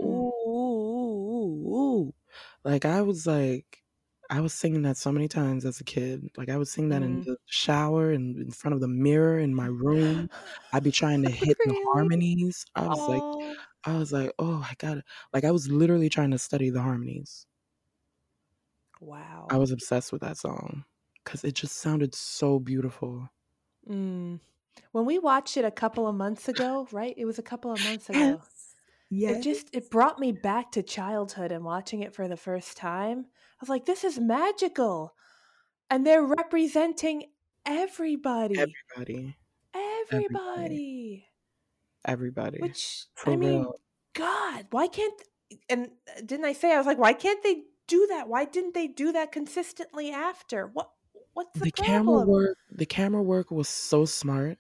ooh, 0.02 0.06
Mm. 0.06 0.34
ooh, 0.48 1.76
ooh. 1.76 2.14
Like 2.64 2.86
I 2.86 3.02
was 3.02 3.26
like, 3.28 3.84
I 4.30 4.42
was 4.42 4.54
singing 4.54 4.84
that 4.84 4.98
so 4.98 5.12
many 5.12 5.28
times 5.28 5.66
as 5.66 5.80
a 5.80 5.84
kid. 5.84 6.30
Like 6.38 6.50
I 6.50 6.58
would 6.58 6.68
sing 6.68 6.90
that 6.90 7.04
in 7.04 7.22
Mm. 7.22 7.26
the 7.26 7.38
shower 7.48 8.12
and 8.12 8.38
in 8.38 8.52
front 8.52 8.76
of 8.76 8.82
the 8.82 8.88
mirror 8.88 9.40
in 9.40 9.56
my 9.56 9.68
room. 9.68 10.30
I'd 10.74 10.84
be 10.84 10.92
trying 10.92 11.24
to 11.24 11.30
hit 11.32 11.58
the 11.64 11.76
harmonies. 11.94 12.66
I 12.76 12.88
was 12.88 13.08
like, 13.08 13.26
Oh. 13.26 13.56
I 13.86 13.98
was 13.98 14.12
like, 14.14 14.32
oh, 14.40 14.66
I 14.70 14.74
gotta. 14.78 15.04
Like 15.34 15.44
I 15.46 15.52
was 15.52 15.70
literally 15.70 16.10
trying 16.10 16.32
to 16.32 16.40
study 16.40 16.70
the 16.70 16.82
harmonies. 16.82 17.48
Wow. 19.00 19.48
I 19.50 19.58
was 19.58 19.72
obsessed 19.72 20.12
with 20.12 20.22
that 20.22 20.38
song 20.38 20.86
because 21.24 21.44
it 21.44 21.54
just 21.56 21.78
sounded 21.78 22.14
so 22.16 22.60
beautiful. 22.60 23.30
Mm. 23.88 24.40
When 24.92 25.06
we 25.06 25.20
watched 25.20 25.58
it 25.58 25.66
a 25.66 25.72
couple 25.72 26.08
of 26.08 26.16
months 26.16 26.48
ago, 26.48 26.88
right? 26.92 27.14
It 27.18 27.26
was 27.26 27.40
a 27.40 27.44
couple 27.44 27.72
of 27.72 27.82
months 27.82 28.10
ago. 28.10 28.42
Yes. 28.42 28.59
It 29.12 29.42
just 29.42 29.70
it 29.74 29.90
brought 29.90 30.20
me 30.20 30.32
back 30.32 30.72
to 30.74 30.84
childhood 30.84 31.52
and 31.52 31.64
watching 31.64 32.02
it 32.02 32.14
for 32.14 32.28
the 32.28 32.38
first 32.38 32.78
time. 32.78 33.26
I 33.28 33.58
was 33.62 33.70
like, 33.70 33.86
this 33.86 34.04
is 34.04 34.20
magical. 34.20 35.14
And 35.90 36.06
they're 36.06 36.24
representing 36.24 37.24
everybody. 37.66 38.56
Everybody. 38.60 39.36
Everybody. 39.74 41.26
Everybody. 42.06 42.60
Which 42.62 43.06
For 43.16 43.32
I 43.32 43.36
mean, 43.36 43.50
real. 43.50 43.80
God, 44.14 44.68
why 44.72 44.88
can't 44.88 45.20
and 45.68 45.90
uh, 46.16 46.22
didn't 46.26 46.46
I 46.46 46.54
say 46.54 46.74
I 46.74 46.78
was 46.78 46.86
like, 46.86 47.00
why 47.00 47.14
can't 47.14 47.42
they 47.44 47.64
do 47.88 48.08
that? 48.08 48.28
Why 48.28 48.46
didn't 48.46 48.74
they 48.74 48.88
do 48.88 49.12
that 49.12 49.32
consistently 49.32 50.12
after? 50.12 50.68
What 50.68 50.92
what's 51.34 51.60
the 51.60 51.66
The 51.66 51.72
camera 51.72 52.22
work 52.22 52.58
the 52.72 52.86
camera 52.86 53.24
work 53.24 53.52
was 53.52 53.68
so 53.68 54.06
smart. 54.06 54.60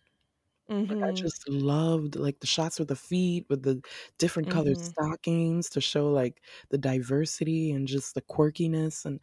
Like 0.89 0.99
I 1.07 1.11
Mhm. 1.11 1.29
just 1.29 1.47
loved 1.49 2.15
like 2.15 2.39
the 2.41 2.47
shots 2.47 2.79
with 2.79 2.87
the 2.89 2.95
feet 2.95 3.45
with 3.49 3.63
the 3.63 3.81
different 4.17 4.49
colored 4.49 4.77
Mhm. 4.77 4.93
stockings 4.95 5.69
to 5.71 5.81
show 5.81 6.11
like 6.11 6.43
the 6.69 6.77
diversity 6.79 7.71
and 7.71 7.87
just 7.87 8.15
the 8.15 8.21
quirkiness 8.23 9.05
and 9.05 9.19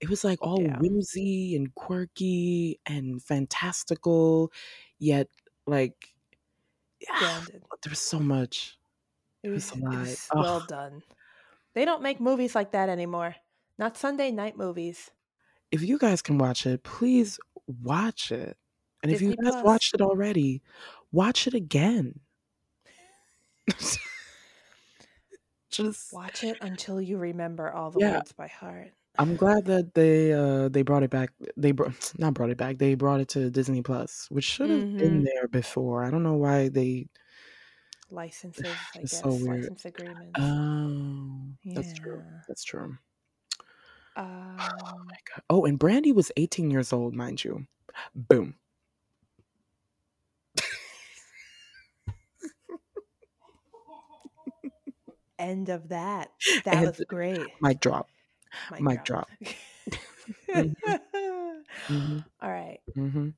it 0.00 0.10
was 0.10 0.24
like 0.24 0.40
all 0.42 0.66
Yeah. 0.66 0.78
whimsy 0.78 1.56
and 1.56 1.74
quirky 1.76 2.80
and 2.86 3.22
fantastical 3.22 4.52
yet 4.98 5.28
like 5.66 6.14
Grounded. 7.16 7.64
there 7.82 7.90
was 7.90 8.00
so 8.00 8.18
much. 8.20 8.78
It 9.44 9.50
It 9.54 9.58
was 9.58 9.70
was 9.70 9.72
a 9.72 9.76
it 9.90 9.96
lot. 9.96 10.08
was 10.08 10.32
well 10.34 10.60
done. 10.60 11.02
They 11.74 11.84
don't 11.84 12.02
make 12.02 12.20
movies 12.20 12.54
like 12.54 12.72
that 12.72 12.88
anymore. 12.88 13.36
Not 13.78 13.96
Sunday 13.96 14.30
night 14.32 14.56
movies. 14.56 15.10
If 15.70 15.82
you 15.82 15.98
guys 15.98 16.22
can 16.22 16.38
watch 16.38 16.66
it, 16.66 16.82
please 16.84 17.38
watch 17.66 18.30
it. 18.32 18.56
And 19.04 19.12
if 19.12 19.20
you 19.20 19.28
Disney 19.28 19.44
guys 19.52 19.62
watched 19.62 19.94
it 19.94 20.00
already, 20.00 20.62
watch 21.12 21.46
it 21.46 21.52
again. 21.54 22.20
Just 25.70 26.12
Watch 26.12 26.42
it 26.44 26.56
until 26.60 27.00
you 27.00 27.18
remember 27.18 27.70
all 27.70 27.90
the 27.90 27.98
Yeah. 28.00 28.16
words 28.16 28.32
by 28.32 28.46
heart. 28.46 28.92
I'm 29.18 29.36
glad 29.36 29.66
that 29.66 29.94
they 29.94 30.32
uh 30.32 30.68
they 30.70 30.82
brought 30.82 31.02
it 31.02 31.10
back. 31.10 31.30
They 31.56 31.72
brought 31.72 31.92
not 32.18 32.34
brought 32.34 32.50
it 32.50 32.56
back. 32.56 32.78
They 32.78 32.94
brought 32.94 33.20
it 33.20 33.28
to 33.28 33.50
Disney 33.50 33.82
Plus, 33.82 34.26
which 34.30 34.44
should 34.44 34.70
have 34.70 34.96
been 34.96 35.22
Mhm. 35.22 35.24
there 35.24 35.48
before. 35.48 36.02
I 36.04 36.10
don't 36.10 36.22
know 36.22 36.34
why 36.34 36.68
they. 36.68 37.08
Licenses, 38.10 38.64
I 38.94 38.98
guess. 39.00 39.10
so 39.10 39.34
weird. 39.34 39.60
License 39.60 39.84
agreements. 39.84 40.38
Oh, 40.40 41.52
that's 41.74 41.92
true. 41.92 42.24
That's 42.48 42.64
true. 42.64 42.96
Oh 44.16 44.22
Um, 44.22 45.06
my 45.06 45.16
god. 45.34 45.42
Oh, 45.50 45.64
and 45.64 45.78
Brandy 45.78 46.12
was 46.12 46.30
18 46.36 46.70
years 46.70 46.92
old, 46.92 47.14
mind 47.14 47.44
you. 47.44 47.66
Boom. 48.14 48.54
End 55.44 55.68
of 55.68 55.88
that. 55.90 56.30
That 56.64 56.82
And 56.82 56.84
was 56.84 57.00
great. 57.02 57.52
mic 57.60 57.80
drop. 57.80 58.08
Mic 58.68 58.86
Mic 58.86 59.04
drop. 59.04 59.30
Mhm. 60.54 60.94
hmm 61.88 62.18
All 62.40 62.50
right. 62.50 62.80
hmm 62.94 63.28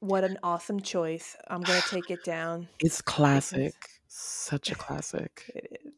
What 0.00 0.24
an 0.24 0.38
awesome 0.42 0.80
choice. 0.80 1.36
I'm 1.48 1.64
going 1.64 1.80
to 1.80 1.88
take 1.88 2.10
it 2.10 2.24
down. 2.24 2.68
It's 2.80 3.02
classic. 3.02 3.74
Such 4.08 4.70
a 4.72 4.74
classic. 4.76 5.44
It 5.48 5.82
is. 5.84 5.92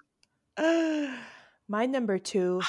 My 1.68 1.86
number 1.86 2.18
two 2.18 2.66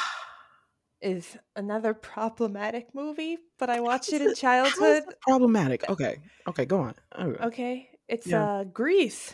is 1.01 1.37
another 1.55 1.93
problematic 1.93 2.93
movie, 2.93 3.37
but 3.57 3.69
I 3.69 3.79
watched 3.81 4.13
it 4.13 4.21
in 4.21 4.33
childhood. 4.33 5.03
problematic. 5.21 5.87
Okay. 5.89 6.21
Okay, 6.47 6.65
go 6.65 6.79
on. 6.81 6.95
Okay. 7.17 7.43
Okay. 7.43 7.89
It's 8.07 8.31
Yeah. 8.31 8.33
uh 8.33 8.63
Grease. 8.65 9.33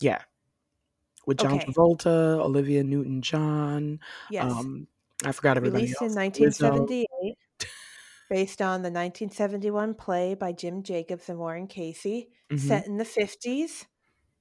Yeah. 0.00 0.24
With 1.26 1.38
John 1.38 1.54
Okay. 1.54 1.66
Travolta, 1.66 2.38
Olivia 2.40 2.82
Newton 2.82 3.22
John. 3.22 4.00
Yes. 4.30 4.50
Um, 4.52 4.88
I 5.24 5.32
forgot 5.32 5.56
everybody 5.56 5.84
Released 5.84 6.02
in 6.02 6.16
else. 6.16 6.16
Rizzo. 6.40 6.68
1978, 6.68 7.36
based 8.30 8.60
on 8.62 8.82
the 8.82 8.90
1971 8.90 9.94
play 9.94 10.34
by 10.34 10.52
Jim 10.52 10.82
Jacobs 10.82 11.28
and 11.28 11.38
Warren 11.38 11.66
Casey, 11.68 12.30
Mhm. 12.50 12.58
set 12.58 12.86
in 12.86 12.96
the 12.98 13.04
50s. 13.04 13.86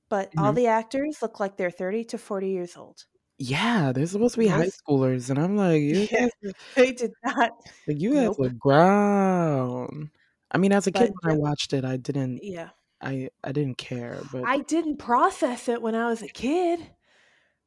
But 0.09 0.31
all 0.37 0.51
Mhm. 0.53 0.55
the 0.55 0.67
actors 0.67 1.21
look 1.21 1.39
like 1.39 1.57
they're 1.57 1.71
30 1.71 2.03
to 2.05 2.17
40 2.17 2.49
years 2.49 2.75
old. 2.77 3.05
Yeah, 3.37 3.91
they're 3.93 4.05
supposed 4.07 4.35
to 4.35 4.39
be 4.39 4.47
high 4.47 4.67
schoolers, 4.67 5.29
and 5.29 5.39
I'm 5.39 5.55
like, 5.57 5.81
you 5.81 6.07
Yeah. 6.11 6.27
guys, 6.43 6.53
They 6.75 6.91
did 6.93 7.11
not. 7.23 7.51
like, 7.87 7.99
you 8.01 8.13
guys 8.13 8.23
Nope. 8.25 8.39
look 8.39 8.59
ground. 8.59 10.09
I 10.51 10.57
mean, 10.57 10.73
as 10.73 10.85
a 10.87 10.91
kid 10.91 11.11
But 11.13 11.23
when 11.23 11.35
I 11.35 11.37
watched 11.39 11.73
it, 11.73 11.85
I 11.85 11.97
didn't, 11.97 12.41
Yeah. 12.43 12.69
I, 13.01 13.29
I 13.43 13.51
didn't 13.51 13.77
care. 13.77 14.19
But 14.31 14.43
I 14.45 14.59
didn't 14.59 14.97
process 14.97 15.67
it 15.67 15.81
when 15.81 15.95
I 15.95 16.07
was 16.07 16.21
a 16.21 16.27
kid. 16.27 16.79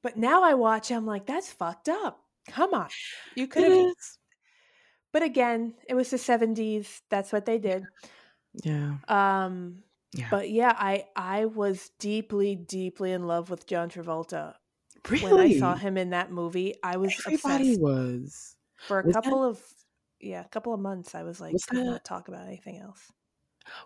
But 0.03 0.16
now 0.16 0.43
I 0.45 0.55
watch, 0.55 0.91
I'm 0.93 1.07
like, 1.07 1.26
that's 1.26 1.51
fucked 1.53 1.89
up. 1.89 2.20
Come 2.51 2.74
on. 2.74 2.89
You 3.35 3.47
could 3.47 3.70
have. 3.70 3.95
But 5.12 5.22
again, 5.22 5.74
it 5.89 5.95
was 5.95 6.11
the 6.11 6.16
70s. 6.18 7.01
That's 7.09 7.32
what 7.32 7.47
they 7.47 7.59
did. 7.59 7.85
Yeah, 8.62 8.97
Um, 9.09 9.82
yeah. 10.12 10.28
but 10.30 10.51
yeah, 10.51 10.72
I 10.76 11.07
I 11.16 11.47
was 11.47 11.91
deeply, 11.99 12.55
deeply 12.55 13.12
in 13.12 13.26
love 13.26 13.51
with 13.51 13.66
John 13.66 13.89
Travolta. 13.91 14.55
really, 15.09 15.24
When 15.24 15.41
I 15.41 15.59
saw 15.59 15.74
him 15.74 15.97
in 15.97 16.11
that 16.11 16.30
movie, 16.30 16.74
I 16.82 16.97
was 16.99 17.12
everybody 17.26 17.70
obsessed. 17.74 17.80
was. 17.80 18.57
For 18.76 19.01
a 19.01 19.05
Was 19.05 19.14
that- 19.14 19.24
couple 19.24 19.43
of 19.43 19.61
yeah, 20.20 20.41
a 20.45 20.49
couple 20.49 20.72
of 20.74 20.80
months 20.80 21.14
I 21.14 21.22
was 21.24 21.41
like 21.41 21.53
Was 21.55 21.64
that- 21.72 21.82
not 21.85 22.05
talk 22.05 22.28
about 22.28 22.47
anything 22.47 22.78
else. 22.78 23.11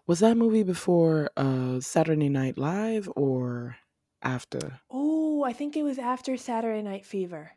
Was 0.06 0.20
that 0.20 0.36
movie 0.36 0.62
before 0.62 1.30
uh 1.36 1.80
Saturday 1.80 2.28
Night 2.28 2.58
Live 2.58 3.08
or 3.16 3.76
after? 4.22 4.80
Oh, 4.90 5.44
I 5.44 5.52
think 5.52 5.76
it 5.76 5.82
was 5.82 5.98
after 5.98 6.36
Saturday 6.36 6.82
Night 6.82 7.06
Fever. 7.06 7.52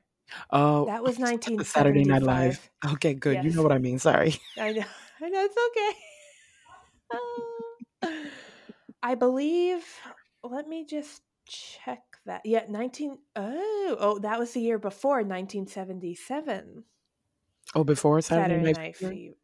Oh, 0.50 0.86
That 0.86 1.04
was 1.04 1.20
nineteen 1.20 1.64
Saturday 1.64 2.04
Night 2.04 2.24
Live. 2.24 2.70
Okay, 2.94 3.14
good. 3.14 3.44
You 3.44 3.52
know 3.52 3.64
what 3.64 3.72
I 3.72 3.80
mean. 3.80 4.00
Sorry. 4.00 4.36
I 4.58 4.72
know. 4.72 4.86
I 5.22 5.30
know 5.30 5.48
it's 5.50 5.58
okay. 8.04 8.22
I 9.04 9.16
believe. 9.16 9.84
Let 10.44 10.68
me 10.68 10.86
just 10.86 11.22
check 11.48 12.02
that. 12.26 12.42
Yeah, 12.46 12.66
nineteen. 12.70 13.18
Oh, 13.36 13.98
oh, 14.00 14.20
that 14.20 14.40
was 14.40 14.54
the 14.54 14.62
year 14.62 14.80
before, 14.80 15.24
nineteen 15.24 15.68
seventy-seven. 15.68 16.84
Oh, 17.76 17.84
before 17.84 18.22
Saturday, 18.22 18.56
Saturday 18.56 18.66
Night, 18.66 18.78
Night 18.78 18.96
Fever? 18.96 19.12
Fever. 19.12 19.36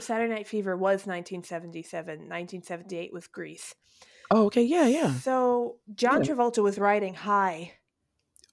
Saturday 0.00 0.32
Night 0.32 0.46
Fever 0.48 0.76
was 0.76 1.06
1977. 1.06 2.28
1978 2.28 3.12
was 3.12 3.26
Grease. 3.26 3.74
Oh, 4.30 4.46
okay. 4.46 4.62
Yeah, 4.62 4.86
yeah. 4.86 5.14
So 5.14 5.76
John 5.94 6.24
Yeah. 6.24 6.32
Travolta 6.32 6.62
was 6.62 6.78
riding 6.78 7.14
high 7.14 7.72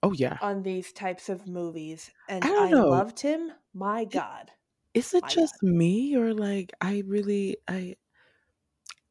Oh, 0.04 0.14
yeah. 0.14 0.38
on 0.42 0.64
these 0.64 0.92
types 0.92 1.30
of 1.30 1.48
movies, 1.48 2.10
and 2.28 2.44
I 2.44 2.68
I, 2.68 2.72
loved 2.72 3.20
him. 3.20 3.52
My 3.74 4.06
God. 4.06 4.52
Is 4.94 5.14
it 5.14 5.24
My 5.24 5.30
just 5.30 5.62
me 5.62 6.16
or 6.16 6.34
like 6.34 6.74
I 6.82 7.04
really 7.06 7.58
I 7.68 7.96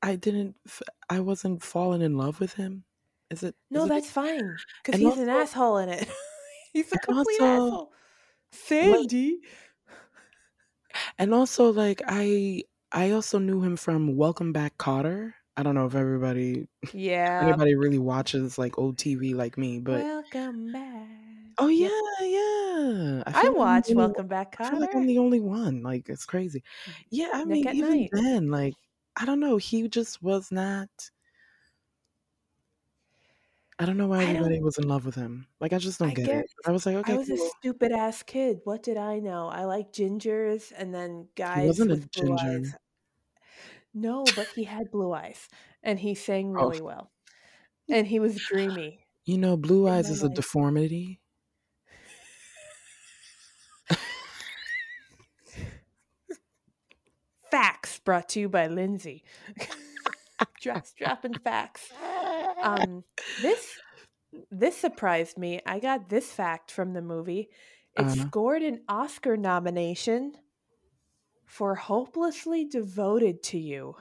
I 0.02 0.16
didn't 0.16 0.56
I 1.08 1.20
wasn't 1.20 1.62
falling 1.62 2.02
in 2.02 2.16
love 2.16 2.40
with 2.40 2.54
him? 2.54 2.84
Is 3.30 3.42
it? 3.42 3.54
No, 3.70 3.84
is 3.84 3.86
it 3.86 3.88
that's 3.94 4.10
fine 4.10 4.56
because 4.84 5.00
he's 5.00 5.18
an 5.18 5.28
asshole 5.28 5.78
in 5.78 5.88
it. 5.90 6.08
he's 6.72 6.92
a 6.92 6.98
complete 6.98 7.40
also, 7.40 7.66
asshole. 7.66 7.92
Sandy. 8.52 9.40
And 11.18 11.34
also 11.34 11.72
like 11.72 12.02
I 12.06 12.62
I 12.92 13.10
also 13.12 13.38
knew 13.38 13.60
him 13.62 13.76
from 13.76 14.16
Welcome 14.16 14.52
Back 14.52 14.76
Kotter. 14.78 15.32
I 15.56 15.62
don't 15.62 15.74
know 15.74 15.86
if 15.86 15.94
everybody 15.94 16.68
Yeah. 16.92 17.40
anybody 17.42 17.74
really 17.74 17.98
watches 17.98 18.58
like 18.58 18.78
old 18.78 18.96
TV 18.96 19.34
like 19.34 19.58
me, 19.58 19.80
but 19.80 20.02
Welcome 20.02 20.72
back. 20.72 21.08
oh 21.58 21.68
yeah, 21.68 21.88
yeah. 22.22 23.22
I 23.26 23.32
feel 23.32 23.34
like 23.34 23.46
I'm 23.46 23.52
the 23.52 23.58
watched 23.58 23.90
only- 23.90 23.96
Welcome 23.96 24.26
Back, 24.28 24.56
I 24.60 24.70
feel 24.70 24.80
like 24.80 24.94
I'm 24.94 25.06
the 25.06 25.18
only 25.18 25.40
one. 25.40 25.82
Like 25.82 26.08
it's 26.08 26.24
crazy. 26.24 26.60
Mm. 26.86 26.92
Yeah, 27.10 27.28
I 27.34 27.44
Nick 27.44 27.64
mean 27.64 27.74
even 27.74 27.90
Night. 27.90 28.10
then, 28.12 28.50
like 28.50 28.74
I 29.16 29.24
don't 29.24 29.40
know, 29.40 29.56
he 29.56 29.88
just 29.88 30.22
was 30.22 30.52
not. 30.52 30.88
I 33.78 33.84
don't 33.84 33.96
know 33.96 34.08
why 34.08 34.24
everybody 34.24 34.60
was 34.60 34.78
in 34.78 34.88
love 34.88 35.06
with 35.06 35.14
him. 35.14 35.46
Like 35.60 35.72
I 35.72 35.78
just 35.78 35.98
don't 36.00 36.10
I 36.10 36.14
get 36.14 36.26
get. 36.26 36.44
it. 36.44 36.50
I 36.66 36.72
was 36.72 36.84
like, 36.84 36.96
okay, 36.96 37.12
I 37.12 37.16
was 37.16 37.30
a 37.30 37.36
stupid 37.36 37.92
ass 37.92 38.22
kid. 38.22 38.60
What 38.64 38.82
did 38.82 38.96
I 38.96 39.20
know? 39.20 39.48
I 39.48 39.64
like 39.64 39.92
gingers 39.92 40.72
and 40.76 40.92
then 40.94 41.28
He 41.28 41.42
guys 41.42 41.66
wasn't 41.68 41.92
a 41.92 41.94
with 41.94 42.10
blue 42.12 42.36
eyes. 42.36 42.74
No, 43.94 44.24
but 44.24 44.48
he 44.54 44.64
had 44.64 44.90
blue 44.90 45.12
eyes 45.12 45.48
and 45.82 45.98
he 45.98 46.14
sang 46.14 46.54
Oh, 46.56 46.68
really 46.68 46.80
well. 46.80 47.10
And 47.88 48.06
he 48.06 48.18
was 48.20 48.36
dreamy 48.48 49.06
you 49.28 49.36
know, 49.36 49.56
blue 49.58 49.86
eyes 49.86 50.08
is 50.08 50.22
a 50.22 50.30
deformity. 50.30 51.20
Facts 57.50 57.98
brought 57.98 58.30
to 58.30 58.40
you 58.40 58.48
by 58.48 58.68
Lindsay. 58.68 59.22
Just 60.60 60.96
dropping 60.96 61.34
facts. 61.34 61.92
Um, 62.60 63.04
this 63.40 63.78
this 64.50 64.76
surprised 64.76 65.38
me. 65.38 65.60
I 65.64 65.78
got 65.78 66.08
this 66.08 66.32
fact 66.32 66.72
from 66.72 66.92
the 66.92 67.00
movie. 67.00 67.50
It 67.96 68.04
Uh, 68.04 68.14
scored 68.26 68.62
an 68.62 68.82
Oscar 68.88 69.36
nomination 69.36 70.34
for 71.46 71.76
"Hopelessly 71.76 72.64
Devoted 72.64 73.44
to 73.44 73.58
You," 73.58 73.94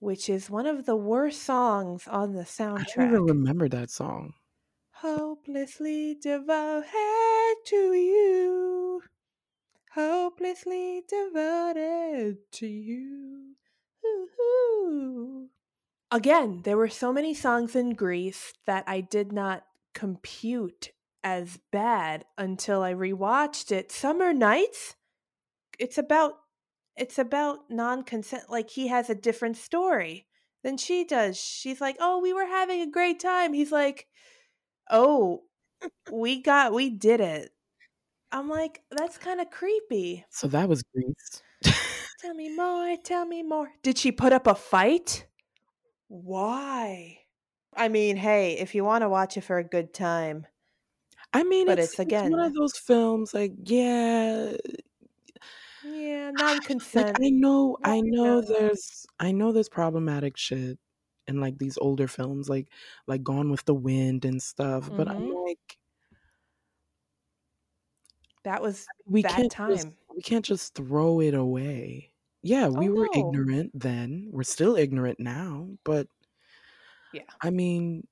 which 0.00 0.28
is 0.28 0.50
one 0.50 0.66
of 0.66 0.84
the 0.84 0.96
worst 0.96 1.42
songs 1.44 2.08
on 2.08 2.32
the 2.32 2.42
soundtrack. 2.42 2.98
I 2.98 3.04
don't 3.04 3.08
even 3.12 3.24
remember 3.26 3.68
that 3.68 3.90
song. 3.90 4.34
Hopelessly 4.90 6.16
devoted 6.16 7.64
to 7.66 7.92
you. 7.92 9.02
Hopelessly 9.92 11.04
devoted 11.08 12.50
to 12.52 12.66
you. 12.66 13.54
Ooh-hoo. 14.04 15.48
Again, 16.12 16.62
there 16.62 16.76
were 16.76 16.88
so 16.88 17.12
many 17.12 17.34
songs 17.34 17.76
in 17.76 17.94
Grease 17.94 18.52
that 18.66 18.84
I 18.86 19.00
did 19.00 19.32
not 19.32 19.64
compute 19.94 20.90
as 21.22 21.58
bad 21.70 22.24
until 22.38 22.82
I 22.82 22.94
rewatched 22.94 23.70
it. 23.70 23.92
Summer 23.92 24.32
Nights, 24.32 24.96
it's 25.78 25.98
about 25.98 26.34
it's 26.96 27.18
about 27.18 27.70
non-consent 27.70 28.50
like 28.50 28.70
he 28.70 28.88
has 28.88 29.10
a 29.10 29.14
different 29.16 29.56
story 29.56 30.26
than 30.64 30.76
she 30.78 31.04
does. 31.04 31.38
She's 31.38 31.80
like, 31.80 31.96
"Oh, 32.00 32.20
we 32.20 32.32
were 32.34 32.46
having 32.46 32.80
a 32.82 32.90
great 32.90 33.20
time." 33.20 33.52
He's 33.54 33.72
like, 33.72 34.08
"Oh, 34.90 35.44
we 36.12 36.42
got 36.42 36.72
we 36.74 36.90
did 36.90 37.20
it." 37.20 37.52
I'm 38.32 38.48
like, 38.48 38.82
"That's 38.92 39.18
kind 39.18 39.40
of 39.40 39.50
creepy." 39.50 40.26
So 40.30 40.48
that 40.48 40.68
was 40.68 40.82
Grease. 40.94 41.42
Tell 42.20 42.34
me 42.34 42.48
more, 42.50 42.96
tell 42.96 43.24
me 43.26 43.42
more. 43.42 43.72
Did 43.82 43.98
she 43.98 44.12
put 44.12 44.32
up 44.32 44.46
a 44.46 44.54
fight? 44.54 45.26
Why? 46.10 47.24
I 47.74 47.88
mean, 47.88 48.16
hey, 48.16 48.58
if 48.58 48.74
you 48.74 48.84
want 48.84 49.00
to 49.02 49.08
watch 49.08 49.36
it 49.38 49.42
for 49.42 49.56
a 49.58 49.64
good 49.64 49.94
time. 49.94 50.46
I 51.32 51.44
mean, 51.44 51.66
But 51.66 51.78
it's, 51.78 51.94
it's 51.94 51.98
it's 52.00 52.00
again- 52.00 52.30
one 52.30 52.40
of 52.40 52.54
those 52.54 52.76
films. 52.76 53.32
Like, 53.34 53.52
yeah, 53.64 54.52
Yeah, 55.82 56.30
like 56.96 57.10
non-consent. 57.12 57.16
I 57.22 57.30
know, 57.30 57.78
I 57.84 58.00
know. 58.00 58.40
not? 58.40 58.46
There's, 58.46 59.06
I 59.18 59.32
know 59.32 59.52
there's 59.52 59.68
problematic 59.68 60.36
shit 60.36 60.78
in 61.26 61.40
like 61.40 61.58
these 61.58 61.78
older 61.78 62.08
films, 62.08 62.48
like 62.48 62.68
like 63.06 63.22
Gone 63.22 63.50
with 63.50 63.64
the 63.64 63.74
Wind 63.74 64.24
and 64.24 64.42
stuff. 64.42 64.90
But 64.94 65.08
I'm 65.08 65.24
Mhm. 65.24 65.44
like, 65.44 65.78
that 68.44 68.62
was 68.62 68.90
we 69.06 69.22
Bad 69.22 69.36
can't 69.36 69.52
just, 69.68 69.88
we 70.14 70.22
can't 70.22 70.44
just 70.44 70.74
throw 70.74 71.20
it 71.20 71.34
away. 71.34 72.09
Yeah, 72.42 72.68
we 72.68 72.88
Oh, 72.88 72.90
were 72.90 73.08
no. 73.08 73.12
ignorant 73.12 73.72
then. 73.74 74.28
We're 74.30 74.42
still 74.44 74.76
ignorant 74.76 75.20
now, 75.20 75.70
but 75.84 76.08
Yeah. 77.12 77.24
I 77.42 77.50
mean, 77.50 78.06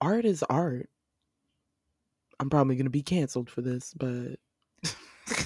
art 0.00 0.24
is 0.26 0.42
art. 0.44 0.90
I'm 2.40 2.50
probably 2.50 2.76
gonna 2.76 2.90
be 2.90 3.02
canceled 3.02 3.50
for 3.50 3.62
this, 3.62 3.92
but 3.94 4.36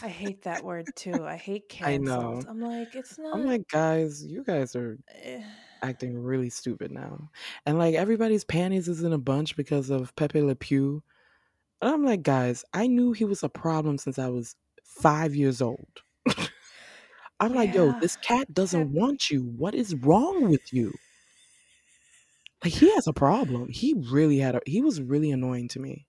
I 0.00 0.08
hate 0.08 0.42
that 0.42 0.62
word 0.62 0.94
too. 0.94 1.24
I 1.24 1.36
hate 1.36 1.68
I 1.82 1.96
canceled. 1.96 1.98
know. 1.98 2.48
I'm 2.48 2.60
like, 2.60 2.94
it's 2.94 3.18
not. 3.18 3.40
I'm 3.40 3.44
like, 3.46 3.68
guys, 3.68 4.24
you 4.24 4.44
guys 4.44 4.76
are 4.76 4.98
eh, 5.08 5.44
acting 5.82 6.18
really 6.18 6.50
stupid 6.50 6.90
now. 6.92 7.30
And 7.66 7.78
like 7.78 7.94
everybody's 7.94 8.44
panties 8.44 8.88
is 8.88 9.02
in 9.02 9.12
a 9.12 9.18
bunch 9.18 9.56
because 9.56 9.90
of 9.90 10.14
Pepe 10.16 10.42
Le 10.42 10.56
Pew. 10.56 11.02
And 11.82 11.92
I'm 11.92 12.04
like, 12.04 12.22
guys, 12.22 12.64
I 12.74 12.86
knew 12.88 13.12
he 13.12 13.24
was 13.26 13.42
a 13.44 13.50
problem 13.50 13.98
since 13.98 14.18
I 14.18 14.28
was 14.28 14.56
five 14.84 15.34
years 15.36 15.62
old. 15.62 16.02
I'm 17.40 17.54
like, 17.54 17.74
yo, 17.74 17.92
this 18.00 18.16
cat 18.16 18.52
doesn't 18.52 18.92
want 18.92 19.30
you. 19.30 19.42
What 19.42 19.74
is 19.74 19.94
wrong 19.94 20.48
with 20.48 20.72
you? 20.72 20.92
Like 22.64 22.72
he 22.72 22.94
has 22.94 23.06
a 23.06 23.12
problem. 23.12 23.68
He 23.68 23.94
really 24.10 24.38
had 24.38 24.54
a 24.54 24.60
he 24.64 24.80
was 24.80 25.00
really 25.00 25.30
annoying 25.30 25.68
to 25.68 25.80
me. 25.80 26.06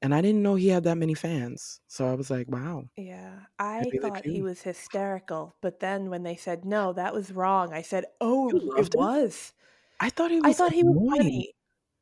And 0.00 0.14
I 0.14 0.22
didn't 0.22 0.42
know 0.42 0.54
he 0.54 0.68
had 0.68 0.84
that 0.84 0.96
many 0.96 1.14
fans. 1.14 1.80
So 1.88 2.06
I 2.06 2.14
was 2.14 2.30
like, 2.30 2.48
wow. 2.48 2.84
Yeah, 2.96 3.40
I 3.58 3.82
thought 4.00 4.24
he 4.24 4.42
was 4.42 4.62
hysterical, 4.62 5.56
but 5.60 5.80
then 5.80 6.08
when 6.08 6.22
they 6.22 6.36
said 6.36 6.64
no, 6.64 6.92
that 6.92 7.12
was 7.12 7.32
wrong. 7.32 7.72
I 7.72 7.82
said, 7.82 8.04
"Oh, 8.20 8.48
it 8.48 8.86
it? 8.86 8.94
was." 8.94 9.52
I 10.00 10.10
thought 10.10 10.30
he 10.30 10.40
was 10.40 10.54
I 10.54 10.56
thought 10.56 10.72
he 10.72 10.84
was 10.84 11.18
funny. 11.18 11.52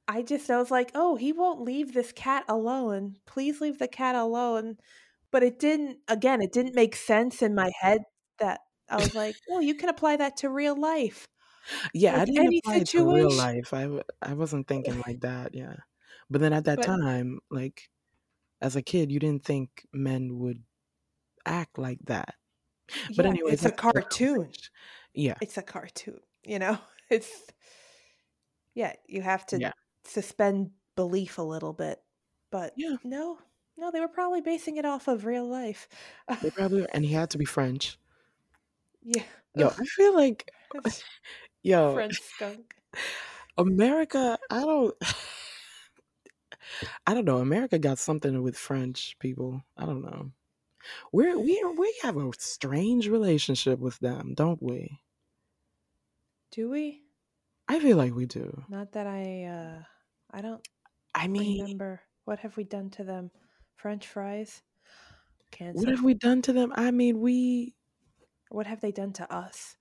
I 0.06 0.22
just 0.22 0.50
I 0.50 0.58
was 0.58 0.70
like, 0.70 0.92
"Oh, 0.94 1.16
he 1.16 1.32
won't 1.32 1.62
leave 1.62 1.92
this 1.94 2.12
cat 2.12 2.44
alone. 2.48 3.16
Please 3.26 3.60
leave 3.60 3.78
the 3.78 3.88
cat 3.88 4.14
alone." 4.14 4.76
But 5.32 5.42
it 5.42 5.58
didn't. 5.58 5.98
Again, 6.08 6.40
it 6.42 6.52
didn't 6.52 6.74
make 6.74 6.94
sense 6.96 7.42
in 7.42 7.54
my 7.54 7.72
head 7.80 8.02
that 8.38 8.60
I 8.88 8.98
was 8.98 9.14
like, 9.14 9.36
"Oh, 9.48 9.60
you 9.60 9.74
can 9.74 9.88
apply 9.88 10.16
that 10.18 10.36
to 10.38 10.50
real 10.50 10.76
life." 10.76 11.28
Yeah, 11.94 12.20
I 12.20 12.24
didn't 12.24 12.46
any 12.46 12.60
apply 12.62 12.78
it 12.78 12.88
to 12.94 13.04
real 13.12 13.30
situation. 13.30 13.34
life. 13.34 13.72
I 13.72 13.82
w- 13.82 14.02
I 14.22 14.34
wasn't 14.34 14.68
thinking 14.68 14.98
like 15.06 15.20
that. 15.20 15.54
Yeah, 15.54 15.76
but 16.30 16.40
then 16.40 16.52
at 16.52 16.64
that 16.64 16.80
But 16.80 16.82
time, 16.82 17.40
like 17.50 17.90
as 18.62 18.76
a 18.76 18.82
kid, 18.82 19.12
you 19.12 19.20
didn't 19.20 19.44
think 19.44 19.86
men 19.92 20.38
would 20.40 20.64
act 21.46 21.78
like 21.78 22.00
that. 22.06 22.36
But 23.16 23.26
yeah, 23.26 23.30
anyways, 23.30 23.62
it's 23.62 23.66
a 23.66 23.70
cartoon. 23.72 24.52
Yeah, 25.14 25.40
It's 25.40 25.58
a 25.58 25.62
cartoon, 25.62 26.20
you 26.44 26.58
know? 26.58 26.78
It's 27.08 27.52
yeah, 28.74 28.94
you 29.06 29.22
have 29.22 29.46
to 29.46 29.60
yeah, 29.60 29.72
suspend 30.04 30.72
belief 30.96 31.38
a 31.38 31.42
little 31.42 31.72
bit. 31.72 32.00
But 32.50 32.76
yeah. 32.76 32.96
no, 33.02 33.38
no, 33.76 33.90
they 33.90 34.00
were 34.00 34.08
probably 34.08 34.40
basing 34.40 34.76
it 34.76 34.84
off 34.84 35.08
of 35.08 35.24
real 35.24 35.46
life. 35.46 35.88
They 36.40 36.50
probably 36.50 36.86
and 36.94 37.04
he 37.04 37.12
had 37.12 37.28
to 37.30 37.38
be 37.38 37.44
French. 37.44 37.98
Yeah. 39.06 39.22
Yo, 39.54 39.68
I 39.68 39.84
feel 39.84 40.14
like 40.14 40.50
yo, 41.62 41.94
French 41.94 42.20
skunk. 42.20 42.74
America. 43.58 44.38
I 44.50 44.60
don't. 44.60 44.94
I 47.06 47.14
don't 47.14 47.24
know. 47.24 47.38
America 47.38 47.78
got 47.78 47.98
something 47.98 48.42
with 48.42 48.56
French 48.56 49.16
people. 49.20 49.62
I 49.76 49.86
don't 49.86 50.02
know. 50.02 50.32
We're 51.12 51.38
we 51.38 51.64
we 51.78 51.94
have 52.02 52.16
a 52.16 52.30
strange 52.38 53.08
relationship 53.08 53.78
with 53.78 53.98
them, 54.00 54.34
don't 54.34 54.62
we? 54.62 55.00
Do 56.50 56.68
we? 56.68 57.02
I 57.68 57.80
feel 57.80 57.96
like 57.96 58.14
we 58.14 58.26
do. 58.26 58.64
Not 58.68 58.92
that 58.92 59.06
I 59.06 59.44
uh 59.44 59.82
I 60.32 60.42
don't 60.42 60.66
I 61.14 61.28
mean, 61.28 61.62
remember. 61.62 62.02
What 62.24 62.40
have 62.40 62.56
we 62.56 62.64
done 62.64 62.90
to 62.90 63.04
them? 63.04 63.30
French 63.76 64.06
fries? 64.06 64.62
what 65.58 65.88
have 65.88 66.02
we 66.02 66.14
done 66.14 66.42
to 66.42 66.52
them? 66.52 66.72
I 66.74 66.90
mean, 66.90 67.20
we. 67.20 67.74
What 68.50 68.66
have 68.66 68.80
they 68.80 68.92
done 68.92 69.12
to 69.14 69.32
us? 69.32 69.76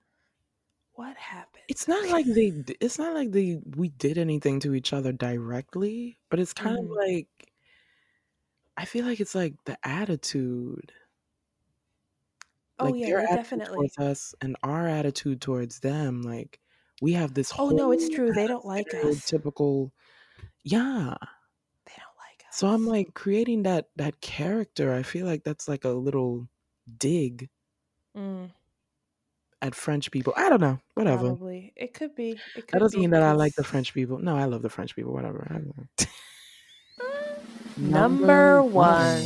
What 0.94 1.16
happened? 1.16 1.64
It's 1.68 1.86
not 1.88 2.08
like 2.08 2.26
they. 2.26 2.52
It's 2.80 2.98
not 2.98 3.14
like 3.14 3.30
they. 3.32 3.60
We 3.76 3.88
did 3.90 4.18
anything 4.18 4.60
to 4.60 4.74
each 4.74 4.92
other 4.92 5.12
directly, 5.12 6.18
but 6.30 6.40
it's 6.40 6.52
kind 6.52 6.78
of 6.78 6.84
Mhm. 6.86 6.96
like. 6.96 7.52
I 8.76 8.84
feel 8.86 9.04
like 9.06 9.20
it's 9.20 9.34
like 9.34 9.54
the 9.64 9.78
attitude, 9.86 10.92
Oh 12.78 12.86
like 12.86 12.94
yeah, 12.96 13.06
their 13.06 13.18
attitude 13.20 13.36
definitely. 13.36 13.76
towards 13.88 13.98
us 13.98 14.34
and 14.40 14.56
our 14.62 14.86
attitude 14.86 15.40
towards 15.40 15.80
them. 15.80 16.22
Like 16.22 16.60
we 17.00 17.12
have 17.14 17.34
this 17.34 17.52
Oh 17.58 17.70
no, 17.70 17.92
it's 17.92 18.08
true. 18.08 18.32
They 18.32 18.46
don't 18.46 18.64
like 18.66 18.92
us. 18.94 19.24
Typical. 19.26 19.92
Yeah. 20.64 21.14
They 21.86 21.92
don't 21.96 22.16
like 22.18 22.44
us. 22.48 22.56
So 22.56 22.68
I'm 22.68 22.86
like 22.86 23.14
creating 23.14 23.62
that 23.64 23.88
that 23.96 24.20
character. 24.20 24.92
I 24.94 25.02
feel 25.02 25.26
like 25.26 25.44
that's 25.44 25.68
like 25.68 25.84
a 25.84 25.90
little 25.90 26.48
dig 26.98 27.48
Mm, 28.16 28.50
at 29.62 29.74
French 29.74 30.10
people. 30.10 30.32
I 30.36 30.48
don't 30.48 30.60
know. 30.60 30.78
Whatever. 30.94 31.24
probably. 31.24 31.72
It 31.76 31.94
could 31.94 32.14
be. 32.14 32.38
It 32.56 32.68
That 32.70 32.80
doesn't 32.80 33.00
mean 33.00 33.10
that 33.10 33.22
I 33.22 33.32
like 33.32 33.54
the 33.54 33.64
French 33.64 33.94
people. 33.94 34.18
No, 34.18 34.36
I 34.36 34.44
love 34.44 34.62
the 34.62 34.70
French 34.70 34.94
people. 34.94 35.12
Whatever. 35.12 35.46
I 35.50 35.54
don't 35.54 35.76
know. 35.76 36.06
number 37.76 38.62
one. 38.62 39.24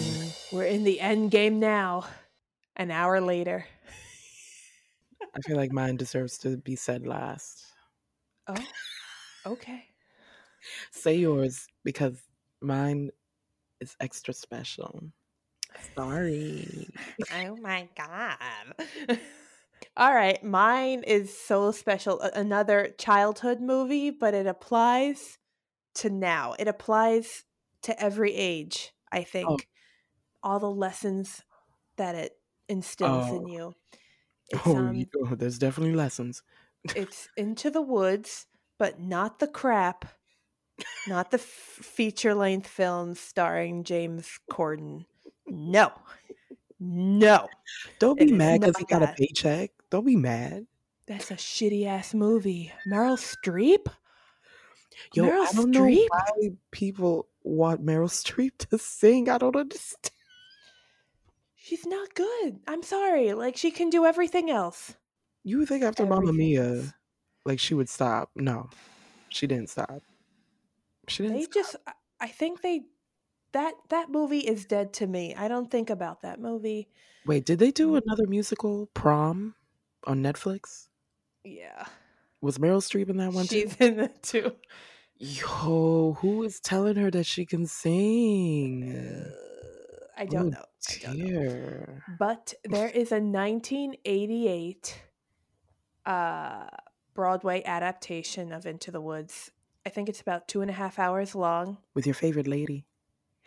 We're 0.53 0.65
in 0.65 0.85
the 0.85 1.01
end 1.01 1.31
game 1.31 1.61
now. 1.61 2.05
An 2.77 2.91
hour 2.91 3.21
later. 3.21 3.67
I 5.37 5.41
feel 5.43 5.57
like 5.57 5.73
mine 5.73 5.97
deserves 5.97 6.39
to 6.39 6.57
be 6.57 6.77
said 6.77 7.07
last. 7.07 7.65
Oh, 8.49 8.57
okay. 9.47 9.85
Say 10.91 11.17
yours 11.17 11.67
because 11.85 12.21
mine 12.61 13.11
is 13.81 13.97
extra 14.01 14.35
special. 14.35 15.03
Sorry. 15.95 16.89
Oh 17.47 17.57
my 17.57 17.89
god. 17.97 18.39
All 19.97 20.15
right, 20.15 20.43
mine 20.43 21.03
is 21.03 21.37
so 21.37 21.73
special. 21.73 22.21
Another 22.21 22.95
childhood 22.99 23.61
movie, 23.61 24.11
but 24.11 24.35
it 24.35 24.47
applies 24.47 25.39
to 25.97 26.11
now. 26.11 26.55
It 26.59 26.69
applies 26.69 27.45
to 27.83 28.01
every 28.03 28.35
age, 28.35 28.93
I 29.13 29.25
think. 29.25 29.69
All 30.43 30.61
the 30.61 30.71
lessons 30.71 31.43
that 31.97 32.15
it 32.15 32.33
instills 32.69 33.29
in 33.29 33.45
Oh. 33.45 33.47
you. 33.47 33.75
It's 34.51 34.63
Oh, 34.67 34.77
um 34.77 35.05
oh, 35.27 35.35
there's 35.35 35.59
definitely 35.59 35.95
lessons. 35.95 36.43
it's 36.95 37.29
Into 37.37 37.71
the 37.71 37.83
Woods, 37.83 38.47
but 38.79 39.01
not 39.01 39.39
the 39.39 39.49
crap, 39.49 40.07
not 41.09 41.31
the 41.31 41.39
f- 41.39 41.45
feature 41.45 42.35
length 42.35 42.69
films 42.69 43.21
starring 43.21 43.85
James 43.85 44.41
Corden. 44.51 45.07
No. 45.47 45.93
No. 46.81 47.49
Don't 47.99 48.19
be 48.19 48.33
mad 48.33 48.61
because 48.61 48.77
he 48.79 48.85
got 48.85 49.03
a 49.03 49.09
paycheck. 49.17 49.71
Don't 49.91 50.07
be 50.07 50.17
mad. 50.17 50.67
That's 51.07 51.31
a 51.31 51.35
shitty 51.35 51.87
ass 51.87 52.15
movie. 52.15 52.73
Meryl 52.87 53.19
Streep? 53.19 53.87
Yo, 55.15 55.25
Meryl 55.25 55.47
I 55.49 55.53
don't 55.53 55.71
know 55.71 55.85
why 55.85 56.51
people 56.71 57.29
want 57.43 57.85
Meryl 57.85 58.09
Streep 58.09 58.53
to 58.71 58.79
sing. 58.79 59.29
I 59.29 59.39
don't 59.39 59.57
understand. 59.57 60.13
She's 61.57 61.87
not 61.87 62.15
good. 62.15 62.61
I'm 62.67 62.83
sorry. 62.83 63.33
Like 63.35 63.57
she 63.57 63.71
can 63.71 63.91
do 63.91 64.05
everything 64.07 64.51
else. 64.51 64.95
You 65.45 65.59
would 65.59 65.69
think 65.69 65.83
after 65.85 66.05
Mamma 66.07 66.33
Mia, 66.33 66.93
like 67.45 67.59
she 67.59 67.75
would 67.75 67.89
stop. 67.89 68.31
No, 68.35 68.69
she 69.29 69.47
didn't 69.47 69.71
stop. 69.71 70.03
She 71.09 71.23
didn't 71.23 71.37
They 71.39 71.43
stop. 71.45 71.55
just 71.55 71.77
I- 71.87 71.93
I 72.23 72.29
think 72.29 72.61
they 72.61 72.83
that 73.53 73.75
that 73.89 74.11
movie 74.11 74.41
is 74.41 74.65
dead 74.67 74.93
to 74.95 75.07
me. 75.07 75.35
I 75.35 75.49
don't 75.49 75.71
think 75.71 75.89
about 75.91 76.21
that 76.23 76.39
movie. 76.41 76.89
Wait, 77.27 77.45
did 77.47 77.59
they 77.59 77.71
do 77.71 77.93
Mm. 77.93 78.03
another 78.05 78.27
musical, 78.27 78.87
Prom, 78.95 79.55
on 80.07 80.23
Netflix? 80.23 80.89
Yeah. 81.45 81.85
Was 82.41 82.59
Meryl 82.59 82.81
Streep 82.81 83.11
in 83.11 83.19
that 83.19 83.33
one 83.33 83.47
too? 83.47 83.61
She's 83.61 83.77
in 83.77 84.01
it 84.01 84.23
too. 84.23 84.53
Yo, 85.17 86.17
who 86.21 86.43
is 86.43 86.61
telling 86.61 86.97
her 86.97 87.11
that 87.11 87.27
she 87.27 87.45
can 87.45 87.67
sing? 87.67 88.95
Uh, 88.95 89.31
I 90.17 90.25
don't 90.25 90.47
Oh 90.47 90.49
know. 90.49 90.65
I 90.91 91.15
don't 91.15 91.19
know. 91.19 91.85
But 92.19 92.55
there 92.65 92.89
is 92.89 93.13
a 93.13 93.21
1988 93.21 95.03
uh 96.07 96.67
Broadway 97.13 97.63
adaptation 97.65 98.53
of 98.53 98.65
Into 98.65 98.91
the 98.91 99.01
Woods. 99.01 99.51
I 99.85 99.91
think 99.91 100.09
it's 100.09 100.21
about 100.21 100.49
two 100.49 100.63
and 100.63 100.71
a 100.71 100.75
half 100.75 100.99
hours 100.99 101.35
long. 101.35 101.79
With 101.93 102.07
your 102.07 102.15
favorite 102.15 102.47
lady. 102.47 102.87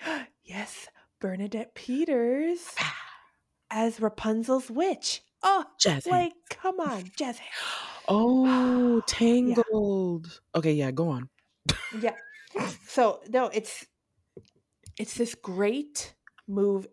yes, 0.44 0.90
Bernadette 1.20 1.74
Peters 1.74 2.76
as 3.72 4.00
Rapunzel's 4.00 4.70
witch. 4.70 5.24
Oh, 5.44 5.66
Jazz 5.80 6.08
like 6.08 6.34
come 6.50 6.80
on, 6.80 7.04
jazz. 7.18 7.40
Oh, 8.08 9.02
Tangled. 9.08 10.42
Okay, 10.56 10.74
yeah, 10.74 10.92
go 10.92 11.10
on. 11.10 11.30
yeah. 11.92 12.16
So 12.88 13.22
no, 13.30 13.48
it's 13.48 13.86
it's 14.98 15.16
this 15.16 15.36
great 15.36 16.16
move. 16.48 16.88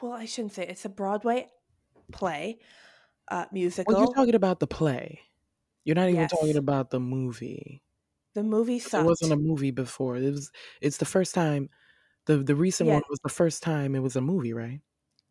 Well, 0.00 0.12
I 0.12 0.26
shouldn't 0.26 0.52
say 0.52 0.66
it's 0.66 0.84
a 0.84 0.88
Broadway 0.90 1.48
play, 2.12 2.60
uh, 3.30 3.46
musical. 3.52 3.92
Well, 3.94 3.98
you're 4.00 4.14
talking 4.14 4.34
about 4.34 4.60
the 4.60 4.66
play. 4.66 5.20
You're 5.84 5.96
not 5.96 6.10
even 6.10 6.20
Yes. 6.20 6.30
talking 6.30 6.56
about 6.56 6.90
the 6.90 7.00
movie. 7.00 7.82
the 8.34 8.42
movie 8.42 8.78
sucked. 8.78 9.02
It 9.02 9.08
wasn't 9.08 9.32
a 9.32 9.36
movie 9.36 9.70
before. 9.70 10.16
It 10.16 10.30
was. 10.32 10.50
It's 10.80 10.98
the 10.98 11.04
first 11.06 11.34
time. 11.34 11.70
The 12.26 12.38
the 12.38 12.56
recent 12.56 12.88
Yeah. 12.88 12.94
one 12.94 13.02
was 13.10 13.20
the 13.24 13.30
first 13.30 13.62
time 13.62 13.94
it 13.96 14.00
was 14.00 14.16
a 14.16 14.20
movie, 14.22 14.52
right? 14.54 14.82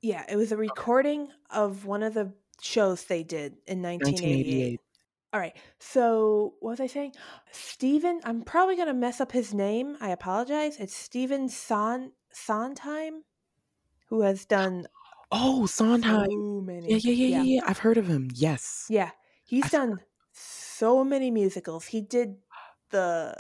yeah, 0.02 0.26
it 0.30 0.36
was 0.36 0.52
a 0.52 0.58
recording 0.58 1.30
of 1.50 1.86
one 1.86 2.04
of 2.04 2.14
the 2.14 2.34
shows 2.62 3.06
they 3.06 3.24
did 3.24 3.54
in 3.68 3.82
1988. 3.82 4.80
1988. 4.80 4.80
All 5.34 5.40
right. 5.40 5.56
So, 5.80 6.54
what 6.62 6.72
was 6.72 6.80
I 6.80 6.88
saying? 6.88 7.14
Stephen, 7.52 8.22
I'm 8.24 8.42
probably 8.44 8.76
going 8.76 8.88
to 8.88 8.94
mess 8.94 9.20
up 9.20 9.32
his 9.32 9.54
name. 9.54 9.98
I 10.00 10.10
apologize. 10.10 10.78
It's 10.80 10.96
Stephen 10.96 11.50
Son 11.50 12.12
Sondheim, 12.32 13.24
who 14.08 14.22
has 14.22 14.46
done 14.46 14.88
Oh, 15.32 15.66
Sondheim. 15.66 16.30
so 16.30 16.62
many. 16.66 16.90
Yeah, 16.90 17.00
yeah, 17.04 17.12
yeah, 17.12 17.28
yeah, 17.28 17.44
yeah. 17.44 17.62
I've 17.68 17.80
heard 17.80 17.98
of 17.98 18.08
him. 18.08 18.30
Yes. 18.34 18.86
Yeah, 18.90 19.12
he's 19.44 19.66
I've 19.66 19.72
done 19.72 20.00
so 20.32 21.04
many 21.04 21.30
musicals. 21.32 21.86
He 21.88 22.00
did 22.02 22.38
the 22.92 23.36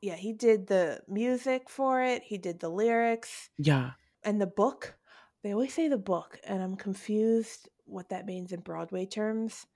yeah, 0.00 0.14
he 0.14 0.32
did 0.32 0.68
the 0.68 1.00
music 1.08 1.68
for 1.68 2.00
it. 2.04 2.22
He 2.22 2.38
did 2.38 2.60
the 2.60 2.68
lyrics 2.68 3.50
Yeah. 3.58 3.90
and 4.22 4.40
the 4.40 4.46
book. 4.46 4.94
They 5.42 5.52
always 5.52 5.74
say 5.74 5.88
the 5.88 5.98
book, 5.98 6.38
and 6.44 6.62
I'm 6.62 6.76
confused 6.76 7.68
what 7.88 8.10
that 8.10 8.26
means 8.26 8.52
in 8.52 8.60
Broadway 8.60 9.06
terms. 9.06 9.66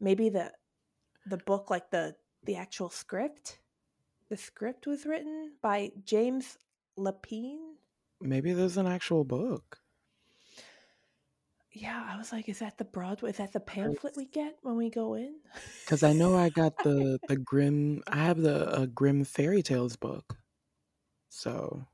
Maybe 0.00 0.28
the 0.28 0.52
the 1.26 1.38
book 1.38 1.70
like 1.70 1.90
the 1.90 2.14
the 2.44 2.56
actual 2.56 2.90
script. 2.90 3.58
The 4.28 4.36
script 4.36 4.86
was 4.86 5.06
written 5.06 5.52
by 5.62 5.92
James 6.04 6.58
Lapine. 6.98 7.74
Maybe 8.20 8.52
there's 8.52 8.76
an 8.76 8.86
actual 8.86 9.24
book. 9.24 9.78
Yeah, 11.72 12.06
I 12.06 12.18
was 12.18 12.32
like, 12.32 12.48
is 12.48 12.58
that 12.58 12.76
the 12.76 12.84
Broadway? 12.84 13.30
Is 13.30 13.38
that 13.38 13.52
the 13.52 13.60
pamphlet 13.60 14.14
we 14.16 14.26
get 14.26 14.56
when 14.62 14.76
we 14.76 14.90
go 14.90 15.14
in? 15.14 15.36
Because 15.84 16.02
I 16.02 16.12
know 16.12 16.36
I 16.36 16.48
got 16.48 16.76
the 16.84 17.18
the 17.28 17.36
Grimm. 17.36 18.02
I 18.06 18.24
have 18.24 18.38
the 18.38 18.68
uh, 18.68 18.86
Grimm 18.86 19.24
fairy 19.24 19.62
tales 19.62 19.96
book. 19.96 20.36
So 21.28 21.86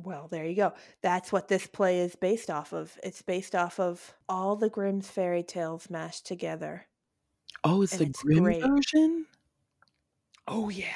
Well, 0.00 0.28
there 0.28 0.44
you 0.46 0.54
go. 0.54 0.72
That's 1.02 1.32
what 1.32 1.48
this 1.48 1.66
play 1.66 2.00
is 2.00 2.14
based 2.16 2.50
off 2.50 2.72
of. 2.72 2.96
It's 3.02 3.20
based 3.22 3.54
off 3.54 3.80
of 3.80 4.14
all 4.28 4.54
the 4.56 4.70
Grimm's 4.70 5.10
fairy 5.10 5.42
tales 5.42 5.90
mashed 5.90 6.24
together. 6.26 6.86
oh, 7.64 7.82
it's 7.82 7.92
And 7.92 8.00
the 8.00 8.04
it's 8.06 8.22
Grimm 8.22 8.44
great. 8.44 8.62
version. 8.62 9.26
Oh 10.46 10.68
yeah. 10.68 10.86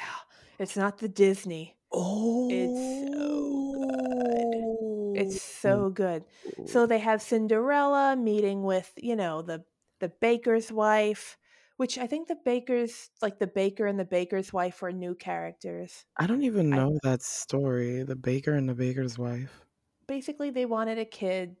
It's 0.57 0.77
not 0.77 0.99
the 0.99 1.09
Disney. 1.09 1.75
Oh, 1.91 2.47
It's 2.49 3.11
so 3.11 3.73
good. 3.73 5.21
It's 5.21 5.41
so 5.41 5.89
good. 5.89 6.23
So 6.65 6.83
oh. 6.83 6.85
they 6.87 6.99
have 6.99 7.21
Cinderella 7.21 8.15
meeting 8.15 8.63
with, 8.63 8.91
you 8.97 9.15
know, 9.15 9.41
the 9.41 9.63
the 9.99 10.09
baker's 10.09 10.71
wife, 10.71 11.37
which 11.77 11.97
I 11.97 12.07
think 12.07 12.27
the 12.27 12.37
baker's 12.45 13.09
like 13.21 13.39
the 13.39 13.47
baker 13.47 13.85
and 13.87 13.99
the 13.99 14.05
baker's 14.05 14.53
wife 14.53 14.81
were 14.81 14.91
new 14.91 15.15
characters. 15.15 16.05
I 16.17 16.27
don't 16.27 16.43
even 16.43 16.73
I- 16.73 16.77
know 16.77 16.99
that 17.03 17.21
story. 17.21 18.03
The 18.03 18.15
baker 18.15 18.53
and 18.53 18.67
the 18.69 18.75
baker's 18.75 19.17
wife. 19.17 19.61
Basically 20.07 20.49
they 20.51 20.65
wanted 20.65 20.97
a 20.99 21.05
kid 21.05 21.55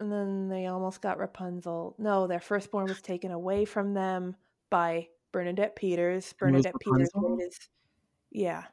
and 0.00 0.10
then 0.10 0.48
they 0.48 0.66
almost 0.66 1.02
got 1.02 1.18
Rapunzel. 1.18 1.94
No, 1.98 2.26
their 2.26 2.40
firstborn 2.40 2.86
was 2.86 3.02
taken 3.02 3.30
away 3.32 3.64
from 3.66 3.92
them 3.94 4.34
by 4.70 5.08
Bernadette 5.32 5.76
Peters. 5.76 6.32
Bernadette 6.38 6.74
Peters 6.80 7.10
his 7.38 7.58
Yeah. 8.30 8.64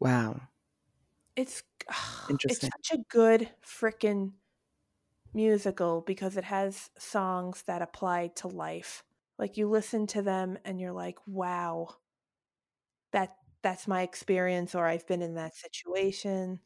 Wow. 0.00 0.40
It's 1.36 1.62
it's 1.88 2.30
Interesting. 2.30 2.70
such 2.70 2.98
a 2.98 3.02
good 3.08 3.50
frickin' 3.64 4.32
musical 5.34 6.00
because 6.02 6.36
it 6.36 6.44
has 6.44 6.90
songs 6.98 7.62
that 7.66 7.82
apply 7.82 8.28
to 8.36 8.48
life. 8.48 9.04
Like 9.40 9.56
you 9.56 9.70
listen 9.70 10.06
to 10.08 10.20
them 10.20 10.58
and 10.66 10.78
you're 10.78 10.92
like, 10.92 11.16
"Wow. 11.26 11.96
That 13.12 13.34
that's 13.62 13.88
my 13.88 14.02
experience 14.02 14.74
or 14.74 14.86
I've 14.86 15.06
been 15.06 15.22
in 15.22 15.34
that 15.36 15.56
situation." 15.56 16.60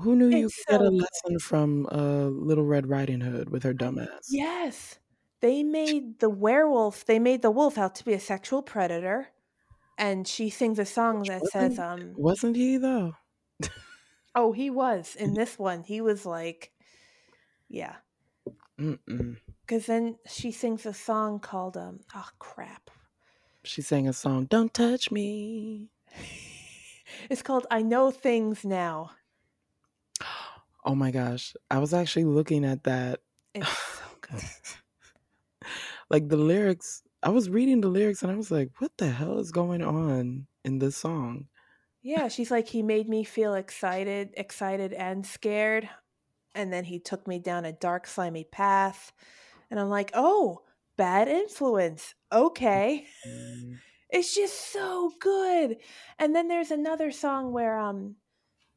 Who 0.00 0.14
knew 0.14 0.28
you 0.28 0.50
could 0.50 0.72
get 0.72 0.80
a 0.82 0.90
lesson 0.90 1.38
from 1.40 1.86
uh, 1.90 2.26
Little 2.26 2.66
Red 2.66 2.88
Riding 2.88 3.22
Hood 3.22 3.48
with 3.48 3.62
her 3.62 3.72
dumbass? 3.72 4.26
Yes. 4.28 4.98
They 5.40 5.62
made 5.62 6.18
the 6.18 6.28
werewolf, 6.28 7.06
they 7.06 7.18
made 7.18 7.40
the 7.42 7.50
wolf 7.50 7.78
out 7.78 7.94
to 7.96 8.04
be 8.04 8.12
a 8.12 8.20
sexual 8.20 8.60
predator 8.60 9.28
and 9.96 10.26
she 10.26 10.50
sings 10.50 10.78
a 10.78 10.84
song 10.84 11.22
that 11.24 11.46
says 11.46 11.78
wasn't, 11.78 12.02
um 12.02 12.12
wasn't 12.16 12.56
he 12.56 12.76
though? 12.76 13.14
oh, 14.34 14.52
he 14.52 14.68
was 14.68 15.14
in 15.16 15.34
this 15.34 15.58
one. 15.58 15.84
He 15.84 16.00
was 16.00 16.26
like 16.26 16.72
yeah. 17.68 17.96
Mm-mm. 18.78 19.36
Because 19.66 19.86
then 19.86 20.18
she 20.26 20.50
sings 20.52 20.84
a 20.84 20.92
song 20.92 21.40
called 21.40 21.76
um 21.76 22.00
oh 22.14 22.28
crap. 22.38 22.90
She 23.64 23.80
sang 23.80 24.06
a 24.06 24.12
song, 24.12 24.44
"Don't 24.44 24.74
Touch 24.74 25.10
Me." 25.10 25.90
It's 27.30 27.42
called 27.42 27.66
I 27.70 27.82
Know 27.82 28.10
Things 28.10 28.64
Now. 28.64 29.12
Oh 30.86 30.94
my 30.94 31.10
gosh, 31.10 31.54
I 31.70 31.78
was 31.78 31.94
actually 31.94 32.26
looking 32.26 32.62
at 32.62 32.84
that. 32.84 33.20
It's 33.54 33.66
so 33.98 34.04
good. 34.20 34.42
like 36.10 36.28
the 36.28 36.36
lyrics, 36.36 37.02
I 37.22 37.30
was 37.30 37.48
reading 37.48 37.80
the 37.80 37.88
lyrics 37.88 38.22
and 38.22 38.30
I 38.30 38.36
was 38.36 38.50
like, 38.50 38.70
"What 38.80 38.92
the 38.98 39.10
hell 39.10 39.38
is 39.38 39.50
going 39.50 39.82
on 39.82 40.46
in 40.62 40.78
this 40.80 40.98
song?" 40.98 41.48
Yeah, 42.02 42.28
she's 42.28 42.50
like 42.50 42.68
he 42.68 42.82
made 42.82 43.08
me 43.08 43.24
feel 43.24 43.54
excited, 43.54 44.34
excited 44.36 44.92
and 44.92 45.26
scared, 45.26 45.88
and 46.54 46.72
then 46.72 46.84
he 46.84 46.98
took 47.00 47.26
me 47.26 47.38
down 47.38 47.64
a 47.64 47.72
dark 47.72 48.06
slimy 48.06 48.44
path. 48.44 49.12
And 49.70 49.80
I'm 49.80 49.88
like, 49.90 50.10
"Oh, 50.14 50.64
bad 50.96 51.28
influence. 51.28 52.14
Okay." 52.32 53.06
Mm, 53.26 53.80
It's 54.10 54.34
just 54.34 54.54
so 54.72 55.12
good. 55.20 55.78
And 56.18 56.34
then 56.34 56.48
there's 56.48 56.70
another 56.70 57.10
song 57.10 57.52
where 57.52 57.78
um 57.78 58.16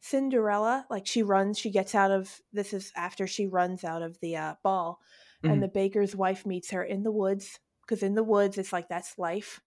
Cinderella, 0.02 0.88
like 0.90 1.08
she 1.08 1.24
runs, 1.24 1.60
she 1.60 1.72
gets 1.72 1.96
out 1.96 2.12
of 2.12 2.42
this 2.54 2.74
is 2.74 2.92
after 2.96 3.28
she 3.28 3.48
runs 3.48 3.84
out 3.86 4.04
of 4.04 4.20
the 4.22 4.38
uh, 4.38 4.56
ball, 4.64 5.02
Mhm. 5.44 5.48
and 5.48 5.64
the 5.64 5.70
baker's 5.70 6.16
wife 6.16 6.46
meets 6.46 6.72
her 6.72 6.84
in 6.84 7.04
the 7.04 7.12
woods 7.12 7.60
because 7.82 8.04
in 8.04 8.16
the 8.16 8.24
woods 8.24 8.58
it's 8.60 8.74
like 8.74 8.90
that's 8.90 9.18
life. 9.20 9.62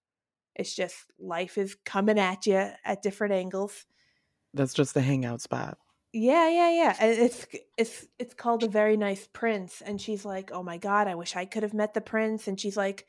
It's 0.57 0.75
just 0.77 1.11
life 1.19 1.59
is 1.59 1.77
coming 1.87 2.19
at 2.21 2.47
you 2.47 2.57
at 2.85 3.03
different 3.03 3.35
angles. 3.35 3.87
That's 4.55 4.75
just 4.75 4.95
the 4.95 5.03
hangout 5.03 5.41
spot. 5.41 5.80
Yeah, 6.13 6.49
yeah, 6.49 6.71
yeah. 6.71 6.97
And 6.99 7.19
it's 7.19 7.47
it's 7.77 8.07
it's 8.19 8.35
called 8.35 8.65
a 8.65 8.69
very 8.69 8.97
nice 8.97 9.29
prince, 9.33 9.81
and 9.81 10.01
she's 10.01 10.25
like, 10.25 10.51
"Oh 10.53 10.63
my 10.63 10.77
god, 10.77 11.07
I 11.07 11.15
wish 11.15 11.37
I 11.37 11.45
could 11.45 11.63
have 11.63 11.75
met 11.75 11.95
the 11.95 12.01
prince." 12.01 12.49
And 12.49 12.59
she's 12.59 12.77
like, 12.77 13.07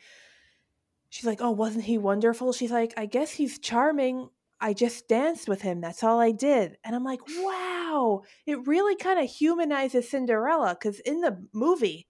she's 1.09 1.25
like, 1.25 1.41
"Oh, 1.41 1.51
wasn't 1.51 1.85
he 1.85 1.97
wonderful?" 1.97 2.53
She's 2.53 2.71
like, 2.71 2.93
"I 2.97 3.05
guess 3.05 3.31
he's 3.31 3.59
charming. 3.59 4.29
I 4.59 4.73
just 4.73 5.07
danced 5.07 5.49
with 5.49 5.61
him. 5.61 5.81
That's 5.81 6.03
all 6.03 6.19
I 6.19 6.31
did." 6.31 6.77
And 6.83 6.95
I'm 6.95 7.03
like, 7.03 7.21
"Wow!" 7.39 8.21
It 8.45 8.67
really 8.67 8.95
kind 8.95 9.19
of 9.19 9.29
humanizes 9.29 10.09
Cinderella 10.09 10.75
because 10.79 10.99
in 11.01 11.21
the 11.21 11.43
movie, 11.53 12.07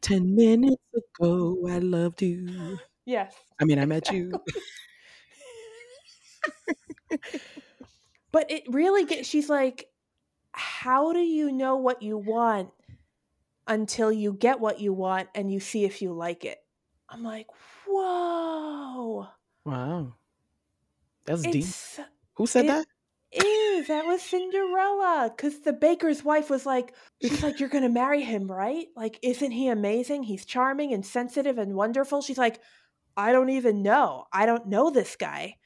Ten 0.00 0.34
minutes 0.34 0.82
ago, 0.94 1.58
I 1.68 1.78
loved 1.78 2.22
you. 2.22 2.78
yes, 3.06 3.34
I 3.60 3.64
mean, 3.64 3.78
I 3.78 3.86
met 3.86 4.10
you. 4.10 4.32
but 8.32 8.50
it 8.50 8.64
really 8.68 9.04
gets. 9.04 9.28
She's 9.28 9.48
like, 9.48 9.88
"How 10.54 11.12
do 11.12 11.20
you 11.20 11.50
know 11.50 11.76
what 11.76 12.02
you 12.02 12.16
want 12.16 12.70
until 13.66 14.12
you 14.12 14.32
get 14.32 14.60
what 14.60 14.80
you 14.80 14.92
want 14.92 15.28
and 15.34 15.50
you 15.50 15.60
see 15.60 15.84
if 15.84 16.00
you 16.00 16.12
like 16.12 16.44
it?" 16.44 16.58
I'm 17.08 17.22
like, 17.22 17.48
"Whoa!" 17.86 19.28
Wow, 19.64 20.14
that's 21.24 21.42
deep. 21.42 21.66
Who 22.34 22.46
said 22.46 22.64
it 22.64 22.68
that? 22.68 22.86
is 23.32 23.88
that 23.88 24.06
was 24.06 24.22
Cinderella 24.22 25.32
because 25.36 25.60
the 25.60 25.72
baker's 25.72 26.24
wife 26.24 26.50
was 26.50 26.64
like, 26.64 26.94
she's 27.20 27.42
like, 27.42 27.58
"You're 27.58 27.68
gonna 27.68 27.88
marry 27.88 28.22
him, 28.22 28.50
right? 28.50 28.86
Like, 28.94 29.18
isn't 29.22 29.50
he 29.50 29.68
amazing? 29.68 30.22
He's 30.22 30.44
charming 30.44 30.92
and 30.92 31.04
sensitive 31.04 31.58
and 31.58 31.74
wonderful." 31.74 32.22
She's 32.22 32.38
like, 32.38 32.60
"I 33.16 33.32
don't 33.32 33.50
even 33.50 33.82
know. 33.82 34.26
I 34.32 34.46
don't 34.46 34.66
know 34.66 34.90
this 34.90 35.16
guy." 35.16 35.56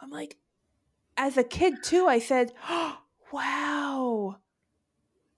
I'm 0.00 0.10
like, 0.10 0.36
as 1.16 1.36
a 1.36 1.44
kid 1.44 1.82
too, 1.82 2.06
I 2.06 2.18
said, 2.18 2.52
"Wow." 3.32 4.38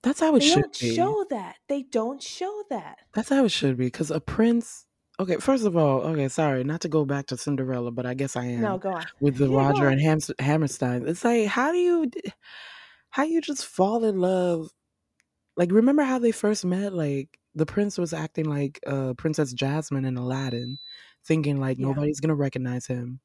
That's 0.01 0.19
how 0.21 0.35
it 0.35 0.39
They 0.39 0.47
should 0.49 0.61
don't 0.61 0.79
be. 0.79 0.95
show 0.95 1.25
that. 1.29 1.57
They 1.67 1.83
don't 1.83 2.21
show 2.23 2.63
that. 2.69 2.99
That's 3.13 3.29
how 3.29 3.43
it 3.45 3.49
should 3.49 3.77
be. 3.77 3.85
Because 3.87 4.11
a 4.11 4.19
prince, 4.21 4.85
Okay, 5.19 5.35
first 5.35 5.65
of 5.65 5.75
all, 5.75 5.99
okay, 6.01 6.29
sorry, 6.29 6.63
not 6.63 6.79
to 6.81 6.87
go 6.87 7.03
back 7.03 7.25
to 7.27 7.35
Cinderella, 7.37 7.91
but 7.91 8.05
I 8.05 8.13
guess 8.13 8.37
I 8.37 8.45
am 8.45 8.61
No, 8.61 8.77
go 8.77 8.91
on. 8.91 9.05
with 9.19 9.35
the 9.37 9.49
Yeah, 9.49 9.57
Roger 9.57 9.87
and 9.89 9.99
Hams- 10.01 10.31
Hammerstein. 10.39 11.05
It's 11.07 11.25
like 11.25 11.47
how 11.47 11.71
do 11.73 11.77
you 11.77 12.09
how 13.09 13.23
you 13.23 13.41
just 13.41 13.65
fall 13.65 14.05
in 14.05 14.19
love? 14.19 14.69
Like 15.57 15.71
remember 15.71 16.03
how 16.03 16.19
they 16.19 16.31
first 16.31 16.65
met? 16.65 16.93
Like 16.93 17.39
the 17.55 17.65
prince 17.65 17.97
was 17.97 18.13
acting 18.13 18.45
like 18.45 18.79
uh 18.87 19.13
Princess 19.15 19.53
Jasmine 19.53 20.05
in 20.05 20.17
Aladdin, 20.17 20.77
thinking 21.25 21.59
like 21.59 21.79
Yeah. 21.79 21.87
nobody's 21.87 22.19
gonna 22.21 22.35
recognize 22.35 22.87
him, 22.87 23.19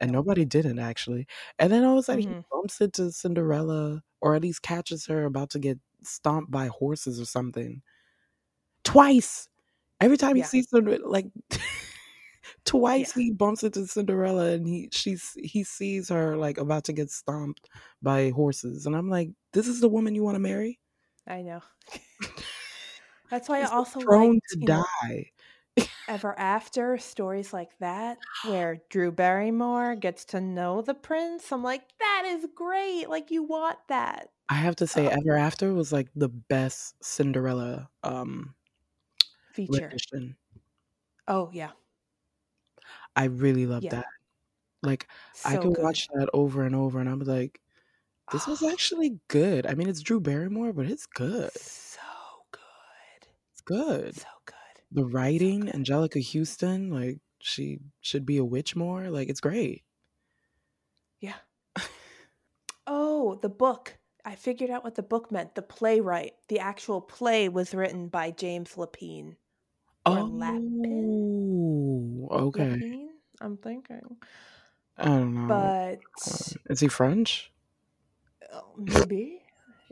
and 0.00 0.12
nobody 0.12 0.44
didn't 0.44 0.78
actually. 0.78 1.26
And 1.58 1.72
then 1.72 1.84
all 1.84 1.94
of 1.94 1.98
a 2.00 2.02
sudden 2.04 2.20
he 2.22 2.28
bumps 2.50 2.80
into 2.80 3.12
Cinderella, 3.12 4.02
or 4.20 4.34
at 4.34 4.42
least 4.42 4.62
catches 4.62 5.06
her 5.06 5.24
about 5.24 5.50
to 5.50 5.58
get 5.58 5.78
stomped 6.02 6.50
by 6.50 6.68
horses 6.68 7.20
or 7.20 7.26
something. 7.26 7.82
Twice. 8.84 9.48
Every 10.00 10.16
time 10.16 10.36
he 10.36 10.42
Yeah. 10.42 10.44
sees 10.44 10.68
them, 10.68 10.86
like 11.04 11.26
twice 12.64 13.12
Yeah. 13.12 13.14
he 13.14 13.32
bumps 13.32 13.62
into 13.62 13.86
Cinderella 13.86 14.52
and 14.52 14.66
he 14.66 14.88
she's 14.92 15.32
he 15.42 15.64
sees 15.64 16.08
her 16.08 16.36
like 16.36 16.58
about 16.58 16.84
to 16.84 16.92
get 16.92 17.10
stomped 17.10 17.68
by 18.02 18.30
horses. 18.30 18.86
And 18.86 18.96
I'm 18.96 19.10
like, 19.10 19.30
this 19.52 19.68
is 19.68 19.80
the 19.80 19.88
woman 19.88 20.14
you 20.14 20.22
want 20.24 20.36
to 20.36 20.40
marry? 20.40 20.80
I 21.26 21.42
know. 21.42 21.62
That's 23.30 23.48
why 23.48 23.60
I 23.62 23.66
also 23.66 24.04
prone 24.04 24.40
liked, 24.40 24.42
to 24.50 24.56
you 24.58 24.68
know, 24.68 24.84
die. 25.02 25.30
Ever 26.06 26.38
After 26.38 26.98
stories 26.98 27.52
like 27.54 27.78
that, 27.78 28.20
where 28.42 28.82
Drew 28.90 29.10
Barrymore 29.12 29.94
gets 29.96 30.24
to 30.26 30.40
know 30.40 30.82
the 30.82 30.92
prince. 30.94 31.50
I'm 31.52 31.62
like, 31.62 31.96
that 31.98 32.24
is 32.26 32.46
great. 32.54 33.06
Like 33.08 33.30
you 33.30 33.42
want 33.44 33.78
that. 33.88 34.32
I 34.50 34.54
have 34.54 34.76
to 34.76 34.86
say, 34.86 35.08
Uh, 35.08 35.10
Ever 35.10 35.36
After 35.36 35.72
was 35.72 35.92
like 35.92 36.10
the 36.14 36.28
best 36.28 37.02
Cinderella 37.02 37.90
um 38.02 38.54
feature. 39.52 40.00
rendition. 40.00 40.36
Oh 41.26 41.50
yeah, 41.52 41.72
I 43.16 43.24
really 43.24 43.66
love 43.66 43.88
yeah. 43.88 43.90
that. 43.90 44.06
Like 44.82 45.08
I 45.44 45.58
So 45.58 45.58
could 45.58 45.72
good. 45.72 45.78
watch 45.78 46.08
that 46.14 46.30
over 46.34 46.64
and 46.64 46.76
over, 46.76 47.00
and 47.00 47.08
I'm 47.10 47.20
like, 47.20 47.62
this 48.30 48.46
was 48.46 48.62
actually 48.62 49.20
good. 49.28 49.66
I 49.66 49.74
mean, 49.74 49.88
it's 49.88 50.02
Drew 50.02 50.20
Barrymore, 50.20 50.72
but 50.74 50.86
it's 50.90 51.06
good. 51.06 51.50
so 51.52 52.00
good. 52.52 53.28
It's 53.52 53.60
good. 53.62 54.16
So 54.16 54.28
good. 54.46 54.56
The 54.92 55.04
writing. 55.04 55.64
Anjelica 55.66 56.20
Huston, 56.22 56.90
like 56.90 57.18
she 57.40 57.80
should 58.00 58.26
be 58.26 58.38
a 58.38 58.44
witch 58.44 58.74
more. 58.76 59.08
Like 59.10 59.28
it's 59.28 59.40
great. 59.40 59.82
Yeah. 61.20 61.34
Oh, 62.86 63.38
the 63.40 63.48
book. 63.48 63.96
I 64.24 64.34
figured 64.34 64.70
out 64.70 64.84
what 64.84 64.96
the 64.96 65.02
book 65.02 65.30
meant. 65.30 65.54
The 65.54 65.62
playwright. 65.62 66.32
The 66.48 66.58
actual 66.58 67.00
play 67.00 67.48
was 67.48 67.74
written 67.74 68.08
by 68.08 68.32
James 68.32 68.74
Lapine. 68.76 69.36
Lapin? 70.06 70.66
Oh, 72.30 72.46
okay. 72.48 72.70
Lapine? 72.70 73.06
I'm 73.40 73.56
thinking. 73.58 74.16
I 74.98 75.04
don't 75.04 75.34
know. 75.34 75.46
But 75.46 76.00
Uh, 76.26 76.72
Is 76.72 76.80
he 76.80 76.88
French? 76.88 77.52
uh, 78.52 78.60
maybe. 78.76 79.42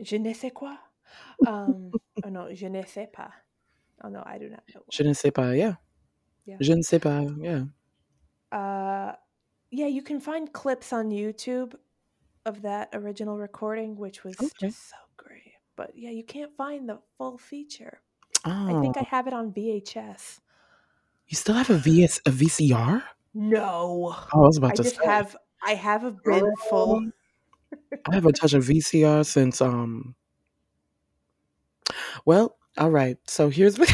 Je 0.01 0.17
ne 0.17 0.33
sais 0.33 0.51
quoi. 0.51 0.75
Um, 1.47 1.91
oh 2.23 2.29
no, 2.29 2.53
je 2.53 2.67
ne 2.69 2.83
sais 2.83 3.07
pas. 3.11 3.31
Oh 4.03 4.09
no, 4.09 4.23
I 4.25 4.37
do 4.37 4.49
not 4.49 4.63
know. 4.73 4.81
Je 4.91 5.03
ne 5.03 5.13
sais 5.13 5.31
pas. 5.31 5.55
Yeah. 5.55 5.75
Yeah. 6.45 6.57
Je 6.61 6.73
ne 6.73 6.81
sais 6.81 6.99
pas. 6.99 7.25
Yeah. 7.39 7.63
Uh, 8.51 9.13
yeah, 9.71 9.87
you 9.87 10.01
can 10.01 10.19
find 10.19 10.51
clips 10.51 10.91
on 10.93 11.09
YouTube 11.11 11.75
of 12.45 12.61
that 12.63 12.89
original 12.93 13.37
recording, 13.37 13.95
which 13.97 14.23
was 14.23 14.35
Okay. 14.39 14.67
just 14.67 14.89
so 14.89 14.95
great. 15.17 15.53
But 15.75 15.91
yeah, 15.95 16.09
you 16.11 16.23
can't 16.23 16.55
find 16.55 16.87
the 16.89 16.99
full 17.17 17.37
feature. 17.37 18.01
Oh, 18.45 18.77
I 18.77 18.81
think 18.81 18.97
I 18.97 19.03
have 19.03 19.27
it 19.27 19.33
on 19.33 19.51
VHS. 19.51 20.39
you 21.27 21.35
still 21.35 21.55
have 21.55 21.69
a 21.69 21.77
VS 21.77 22.21
a 22.25 22.31
VCR? 22.31 23.03
No, 23.35 24.15
Oh, 24.15 24.27
I 24.33 24.37
was 24.37 24.57
about 24.57 24.71
I 24.71 24.75
to 24.75 24.83
just 24.83 24.95
say. 24.97 25.05
have. 25.05 25.35
I 25.61 25.75
have 25.75 26.03
a 26.05 26.11
bin 26.11 26.43
full. 26.69 27.11
I 28.09 28.15
haven't 28.15 28.33
touched 28.33 28.55
a 28.55 28.59
VCR 28.59 29.23
since 29.25 29.61
um. 29.61 30.15
Well, 32.25 32.57
all 32.79 32.91
right. 32.91 33.17
So 33.27 33.49
here's 33.49 33.77
what. 33.77 33.93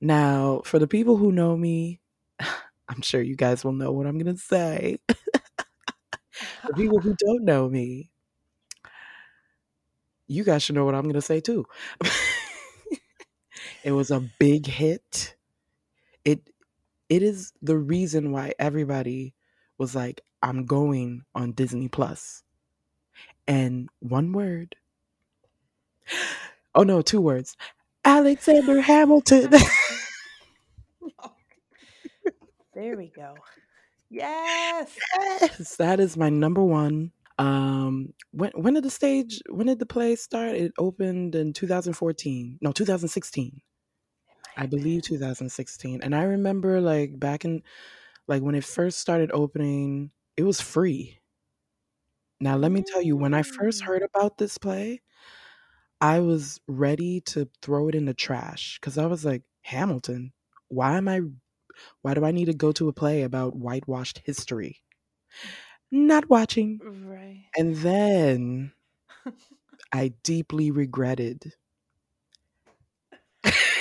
now, 0.00 0.62
for 0.64 0.78
the 0.78 0.86
people 0.86 1.16
who 1.16 1.32
know 1.32 1.56
me, 1.56 2.00
I'm 2.88 3.02
sure 3.02 3.22
you 3.22 3.36
guys 3.36 3.64
will 3.64 3.72
know 3.72 3.90
what 3.92 4.06
I'm 4.06 4.18
gonna 4.18 4.36
say. 4.36 4.98
the 5.08 6.74
people 6.76 7.00
who 7.00 7.16
don't 7.18 7.44
know 7.44 7.68
me, 7.68 8.10
you 10.28 10.44
guys 10.44 10.62
should 10.62 10.74
know 10.76 10.84
what 10.84 10.94
I'm 10.94 11.06
gonna 11.06 11.22
say 11.22 11.40
too. 11.40 11.66
it 13.84 13.92
was 13.92 14.10
a 14.10 14.20
big 14.38 14.66
hit. 14.66 15.36
It 16.24 16.50
it 17.08 17.22
is 17.22 17.52
the 17.62 17.78
reason 17.78 18.32
why 18.32 18.54
everybody 18.58 19.34
was 19.78 19.94
like, 19.94 20.20
I'm 20.42 20.66
going 20.66 21.22
on 21.34 21.52
Disney 21.52 21.88
Plus. 21.88 22.42
And 23.48 23.88
one 24.00 24.32
word. 24.32 24.76
Oh 26.74 26.82
no, 26.82 27.02
two 27.02 27.20
words. 27.20 27.56
Alexander 28.04 28.80
Hamilton. 28.80 29.50
there 32.74 32.96
we 32.96 33.10
go. 33.14 33.34
Yes. 34.10 34.96
yes, 35.40 35.76
that 35.76 36.00
is 36.00 36.16
my 36.16 36.28
number 36.28 36.62
one. 36.62 37.12
Um 37.38 38.14
when 38.32 38.50
when 38.54 38.74
did 38.74 38.84
the 38.84 38.90
stage 38.90 39.42
when 39.50 39.66
did 39.66 39.78
the 39.78 39.86
play 39.86 40.16
start? 40.16 40.56
It 40.56 40.72
opened 40.78 41.34
in 41.34 41.52
2014. 41.52 42.58
No, 42.62 42.72
2016. 42.72 43.60
I 44.56 44.66
believe 44.66 45.02
2016. 45.02 46.00
And 46.02 46.14
I 46.14 46.22
remember 46.24 46.80
like 46.80 47.18
back 47.18 47.44
in 47.44 47.62
like 48.28 48.42
when 48.42 48.54
it 48.54 48.64
first 48.64 48.98
started 49.00 49.30
opening, 49.32 50.10
it 50.36 50.44
was 50.44 50.60
free. 50.60 51.18
Now 52.40 52.56
let 52.56 52.72
me 52.72 52.82
tell 52.82 53.02
you, 53.02 53.16
when 53.16 53.34
I 53.34 53.42
first 53.42 53.82
Mm. 53.82 53.84
heard 53.84 54.02
about 54.02 54.38
this 54.38 54.58
play, 54.58 55.00
I 56.00 56.20
was 56.20 56.60
ready 56.68 57.20
to 57.22 57.48
throw 57.62 57.88
it 57.88 57.94
in 57.94 58.04
the 58.06 58.14
trash 58.14 58.78
because 58.80 58.98
I 58.98 59.06
was 59.06 59.24
like, 59.24 59.42
Hamilton, 59.62 60.32
why 60.68 60.96
am 60.96 61.08
I 61.08 61.20
why 62.02 62.14
do 62.14 62.24
I 62.24 62.30
need 62.32 62.46
to 62.46 62.54
go 62.54 62.72
to 62.72 62.88
a 62.88 62.92
play 62.92 63.22
about 63.22 63.56
whitewashed 63.56 64.22
history? 64.24 64.80
Not 65.90 66.28
watching. 66.30 66.80
Right. 66.84 67.44
And 67.56 67.76
then 67.76 68.72
I 69.92 70.12
deeply 70.22 70.70
regretted 70.70 71.52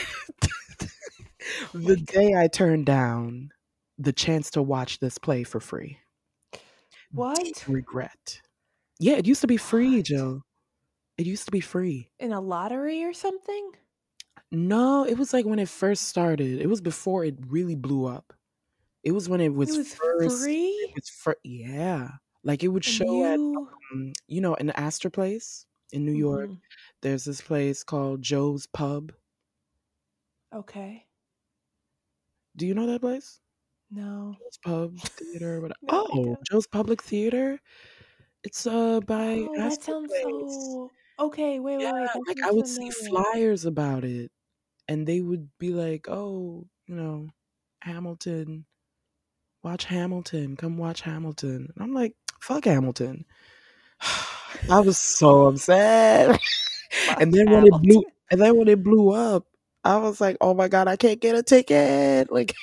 the 1.74 1.96
day 1.98 2.34
I 2.36 2.48
turned 2.48 2.86
down 2.86 3.50
the 3.98 4.14
chance 4.14 4.50
to 4.52 4.62
watch 4.64 5.00
this 5.00 5.18
play 5.18 5.44
for 5.44 5.60
free. 5.60 6.00
What? 7.12 7.44
Deep 7.44 7.58
regret. 7.68 8.42
Yeah, 9.00 9.16
it 9.16 9.28
used 9.28 9.42
to 9.42 9.48
be 9.48 9.58
free, 9.58 9.98
What? 9.98 10.02
Joe. 10.02 10.42
It 11.18 11.26
used 11.26 11.46
to 11.46 11.52
be 11.52 11.62
free. 11.62 12.10
In 12.20 12.32
a 12.34 12.42
lottery 12.42 13.04
or 13.04 13.14
something? 13.14 13.72
No, 14.52 15.06
it 15.06 15.18
was 15.18 15.34
like 15.34 15.46
when 15.46 15.60
it 15.60 15.70
first 15.70 16.04
started. 16.10 16.62
It 16.62 16.68
was 16.68 16.82
before 16.82 17.24
it 17.26 17.36
really 17.48 17.76
blew 17.76 18.06
up. 18.06 18.34
It 19.04 19.12
was 19.12 19.30
when 19.30 19.40
it 19.42 19.54
was, 19.54 19.74
it 19.74 19.78
was 19.78 19.94
first. 19.94 20.44
free? 20.44 20.68
It 20.70 20.96
was 20.96 21.10
fir- 21.10 21.36
yeah. 21.44 22.10
Like 22.44 22.64
it 22.64 22.68
would 22.70 22.86
show 22.86 23.24
at, 23.26 23.40
you. 23.40 23.70
um, 23.94 24.14
you 24.28 24.42
know, 24.42 24.54
in 24.56 24.70
Astor 24.72 25.10
Place 25.10 25.66
in 25.92 26.06
New 26.06 26.14
York. 26.14 26.50
Mhm. 26.50 26.60
There's 27.02 27.24
this 27.26 27.42
place 27.42 27.84
called 27.84 28.22
Joe's 28.22 28.68
Pub. 28.68 29.12
Okay. 30.54 31.06
Do 32.56 32.66
you 32.66 32.74
know 32.74 32.88
that 32.88 33.02
place? 33.02 33.40
No. 33.92 34.36
Joe's 34.40 34.58
Pub 34.64 35.00
Theater. 35.00 35.62
What? 35.62 35.72
No, 35.84 36.08
oh. 36.14 36.38
Joe's 36.50 36.68
Public 36.68 37.02
Theater. 37.02 37.60
It's 38.44 38.66
uh 38.68 39.00
by 39.02 39.46
Oh, 39.48 39.56
that 39.56 39.66
Astor 39.72 39.84
sounds 39.84 40.10
Place. 40.10 40.24
so. 40.24 40.92
Okay, 41.18 41.60
wait, 41.60 41.78
wait, 41.78 41.84
Yeah, 41.84 41.94
wait. 41.94 42.08
That 42.14 42.22
like 42.28 42.38
I 42.44 42.52
would 42.52 42.68
see 42.68 42.90
flyers 42.90 43.66
about 43.66 44.04
it, 44.04 44.32
and 44.88 45.08
they 45.08 45.22
would 45.22 45.50
be 45.60 45.70
like, 45.70 46.08
"Oh, 46.10 46.68
you 46.88 46.96
know, 46.96 47.30
Hamilton, 47.82 48.66
watch 49.64 49.86
Hamilton, 49.86 50.58
come 50.58 50.78
watch 50.78 51.02
Hamilton." 51.02 51.72
And 51.74 51.84
I'm 51.84 51.94
like, 51.94 52.16
"Fuck 52.42 52.66
Hamilton." 52.66 53.26
I 54.70 54.80
was 54.80 54.98
so 54.98 55.48
upset. 55.48 56.40
And 57.20 57.34
then 57.34 57.52
when 57.52 57.68
it 57.68 57.74
blew, 57.84 58.04
and 58.32 58.42
then 58.42 58.58
when 58.58 58.68
it 58.68 58.82
blew 58.84 59.12
up, 59.12 59.46
I 59.84 59.98
was 59.98 60.20
like, 60.20 60.38
"Oh 60.42 60.54
my 60.54 60.68
god, 60.68 60.88
I 60.88 60.96
can't 60.96 61.20
get 61.20 61.36
a 61.36 61.44
ticket!" 61.44 62.32
Like, 62.32 62.56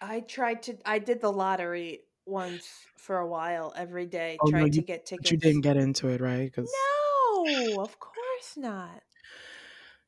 I 0.00 0.20
tried 0.20 0.62
to. 0.64 0.76
I 0.84 0.98
did 0.98 1.20
the 1.20 1.32
lottery 1.32 2.00
once 2.26 2.68
for 2.96 3.18
a 3.18 3.26
while 3.26 3.72
every 3.76 4.06
day. 4.06 4.38
oh 4.40 4.46
no, 4.46 4.58
Tried 4.58 4.72
to 4.72 4.76
you 4.76 4.82
get 4.82 5.10
but 5.10 5.30
you 5.30 5.36
didn't 5.36 5.62
get 5.62 5.76
into 5.76 6.08
it, 6.08 6.20
right? 6.20 6.44
Because 6.44 6.70
No, 6.70 6.97
of 7.80 7.98
course 7.98 8.56
not. 8.56 9.02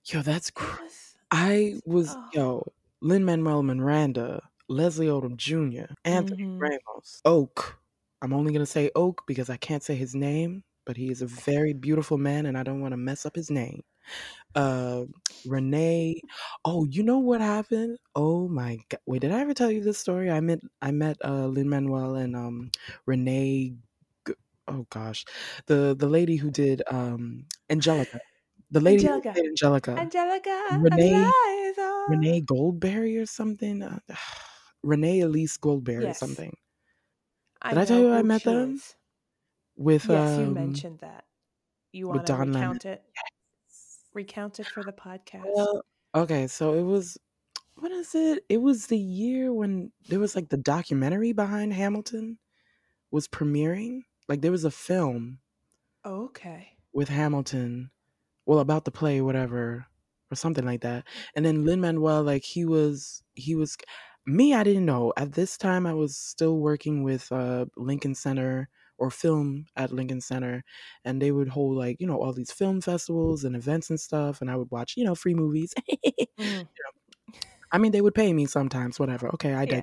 yo, 0.06 0.22
that's 0.22 0.50
cr- 0.50 0.80
was. 0.80 1.16
I 1.30 1.76
was 1.84 2.16
Oh. 2.16 2.30
yo 2.32 2.72
Lin 3.00 3.24
Manuel 3.24 3.62
Miranda, 3.62 4.42
Leslie 4.68 5.06
Odom 5.06 5.36
Jr., 5.36 5.94
Anthony 6.04 6.38
hmm 6.38 6.60
Ramos, 6.60 7.20
Oak. 7.24 7.78
I'm 8.22 8.32
only 8.32 8.52
gonna 8.52 8.66
say 8.66 8.90
Oak 8.94 9.22
because 9.26 9.50
I 9.50 9.56
can't 9.56 9.82
say 9.82 9.94
his 9.96 10.14
name, 10.14 10.64
but 10.84 10.96
he 10.96 11.10
is 11.10 11.22
a 11.22 11.26
very 11.26 11.72
beautiful 11.72 12.18
man, 12.18 12.46
and 12.46 12.58
I 12.58 12.62
don't 12.62 12.80
want 12.80 12.92
to 12.92 12.96
mess 12.98 13.24
up 13.26 13.36
his 13.36 13.50
name. 13.50 13.82
Uh, 14.54 15.04
Renee. 15.44 16.20
Oh, 16.64 16.86
you 16.86 17.02
know 17.02 17.18
what 17.18 17.40
happened? 17.40 17.98
Oh 18.16 18.48
my 18.48 18.78
god! 18.90 19.00
Wait, 19.06 19.22
did 19.22 19.32
I 19.32 19.40
ever 19.40 19.54
tell 19.54 19.70
you 19.70 19.82
this 19.82 19.98
story? 19.98 20.30
I 20.30 20.40
met 20.40 20.60
I 20.82 20.90
met 20.92 21.18
uh, 21.24 21.46
Lin 21.46 21.68
Manuel 21.68 22.16
and 22.16 22.36
um, 22.36 22.70
Renee. 23.06 23.76
Oh 24.70 24.86
gosh, 24.90 25.24
the 25.66 25.94
the 25.98 26.08
lady 26.08 26.36
who 26.36 26.50
did 26.50 26.82
um, 26.90 27.46
Angelica. 27.68 28.20
The 28.70 28.80
lady 28.80 29.04
Angelica. 29.06 29.32
who 29.32 29.34
did 29.34 29.48
Angelica. 29.50 29.90
Angelica. 29.92 30.78
Renee- 30.78 31.12
Eliza. 31.12 32.04
Renee 32.08 32.40
Goldberry 32.42 33.18
or 33.18 33.26
something. 33.26 33.82
Uh, 33.82 33.98
Renee 34.82 35.20
Elise 35.20 35.56
Goldberry 35.56 36.06
or 36.06 36.14
something. 36.14 36.56
Did 37.68 37.78
I 37.78 37.84
tell 37.84 38.00
you 38.00 38.12
I 38.12 38.22
met 38.22 38.44
them? 38.44 38.76
is. 38.76 38.94
With 39.76 40.06
Yes, 40.08 40.38
you 40.38 40.46
um, 40.46 40.54
mentioned 40.54 41.00
that. 41.00 41.24
You 41.92 42.08
want 42.08 42.26
to 42.26 42.34
recount 42.34 42.84
it? 42.84 43.02
Recount 44.14 44.60
it 44.60 44.66
for 44.66 44.82
the 44.82 44.92
podcast. 44.92 45.44
Well, 45.54 45.82
okay, 46.14 46.46
so 46.46 46.74
it 46.74 46.82
was 46.82 47.18
what 47.76 47.92
is 47.92 48.14
it? 48.14 48.44
It 48.48 48.58
was 48.58 48.86
the 48.86 48.98
year 48.98 49.52
when 49.52 49.90
there 50.08 50.20
was 50.20 50.36
like 50.36 50.48
the 50.48 50.56
documentary 50.56 51.32
behind 51.32 51.72
Hamilton 51.72 52.38
was 53.10 53.26
premiering. 53.26 54.02
Like 54.30 54.40
there 54.42 54.52
was 54.52 54.64
a 54.64 54.72
film 54.72 55.40
okay. 56.04 56.76
with 56.92 57.08
Hamilton, 57.08 57.90
well 58.46 58.60
about 58.60 58.86
the 58.86 58.90
play, 58.90 59.20
whatever, 59.20 59.86
or 60.32 60.36
something 60.36 60.64
like 60.64 60.82
that. 60.82 61.06
And 61.34 61.44
then 61.44 61.64
Lin 61.64 61.80
Manuel, 61.80 62.22
like 62.24 62.44
he 62.44 62.64
was, 62.64 63.22
he 63.34 63.56
was. 63.56 63.76
Me, 64.26 64.54
I 64.54 64.64
didn't 64.64 64.86
know 64.86 65.12
at 65.16 65.32
this 65.32 65.58
time. 65.58 65.86
I 65.86 65.94
was 65.94 66.16
still 66.16 66.58
working 66.58 67.02
with 67.04 67.32
uh, 67.32 67.66
Lincoln 67.76 68.14
Center 68.14 68.68
or 68.98 69.10
film 69.10 69.66
at 69.76 69.92
Lincoln 69.92 70.20
Center, 70.20 70.64
and 71.04 71.22
they 71.22 71.32
would 71.32 71.48
hold 71.48 71.76
like 71.78 71.98
you 72.00 72.06
know 72.06 72.20
all 72.22 72.32
these 72.34 72.52
film 72.52 72.80
festivals 72.82 73.44
and 73.44 73.56
events 73.56 73.90
and 73.90 74.00
stuff, 74.00 74.40
and 74.42 74.50
I 74.50 74.56
would 74.56 74.70
watch 74.70 74.96
you 74.96 75.04
know 75.04 75.14
free 75.14 75.34
movies. 75.34 75.74
Mhm. 76.38 76.68
I 77.72 77.78
mean, 77.78 77.92
they 77.92 78.00
would 78.00 78.14
pay 78.14 78.32
me 78.32 78.46
sometimes, 78.46 78.98
whatever. 78.98 79.28
Okay, 79.34 79.54
I 79.54 79.66
Yeah. 79.66 79.82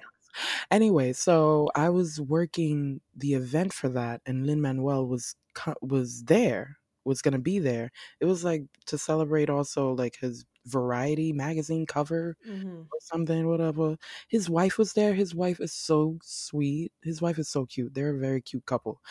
Anyway, 0.72 1.14
so 1.14 1.70
I 1.76 1.90
was 1.90 2.20
working 2.22 3.02
the 3.16 3.34
event 3.36 3.74
for 3.74 3.90
that, 3.90 4.22
and 4.26 4.46
Lin 4.48 4.62
Manuel 4.62 5.08
was 5.08 5.36
was 5.82 6.24
there, 6.26 6.78
was 7.06 7.22
gonna 7.22 7.40
be 7.40 7.60
there. 7.60 7.92
It 8.20 8.26
was 8.26 8.44
like 8.44 8.64
to 8.88 8.98
celebrate 8.98 9.50
also 9.50 9.94
like 9.94 10.18
his 10.18 10.46
Variety 10.66 11.32
magazine 11.34 11.86
cover 11.86 12.36
Mhm. 12.44 12.90
or 12.92 13.00
something, 13.02 13.48
whatever. 13.48 13.98
His 14.30 14.50
wife 14.50 14.78
was 14.78 14.94
there. 14.94 15.14
His 15.14 15.36
wife 15.36 15.60
is 15.62 15.74
so 15.74 16.20
sweet. 16.24 16.94
His 17.04 17.22
wife 17.22 17.40
is 17.40 17.50
so 17.50 17.66
cute. 17.66 17.94
They're 17.94 18.16
a 18.16 18.20
very 18.20 18.42
cute 18.42 18.66
couple. 18.66 19.02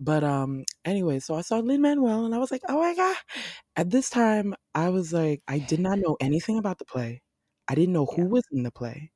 But 0.00 0.24
um, 0.24 0.64
anyway, 0.84 1.20
so 1.20 1.34
I 1.36 1.42
saw 1.42 1.58
Lin 1.60 1.82
Manuel, 1.82 2.26
and 2.26 2.34
I 2.34 2.38
was 2.38 2.50
like, 2.52 2.62
oh 2.68 2.80
my 2.80 2.94
god. 2.96 3.16
At 3.76 3.90
this 3.90 4.10
time, 4.10 4.54
I 4.74 4.90
was 4.90 5.12
like, 5.12 5.42
I 5.48 5.58
did 5.58 5.80
not 5.80 5.98
know 5.98 6.16
anything 6.20 6.58
about 6.58 6.78
the 6.78 6.84
play. 6.86 7.22
I 7.68 7.74
didn't 7.74 7.94
know 7.94 8.06
who 8.06 8.22
Yeah. 8.22 8.28
was 8.28 8.44
in 8.52 8.62
the 8.64 8.72
play. 8.72 9.12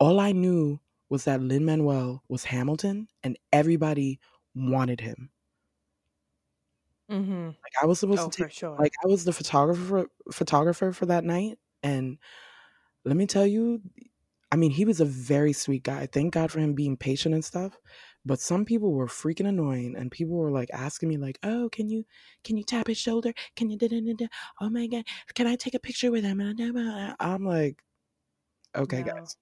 All 0.00 0.20
I 0.20 0.32
knew 0.32 0.80
was 1.08 1.24
that 1.24 1.40
Lin 1.40 1.64
Manuel 1.64 2.22
was 2.28 2.44
Hamilton, 2.44 3.08
and 3.22 3.38
everybody 3.52 4.20
wanted 4.54 5.00
him. 5.00 5.30
Mhm. 7.08 7.56
Like 7.64 7.72
I 7.82 7.86
was 7.86 7.98
supposed 8.00 8.24
Oh, 8.24 8.30
to 8.30 8.42
take 8.42 8.48
sure. 8.50 8.78
like 8.78 8.92
I 9.04 9.08
was 9.08 9.24
the 9.24 9.32
photographer 9.32 10.08
photographer 10.32 10.92
for 10.92 11.06
that 11.06 11.24
night 11.24 11.58
and 11.82 12.18
let 13.04 13.16
me 13.16 13.26
tell 13.26 13.46
you 13.46 13.82
I 14.52 14.56
mean 14.56 14.70
he 14.72 14.84
was 14.86 15.00
a 15.00 15.06
very 15.06 15.52
sweet 15.54 15.84
guy. 15.84 16.06
Thank 16.06 16.34
God 16.34 16.52
for 16.52 16.60
him 16.60 16.74
being 16.74 16.96
patient 16.96 17.34
and 17.34 17.44
stuff. 17.44 17.78
But 18.26 18.40
some 18.40 18.64
people 18.66 18.92
were 18.94 19.08
freaking 19.08 19.48
annoying 19.48 19.96
and 19.96 20.10
people 20.12 20.36
were 20.36 20.50
like 20.52 20.70
asking 20.72 21.08
me 21.10 21.18
like, 21.18 21.38
"Oh, 21.44 21.68
can 21.70 21.88
you 21.90 22.04
can 22.44 22.56
you 22.58 22.64
tap 22.64 22.88
his 22.88 22.98
shoulder? 22.98 23.34
Can 23.56 23.70
you 23.70 23.78
da 23.78 23.88
da 23.88 24.00
da 24.00 24.14
da? 24.14 24.26
Oh 24.60 24.70
my 24.70 24.86
god, 24.88 25.04
can 25.34 25.46
I 25.48 25.56
take 25.56 25.74
a 25.74 25.80
picture 25.80 26.10
with 26.12 26.24
him?" 26.24 26.40
And 26.40 26.60
I'm 27.20 27.44
like, 27.44 27.82
"Okay, 28.76 29.02
No. 29.02 29.04
guys." 29.04 29.36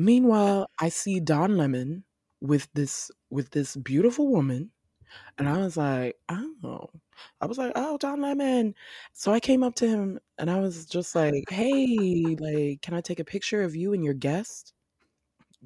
Meanwhile, 0.00 0.66
I 0.80 0.88
see 0.88 1.20
Don 1.20 1.56
Lemon 1.58 2.04
with 2.40 2.68
this 2.74 3.10
with 3.30 3.50
this 3.50 3.76
beautiful 3.76 4.28
woman 4.28 4.70
and 5.38 5.48
I 5.48 5.58
was 5.58 5.76
like, 5.76 6.16
oh. 6.28 6.90
I 7.40 7.46
was 7.46 7.58
like, 7.58 7.72
oh, 7.76 7.98
Don 7.98 8.20
Lemon. 8.22 8.74
So 9.14 9.32
I 9.32 9.40
came 9.40 9.62
up 9.62 9.74
to 9.76 9.88
him 9.88 10.20
and 10.38 10.50
I 10.50 10.60
was 10.60 10.86
just 10.86 11.14
like, 11.14 11.44
hey, 11.50 12.36
like, 12.40 12.82
can 12.82 12.94
I 12.94 13.00
take 13.02 13.20
a 13.20 13.24
picture 13.24 13.62
of 13.62 13.76
you 13.76 13.92
and 13.94 14.04
your 14.04 14.14
guest? 14.14 14.74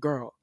Girl. 0.01 0.35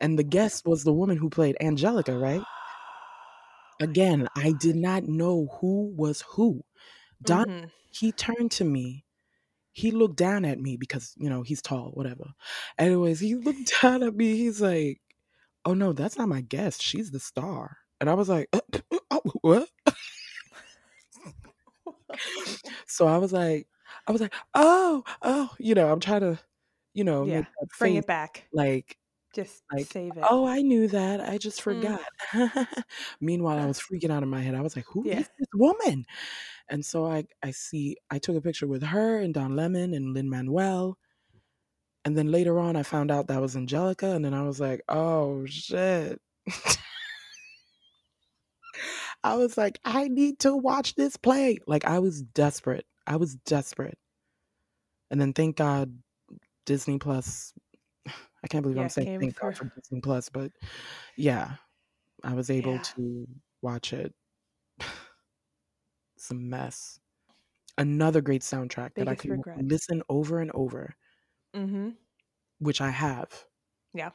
And 0.00 0.18
the 0.18 0.24
guest 0.24 0.66
was 0.66 0.84
the 0.84 0.92
woman 0.94 1.16
who 1.18 1.30
played 1.30 1.56
Angelica, 1.60 2.18
right? 2.18 2.42
Again, 3.80 4.28
I 4.36 4.52
did 4.52 4.76
not 4.76 5.04
know 5.08 5.48
who 5.60 5.92
was 5.96 6.22
who. 6.22 6.62
Don, 7.24 7.46
Mhm. 7.46 7.70
he 7.90 8.12
turned 8.12 8.50
to 8.52 8.64
me. 8.64 9.04
He 9.72 9.90
looked 9.90 10.16
down 10.16 10.44
at 10.44 10.58
me 10.58 10.76
because, 10.76 11.14
you 11.16 11.30
know, 11.30 11.42
he's 11.42 11.62
tall, 11.62 11.90
whatever. 11.94 12.24
Anyways, 12.78 13.20
he 13.20 13.34
looked 13.36 13.72
down 13.82 14.02
at 14.02 14.14
me. 14.14 14.36
He's 14.36 14.60
like, 14.60 15.00
oh 15.64 15.74
no, 15.74 15.92
that's 15.92 16.18
not 16.18 16.28
my 16.28 16.40
guest. 16.40 16.82
She's 16.82 17.10
the 17.10 17.20
star. 17.20 17.76
And 18.00 18.08
I 18.10 18.14
was 18.14 18.28
like, 18.28 18.48
oh, 19.10 19.20
what? 19.42 19.68
so 22.86 23.06
I 23.06 23.18
was 23.18 23.32
like, 23.32 23.66
I 24.06 24.12
was 24.12 24.20
like, 24.20 24.34
oh, 24.54 25.04
oh, 25.22 25.50
you 25.58 25.74
know, 25.74 25.92
I'm 25.92 26.00
trying 26.00 26.22
to, 26.22 26.38
you 26.94 27.04
know, 27.04 27.24
Yeah, 27.24 27.44
Bring 27.78 27.96
it 27.96 28.06
back. 28.06 28.48
like, 28.52 28.96
Just 29.32 29.62
like, 29.72 29.86
save 29.86 30.16
it. 30.16 30.26
oh, 30.30 30.46
I 30.46 30.62
knew 30.62 30.88
that. 30.88 31.20
I 31.20 31.38
just 31.38 31.60
Mm. 31.60 31.62
forgot. 31.64 32.04
Meanwhile, 33.20 33.58
I 33.58 33.66
was 33.66 33.78
freaking 33.80 34.10
out 34.10 34.22
in 34.22 34.28
my 34.28 34.40
head. 34.40 34.54
I 34.54 34.60
was 34.62 34.74
like, 34.76 34.86
who 34.88 35.04
is 35.04 35.10
Yeah. 35.10 35.24
this 35.38 35.48
woman? 35.54 36.04
And 36.68 36.84
so 36.84 37.06
I, 37.06 37.24
I 37.42 37.50
see, 37.52 37.96
I 38.10 38.18
took 38.18 38.36
a 38.36 38.40
picture 38.40 38.66
with 38.66 38.82
her 38.82 39.18
and 39.18 39.32
Don 39.34 39.54
Lemon 39.56 39.94
and 39.94 40.14
Lin 40.14 40.28
Manuel. 40.28 40.98
And 42.04 42.16
then 42.16 42.32
later 42.32 42.58
on, 42.58 42.76
I 42.76 42.82
found 42.82 43.10
out 43.10 43.28
that 43.28 43.40
was 43.40 43.56
Angelica. 43.56 44.12
And 44.12 44.24
then 44.24 44.34
I 44.34 44.42
was 44.42 44.58
like, 44.60 44.82
oh, 44.88 45.44
shit. 45.46 46.20
I 49.22 49.36
was 49.36 49.56
like, 49.58 49.78
I 49.84 50.08
need 50.08 50.38
to 50.40 50.56
watch 50.56 50.94
this 50.94 51.16
play. 51.16 51.58
Like, 51.66 51.84
I 51.84 51.98
was 51.98 52.22
desperate. 52.22 52.86
I 53.06 53.16
was 53.16 53.34
desperate. 53.36 53.98
And 55.10 55.20
then 55.20 55.32
thank 55.32 55.56
God 55.56 55.98
Disney 56.66 56.98
Plus. 56.98 57.52
I 58.42 58.48
can't 58.48 58.62
believe 58.62 58.76
Yeah, 58.76 58.84
I'm 58.84 58.88
saying 58.88 59.20
thank 59.20 59.38
God 59.38 59.56
for 59.56 59.64
Disney 59.76 60.00
Plus, 60.00 60.28
but 60.28 60.50
yeah, 61.16 61.56
I 62.24 62.34
was 62.34 62.50
able 62.50 62.74
Yeah. 62.74 62.82
to 62.82 63.28
watch 63.62 63.92
it. 63.92 64.14
It's 66.16 66.30
a 66.30 66.34
mess. 66.34 66.98
Another 67.78 68.20
great 68.20 68.42
soundtrack 68.42 68.94
that 68.94 69.08
I 69.08 69.12
Biggest 69.12 69.20
could 69.22 69.30
regret. 69.30 69.64
listen 69.64 70.02
over 70.08 70.40
and 70.40 70.50
over, 70.54 70.94
Mm-hmm. 71.54 71.90
which 72.58 72.80
I 72.80 72.90
have 72.90 73.44
Yeah. 73.94 74.10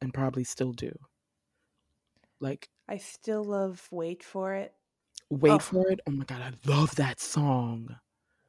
and 0.00 0.12
probably 0.12 0.44
still 0.44 0.72
do. 0.72 0.92
Like, 2.40 2.68
I 2.88 2.98
still 2.98 3.44
love 3.44 3.86
Wait 3.90 4.22
for 4.22 4.54
It. 4.54 4.74
wait 5.30 5.52
Oh. 5.52 5.58
for 5.58 5.88
it. 5.90 6.00
Oh 6.06 6.10
my 6.12 6.24
God, 6.24 6.42
I 6.42 6.52
love 6.68 6.94
that 6.96 7.20
song. 7.20 7.96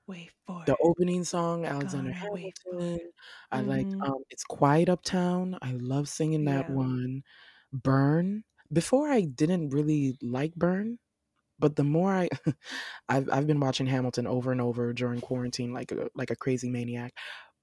Wait 0.07 0.31
for 0.45 0.65
the 0.65 0.75
opening 0.81 1.23
song 1.23 1.65
alexander 1.65 2.11
Gonna 2.11 2.27
wait 2.29 2.55
for 2.69 2.83
hamilton. 2.83 3.11
I 3.51 3.61
like 3.61 3.87
Mhm. 3.87 4.07
um 4.07 4.23
it's 4.29 4.43
quiet 4.43 4.89
uptown. 4.89 5.57
I 5.61 5.73
love 5.73 6.09
singing 6.09 6.45
that 6.45 6.67
Yeah. 6.67 6.69
one. 6.69 7.23
Burn. 7.73 8.43
Before 8.73 9.09
i 9.09 9.21
didn't 9.21 9.69
really 9.69 10.17
like 10.21 10.55
burn 10.55 10.97
but 11.59 11.75
the 11.77 11.83
more 11.85 12.13
i 12.13 12.29
I've, 13.09 13.29
I've 13.31 13.47
been 13.47 13.59
watching 13.61 13.87
hamilton 13.87 14.27
over 14.27 14.51
and 14.53 14.61
over 14.61 14.93
during 14.93 15.21
quarantine 15.21 15.73
like 15.73 15.91
a 15.93 16.09
like 16.15 16.31
a 16.31 16.35
crazy 16.37 16.69
maniac. 16.69 17.13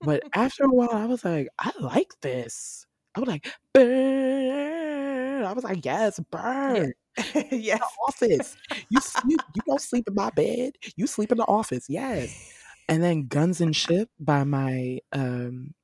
But 0.03 0.25
after 0.35 0.65
a 0.65 0.71
while 0.73 0.91
i 0.93 1.07
was 1.07 1.25
like 1.27 1.49
i 1.61 1.73
like 1.81 2.13
this. 2.23 2.87
I 3.17 3.21
was 3.21 3.29
like 3.29 3.49
burn. 3.75 5.45
I 5.45 5.53
was 5.55 5.65
like 5.65 5.85
yes 5.87 6.21
burn 6.33 6.93
yes. 7.51 7.79
the 7.79 7.87
office. 8.09 8.57
You 8.89 9.01
sleep. 9.01 9.41
You 9.55 9.63
don't 9.67 9.81
sleep 9.81 10.05
in 10.09 10.15
my 10.15 10.31
bed. 10.31 10.73
You 10.97 11.07
sleep 11.07 11.33
in 11.33 11.39
the 11.39 11.45
office. 11.45 11.87
Yes. 11.89 12.53
And 12.89 13.03
then 13.03 13.27
Guns 13.27 13.61
and 13.61 13.75
Ship 13.83 14.09
by 14.19 14.45
my 14.45 15.01
um 15.13 15.75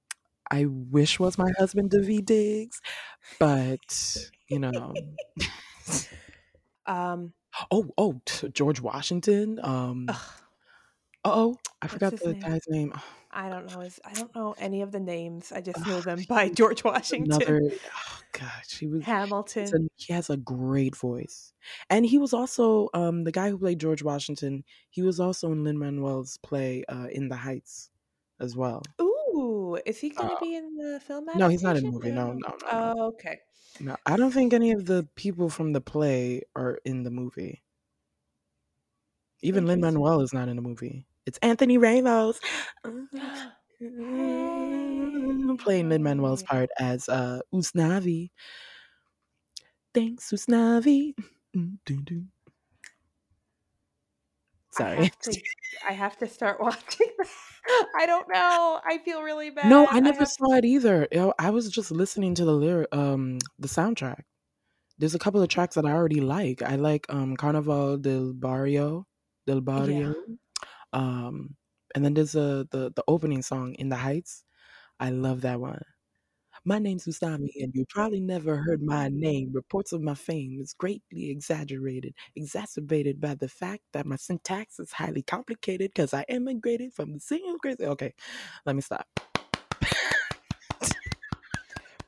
I 0.51 0.65
wish 0.67 1.21
was 1.21 1.37
my 1.37 1.51
husband 1.59 1.91
Daveed 1.91 2.25
Diggs, 2.25 2.81
but 3.39 4.31
you 4.49 4.59
know. 4.59 4.95
Um. 6.87 7.35
oh 7.71 7.91
oh 7.99 8.21
George 8.53 8.81
Washington. 8.81 9.61
Um. 9.63 10.09
Oh, 11.23 11.59
I 11.83 11.87
forgot 11.87 12.17
the 12.17 12.33
name? 12.33 12.41
guy's 12.41 12.67
name. 12.69 12.95
I 13.31 13.49
don't 13.51 13.67
know. 13.71 13.81
His, 13.81 14.01
I 14.05 14.13
don't 14.15 14.35
know 14.35 14.55
any 14.59 14.81
of 14.83 14.91
the 14.91 15.01
names. 15.01 15.53
I 15.53 15.61
just 15.61 15.87
know 15.87 16.01
them 16.01 16.25
by 16.29 16.49
George 16.61 16.83
Washington, 16.83 17.31
Another. 17.33 17.61
Oh 17.95 18.21
gosh, 18.33 18.79
he 18.79 18.87
was. 18.87 19.05
Hamilton. 19.05 19.89
a- 19.89 19.91
he 19.97 20.13
has 20.15 20.31
a 20.31 20.37
great 20.39 20.97
voice, 20.97 21.53
and 21.91 22.07
he 22.07 22.17
was 22.19 22.33
also 22.33 22.89
um 22.95 23.25
the 23.25 23.33
guy 23.33 23.51
who 23.51 23.59
played 23.59 23.81
George 23.81 24.03
Washington. 24.03 24.65
He 24.91 25.03
was 25.03 25.21
also 25.21 25.53
in 25.53 25.63
Lin 25.65 25.79
Manuel's 25.79 26.39
play 26.39 26.85
uh, 26.89 27.09
"In 27.13 27.29
the 27.29 27.37
Heights" 27.37 27.91
as 28.41 28.57
well. 28.57 28.83
Ooh. 29.01 29.79
Is 29.85 29.99
he 29.99 30.09
going 30.09 30.29
to 30.31 30.35
Uh, 30.35 30.41
be 30.41 30.55
in 30.57 30.75
the 30.77 30.99
film 31.07 31.27
no, 31.37 31.49
he's 31.49 31.63
not 31.63 31.77
in 31.77 31.85
the 31.85 31.91
movie. 31.91 32.11
No, 32.11 32.33
No. 32.33 32.33
no, 32.33 32.49
no, 32.49 32.57
no. 32.63 32.95
Oh, 33.03 33.07
okay. 33.09 33.39
No, 33.81 33.97
I 34.07 34.17
don't 34.17 34.33
think 34.33 34.55
any 34.55 34.73
of 34.73 34.87
the 34.87 35.07
people 35.15 35.51
from 35.51 35.73
the 35.75 35.81
play 35.83 36.43
are 36.57 36.79
in 36.87 37.03
the 37.03 37.11
movie. 37.11 37.63
Even 39.43 39.67
Lin 39.67 39.81
Manuel 39.81 40.23
is 40.23 40.33
not 40.33 40.49
in 40.49 40.57
the 40.57 40.63
movie. 40.63 41.05
It's 41.29 41.39
Anthony 41.43 41.77
Ramos 41.77 42.41
playing 45.59 45.91
Lin 45.91 46.03
Manuel's 46.03 46.43
part 46.43 46.71
as 46.79 47.07
uh 47.09 47.41
Usnavi. 47.55 48.31
Thanks, 49.95 50.31
Usnavi. 50.33 51.13
Mm, 51.55 51.77
doo. 51.85 52.25
I 54.79 54.79
Sorry. 54.79 55.05
have 55.05 55.19
to. 55.19 55.41
I 55.89 55.93
have 55.93 56.17
to 56.19 56.29
start 56.29 56.61
watching. 56.67 57.09
I 57.99 58.07
don't 58.07 58.27
know. 58.33 58.81
I 58.89 58.99
feel 59.05 59.23
really 59.23 59.51
bad. 59.51 59.69
No, 59.69 59.87
I 59.87 60.01
never 60.01 60.21
have- 60.21 60.29
saw 60.29 60.55
it 60.55 60.65
either. 60.65 61.07
I 61.39 61.51
was 61.51 61.69
just 61.69 61.91
listening 61.91 62.35
to 62.37 62.45
the 62.47 62.53
lyric, 62.55 62.89
um, 62.93 63.39
the 63.59 63.69
soundtrack. 63.69 64.23
There's 64.99 65.15
a 65.15 65.19
couple 65.19 65.43
of 65.43 65.49
tracks 65.49 65.75
that 65.75 65.85
I 65.85 65.93
already 65.93 66.21
like. 66.23 66.63
I 66.63 66.77
like 66.77 67.05
um 67.11 67.37
Carnaval 67.37 67.99
del 67.99 68.33
Barrio, 68.33 69.07
del 69.47 69.61
Barrio. 69.61 70.15
Um, 70.93 71.57
and 71.95 72.05
then 72.05 72.15
there's 72.15 72.35
a 72.35 72.67
the 72.71 72.93
the 72.95 73.05
opening 73.09 73.43
song 73.43 73.75
in 73.75 73.89
the 73.89 73.97
Heights. 73.97 74.45
I 75.01 75.11
love 75.11 75.43
that 75.43 75.61
one. 75.61 75.83
My 76.65 76.79
name's 76.79 77.07
Usnavi, 77.07 77.51
and 77.63 77.73
you 77.75 77.87
probably 77.89 78.21
never 78.21 78.57
heard 78.57 78.83
my 78.83 79.09
name. 79.09 79.51
Reports 79.53 79.93
of 79.93 80.03
my 80.03 80.15
fame 80.15 80.59
is 80.61 80.75
greatly 80.75 81.31
exaggerated, 81.31 82.15
exacerbated 82.37 83.21
by 83.21 83.35
the 83.37 83.49
fact 83.49 83.85
that 83.93 84.07
my 84.07 84.17
syntax 84.17 84.79
is 84.81 84.93
highly 84.93 85.23
complicated 85.23 85.93
because 85.95 86.13
I 86.13 86.25
immigrated 86.29 86.93
from 86.93 87.15
the 87.15 87.21
single 87.21 87.59
crazy. 87.59 87.85
Okay, 87.87 88.13
let 88.67 88.75
me 88.77 88.83
stop. 88.83 89.07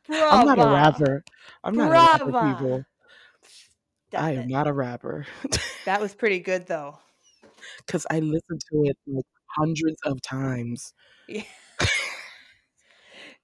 I'm 0.08 0.46
not 0.46 0.58
a 0.58 0.66
rapper. 0.66 1.24
I'm 1.62 1.74
not 1.74 1.88
a 1.88 1.92
rapper, 1.92 2.32
people. 2.32 2.84
Stop 4.08 4.22
I 4.22 4.30
it. 4.32 4.38
am 4.38 4.48
not 4.48 4.66
a 4.66 4.72
rapper 4.72 5.26
That 5.84 6.00
was 6.00 6.14
pretty 6.14 6.40
good 6.40 6.66
though. 6.66 6.98
Because 7.78 8.06
I 8.10 8.20
listened 8.20 8.60
to 8.72 8.84
it 8.84 8.98
like 9.06 9.24
hundreds 9.56 10.00
of 10.04 10.20
times. 10.22 10.94
Yeah. 11.28 11.44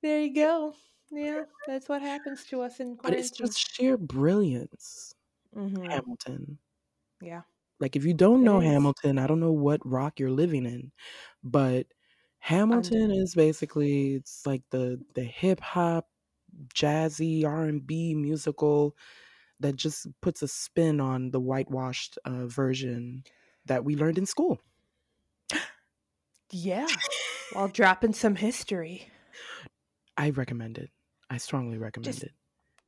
there 0.03 0.21
you 0.23 0.35
go. 0.35 0.75
Yeah, 1.11 1.45
that's 1.67 1.89
what 1.89 2.03
happens 2.03 2.45
to 2.47 2.63
us 2.63 2.81
in 2.81 2.97
But 3.03 3.15
it's 3.15 3.31
just 3.31 3.59
sheer 3.59 3.97
brilliance, 3.97 5.15
Mhm. 5.55 5.87
Hamilton. 5.91 6.59
Yeah. 7.21 7.43
Like 7.81 7.97
if 7.97 8.05
you 8.05 8.15
don't 8.15 8.43
know. 8.45 8.61
Hamilton, 8.61 9.19
I 9.19 9.27
don't 9.27 9.41
know 9.41 9.53
what 9.53 9.85
rock 9.87 10.19
you're 10.19 10.31
living 10.31 10.65
in, 10.67 10.93
but 11.45 11.87
Hamilton 12.39 13.11
is 13.11 13.35
basically 13.35 14.15
it's 14.17 14.47
like 14.47 14.63
the 14.71 15.03
the 15.15 15.25
hip 15.25 15.61
hop, 15.61 16.09
jazzy 16.75 17.45
R 17.45 17.65
and 17.65 17.87
B 17.87 18.15
musical 18.15 18.97
that 19.61 19.77
just 19.77 20.09
puts 20.23 20.43
a 20.43 20.49
spin 20.49 21.01
on 21.01 21.31
the 21.33 21.41
whitewashed 21.41 22.19
uh, 22.27 22.47
version 22.47 23.25
that 23.67 23.85
we 23.85 23.97
learned 23.97 24.19
in 24.19 24.27
school. 24.27 24.59
Yeah. 26.53 26.87
While 27.53 27.69
dropping 27.69 28.13
some 28.13 28.37
history. 28.37 29.09
I 30.17 30.31
recommend 30.31 30.79
it. 30.79 30.91
I 31.29 31.39
strongly 31.39 31.77
recommend 31.77 32.05
Just 32.13 32.23
it. 32.25 32.33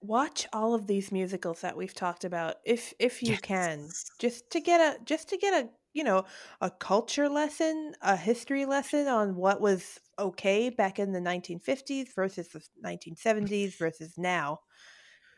watch 0.00 0.46
all 0.52 0.74
of 0.74 0.86
these 0.86 1.10
musicals 1.10 1.60
that 1.62 1.76
we've 1.76 1.92
talked 1.94 2.24
about 2.24 2.56
if 2.64 2.94
if 3.00 3.20
you 3.22 3.36
can 3.36 3.88
just 4.20 4.48
to 4.52 4.60
get 4.60 4.80
a 4.80 5.02
just 5.04 5.28
to 5.30 5.36
get 5.36 5.52
a 5.52 5.68
you 5.92 6.04
know 6.04 6.24
a 6.60 6.70
culture 6.70 7.28
lesson 7.28 7.92
a 8.02 8.16
history 8.16 8.64
lesson 8.64 9.08
on 9.08 9.34
what 9.34 9.60
was 9.60 9.98
okay 10.20 10.70
back 10.70 11.00
in 11.00 11.10
the 11.12 11.18
1950s 11.18 12.14
versus 12.14 12.46
the 12.48 12.62
1970s 12.84 13.76
versus 13.78 14.14
now 14.16 14.60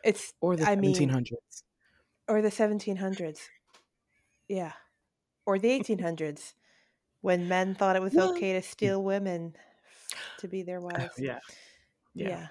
it's 0.04 0.34
Or 0.42 0.56
the 0.56 0.68
I 0.68 0.76
mean- 0.76 0.94
1700s. 0.94 1.62
or 2.28 2.42
the 2.42 2.50
1700s 2.50 3.38
yeah 4.46 4.72
or 5.50 5.58
the 5.58 5.68
1800s 5.68 6.54
when 7.22 7.48
men 7.48 7.74
thought 7.74 7.96
it 7.96 8.02
was 8.02 8.14
Well- 8.14 8.30
okay 8.32 8.52
to 8.54 8.62
steal 8.62 9.02
women 9.02 9.56
to 10.38 10.48
be 10.48 10.62
their 10.62 10.80
wives 10.80 11.14
yeah. 11.18 11.38
Yeah. 12.14 12.28
yeah 12.28 12.46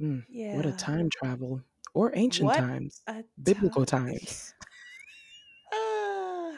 Mm, 0.00 0.24
yeah 0.28 0.56
What 0.56 0.66
a 0.66 0.72
time 0.72 1.08
travel. 1.08 1.62
Or 1.94 2.10
ancient 2.16 2.46
What 2.46 2.56
times. 2.58 3.00
Biblical 3.42 3.86
time. 3.86 4.08
times. 4.08 4.54
Ah. 5.72 6.52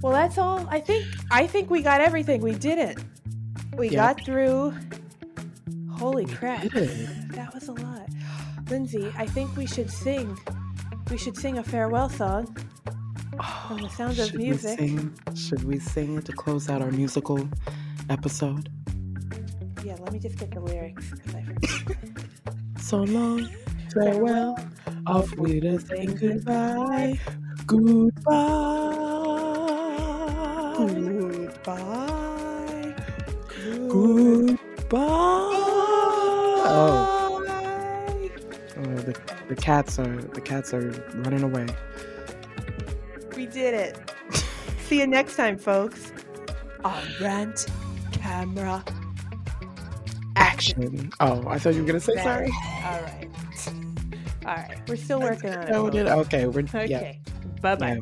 well, 0.00 0.12
that's 0.12 0.38
all. 0.38 0.66
I 0.70 0.80
think. 0.80 1.04
I 1.30 1.46
think 1.46 1.68
we 1.70 1.82
got 1.82 2.00
everything. 2.00 2.40
We 2.40 2.54
did 2.54 2.78
it. 2.78 2.98
We 3.76 3.88
Yep. 3.90 3.94
got 3.94 4.24
through. 4.24 4.72
Holy 5.90 6.24
crap! 6.24 6.62
That 7.38 7.50
was 7.54 7.68
a 7.68 7.72
lot. 7.72 8.08
Lindsay, 8.70 9.12
I 9.16 9.26
think 9.26 9.54
we 9.56 9.66
should 9.66 9.90
sing. 9.90 10.36
We 11.10 11.18
should 11.18 11.36
sing 11.36 11.58
a 11.58 11.62
farewell 11.62 12.08
song. 12.08 12.56
From 13.68 13.78
the 13.78 13.88
sound 13.88 14.18
of 14.18 14.28
should 14.28 14.38
music. 14.38 14.80
We 14.80 14.88
sing, 14.88 15.18
should 15.34 15.64
we 15.64 15.78
sing 15.78 16.18
it 16.18 16.24
to 16.26 16.32
close 16.32 16.68
out 16.68 16.82
our 16.82 16.90
musical 16.90 17.48
episode? 18.08 18.68
Yeah, 19.84 19.96
let 20.00 20.12
me 20.12 20.18
just 20.18 20.38
get 20.38 20.50
the 20.50 20.60
lyrics 20.60 21.10
because 21.10 21.34
I 21.34 21.42
forget. 21.42 21.96
So 22.80 23.02
long, 23.02 23.48
farewell, 23.94 24.58
off 25.06 25.32
we 25.36 25.60
to 25.60 25.78
say 25.78 26.06
goodbye. 26.06 27.20
Goodbye. 27.66 28.16
Goodbye. 30.76 32.94
Goodbye. 33.88 34.56
Oh, 36.66 37.44
oh 38.76 38.82
the, 38.82 39.20
the 39.48 39.56
cats 39.56 39.98
are 40.00 40.16
the 40.20 40.40
cats 40.40 40.74
are 40.74 40.90
running 41.14 41.44
away. 41.44 41.66
Did 43.52 43.74
it. 43.74 44.12
See 44.86 44.98
you 45.00 45.06
next 45.06 45.36
time, 45.36 45.58
folks. 45.58 46.12
On 46.84 47.02
Rant 47.20 47.66
Camera 48.12 48.82
Action. 50.36 51.10
Oh, 51.20 51.44
I 51.48 51.58
thought 51.58 51.74
you 51.74 51.80
were 51.82 51.86
gonna 51.86 52.00
say 52.00 52.14
That- 52.14 52.24
sorry. 52.24 52.50
All 52.84 53.00
right. 53.02 53.28
All 54.46 54.54
right. 54.54 54.78
We're 54.88 54.96
still 54.96 55.20
working 55.20 55.50
on 55.50 55.62
it. 55.64 55.70
No, 55.70 55.84
we 55.84 55.90
folks. 55.90 55.96
did- 55.96 56.06
Okay, 56.08 56.46
we're 56.46 56.60
yeah. 56.60 56.80
Okay. 56.98 57.20
Bye 57.60 57.74
bye. 57.74 57.94
yeah. 57.94 58.00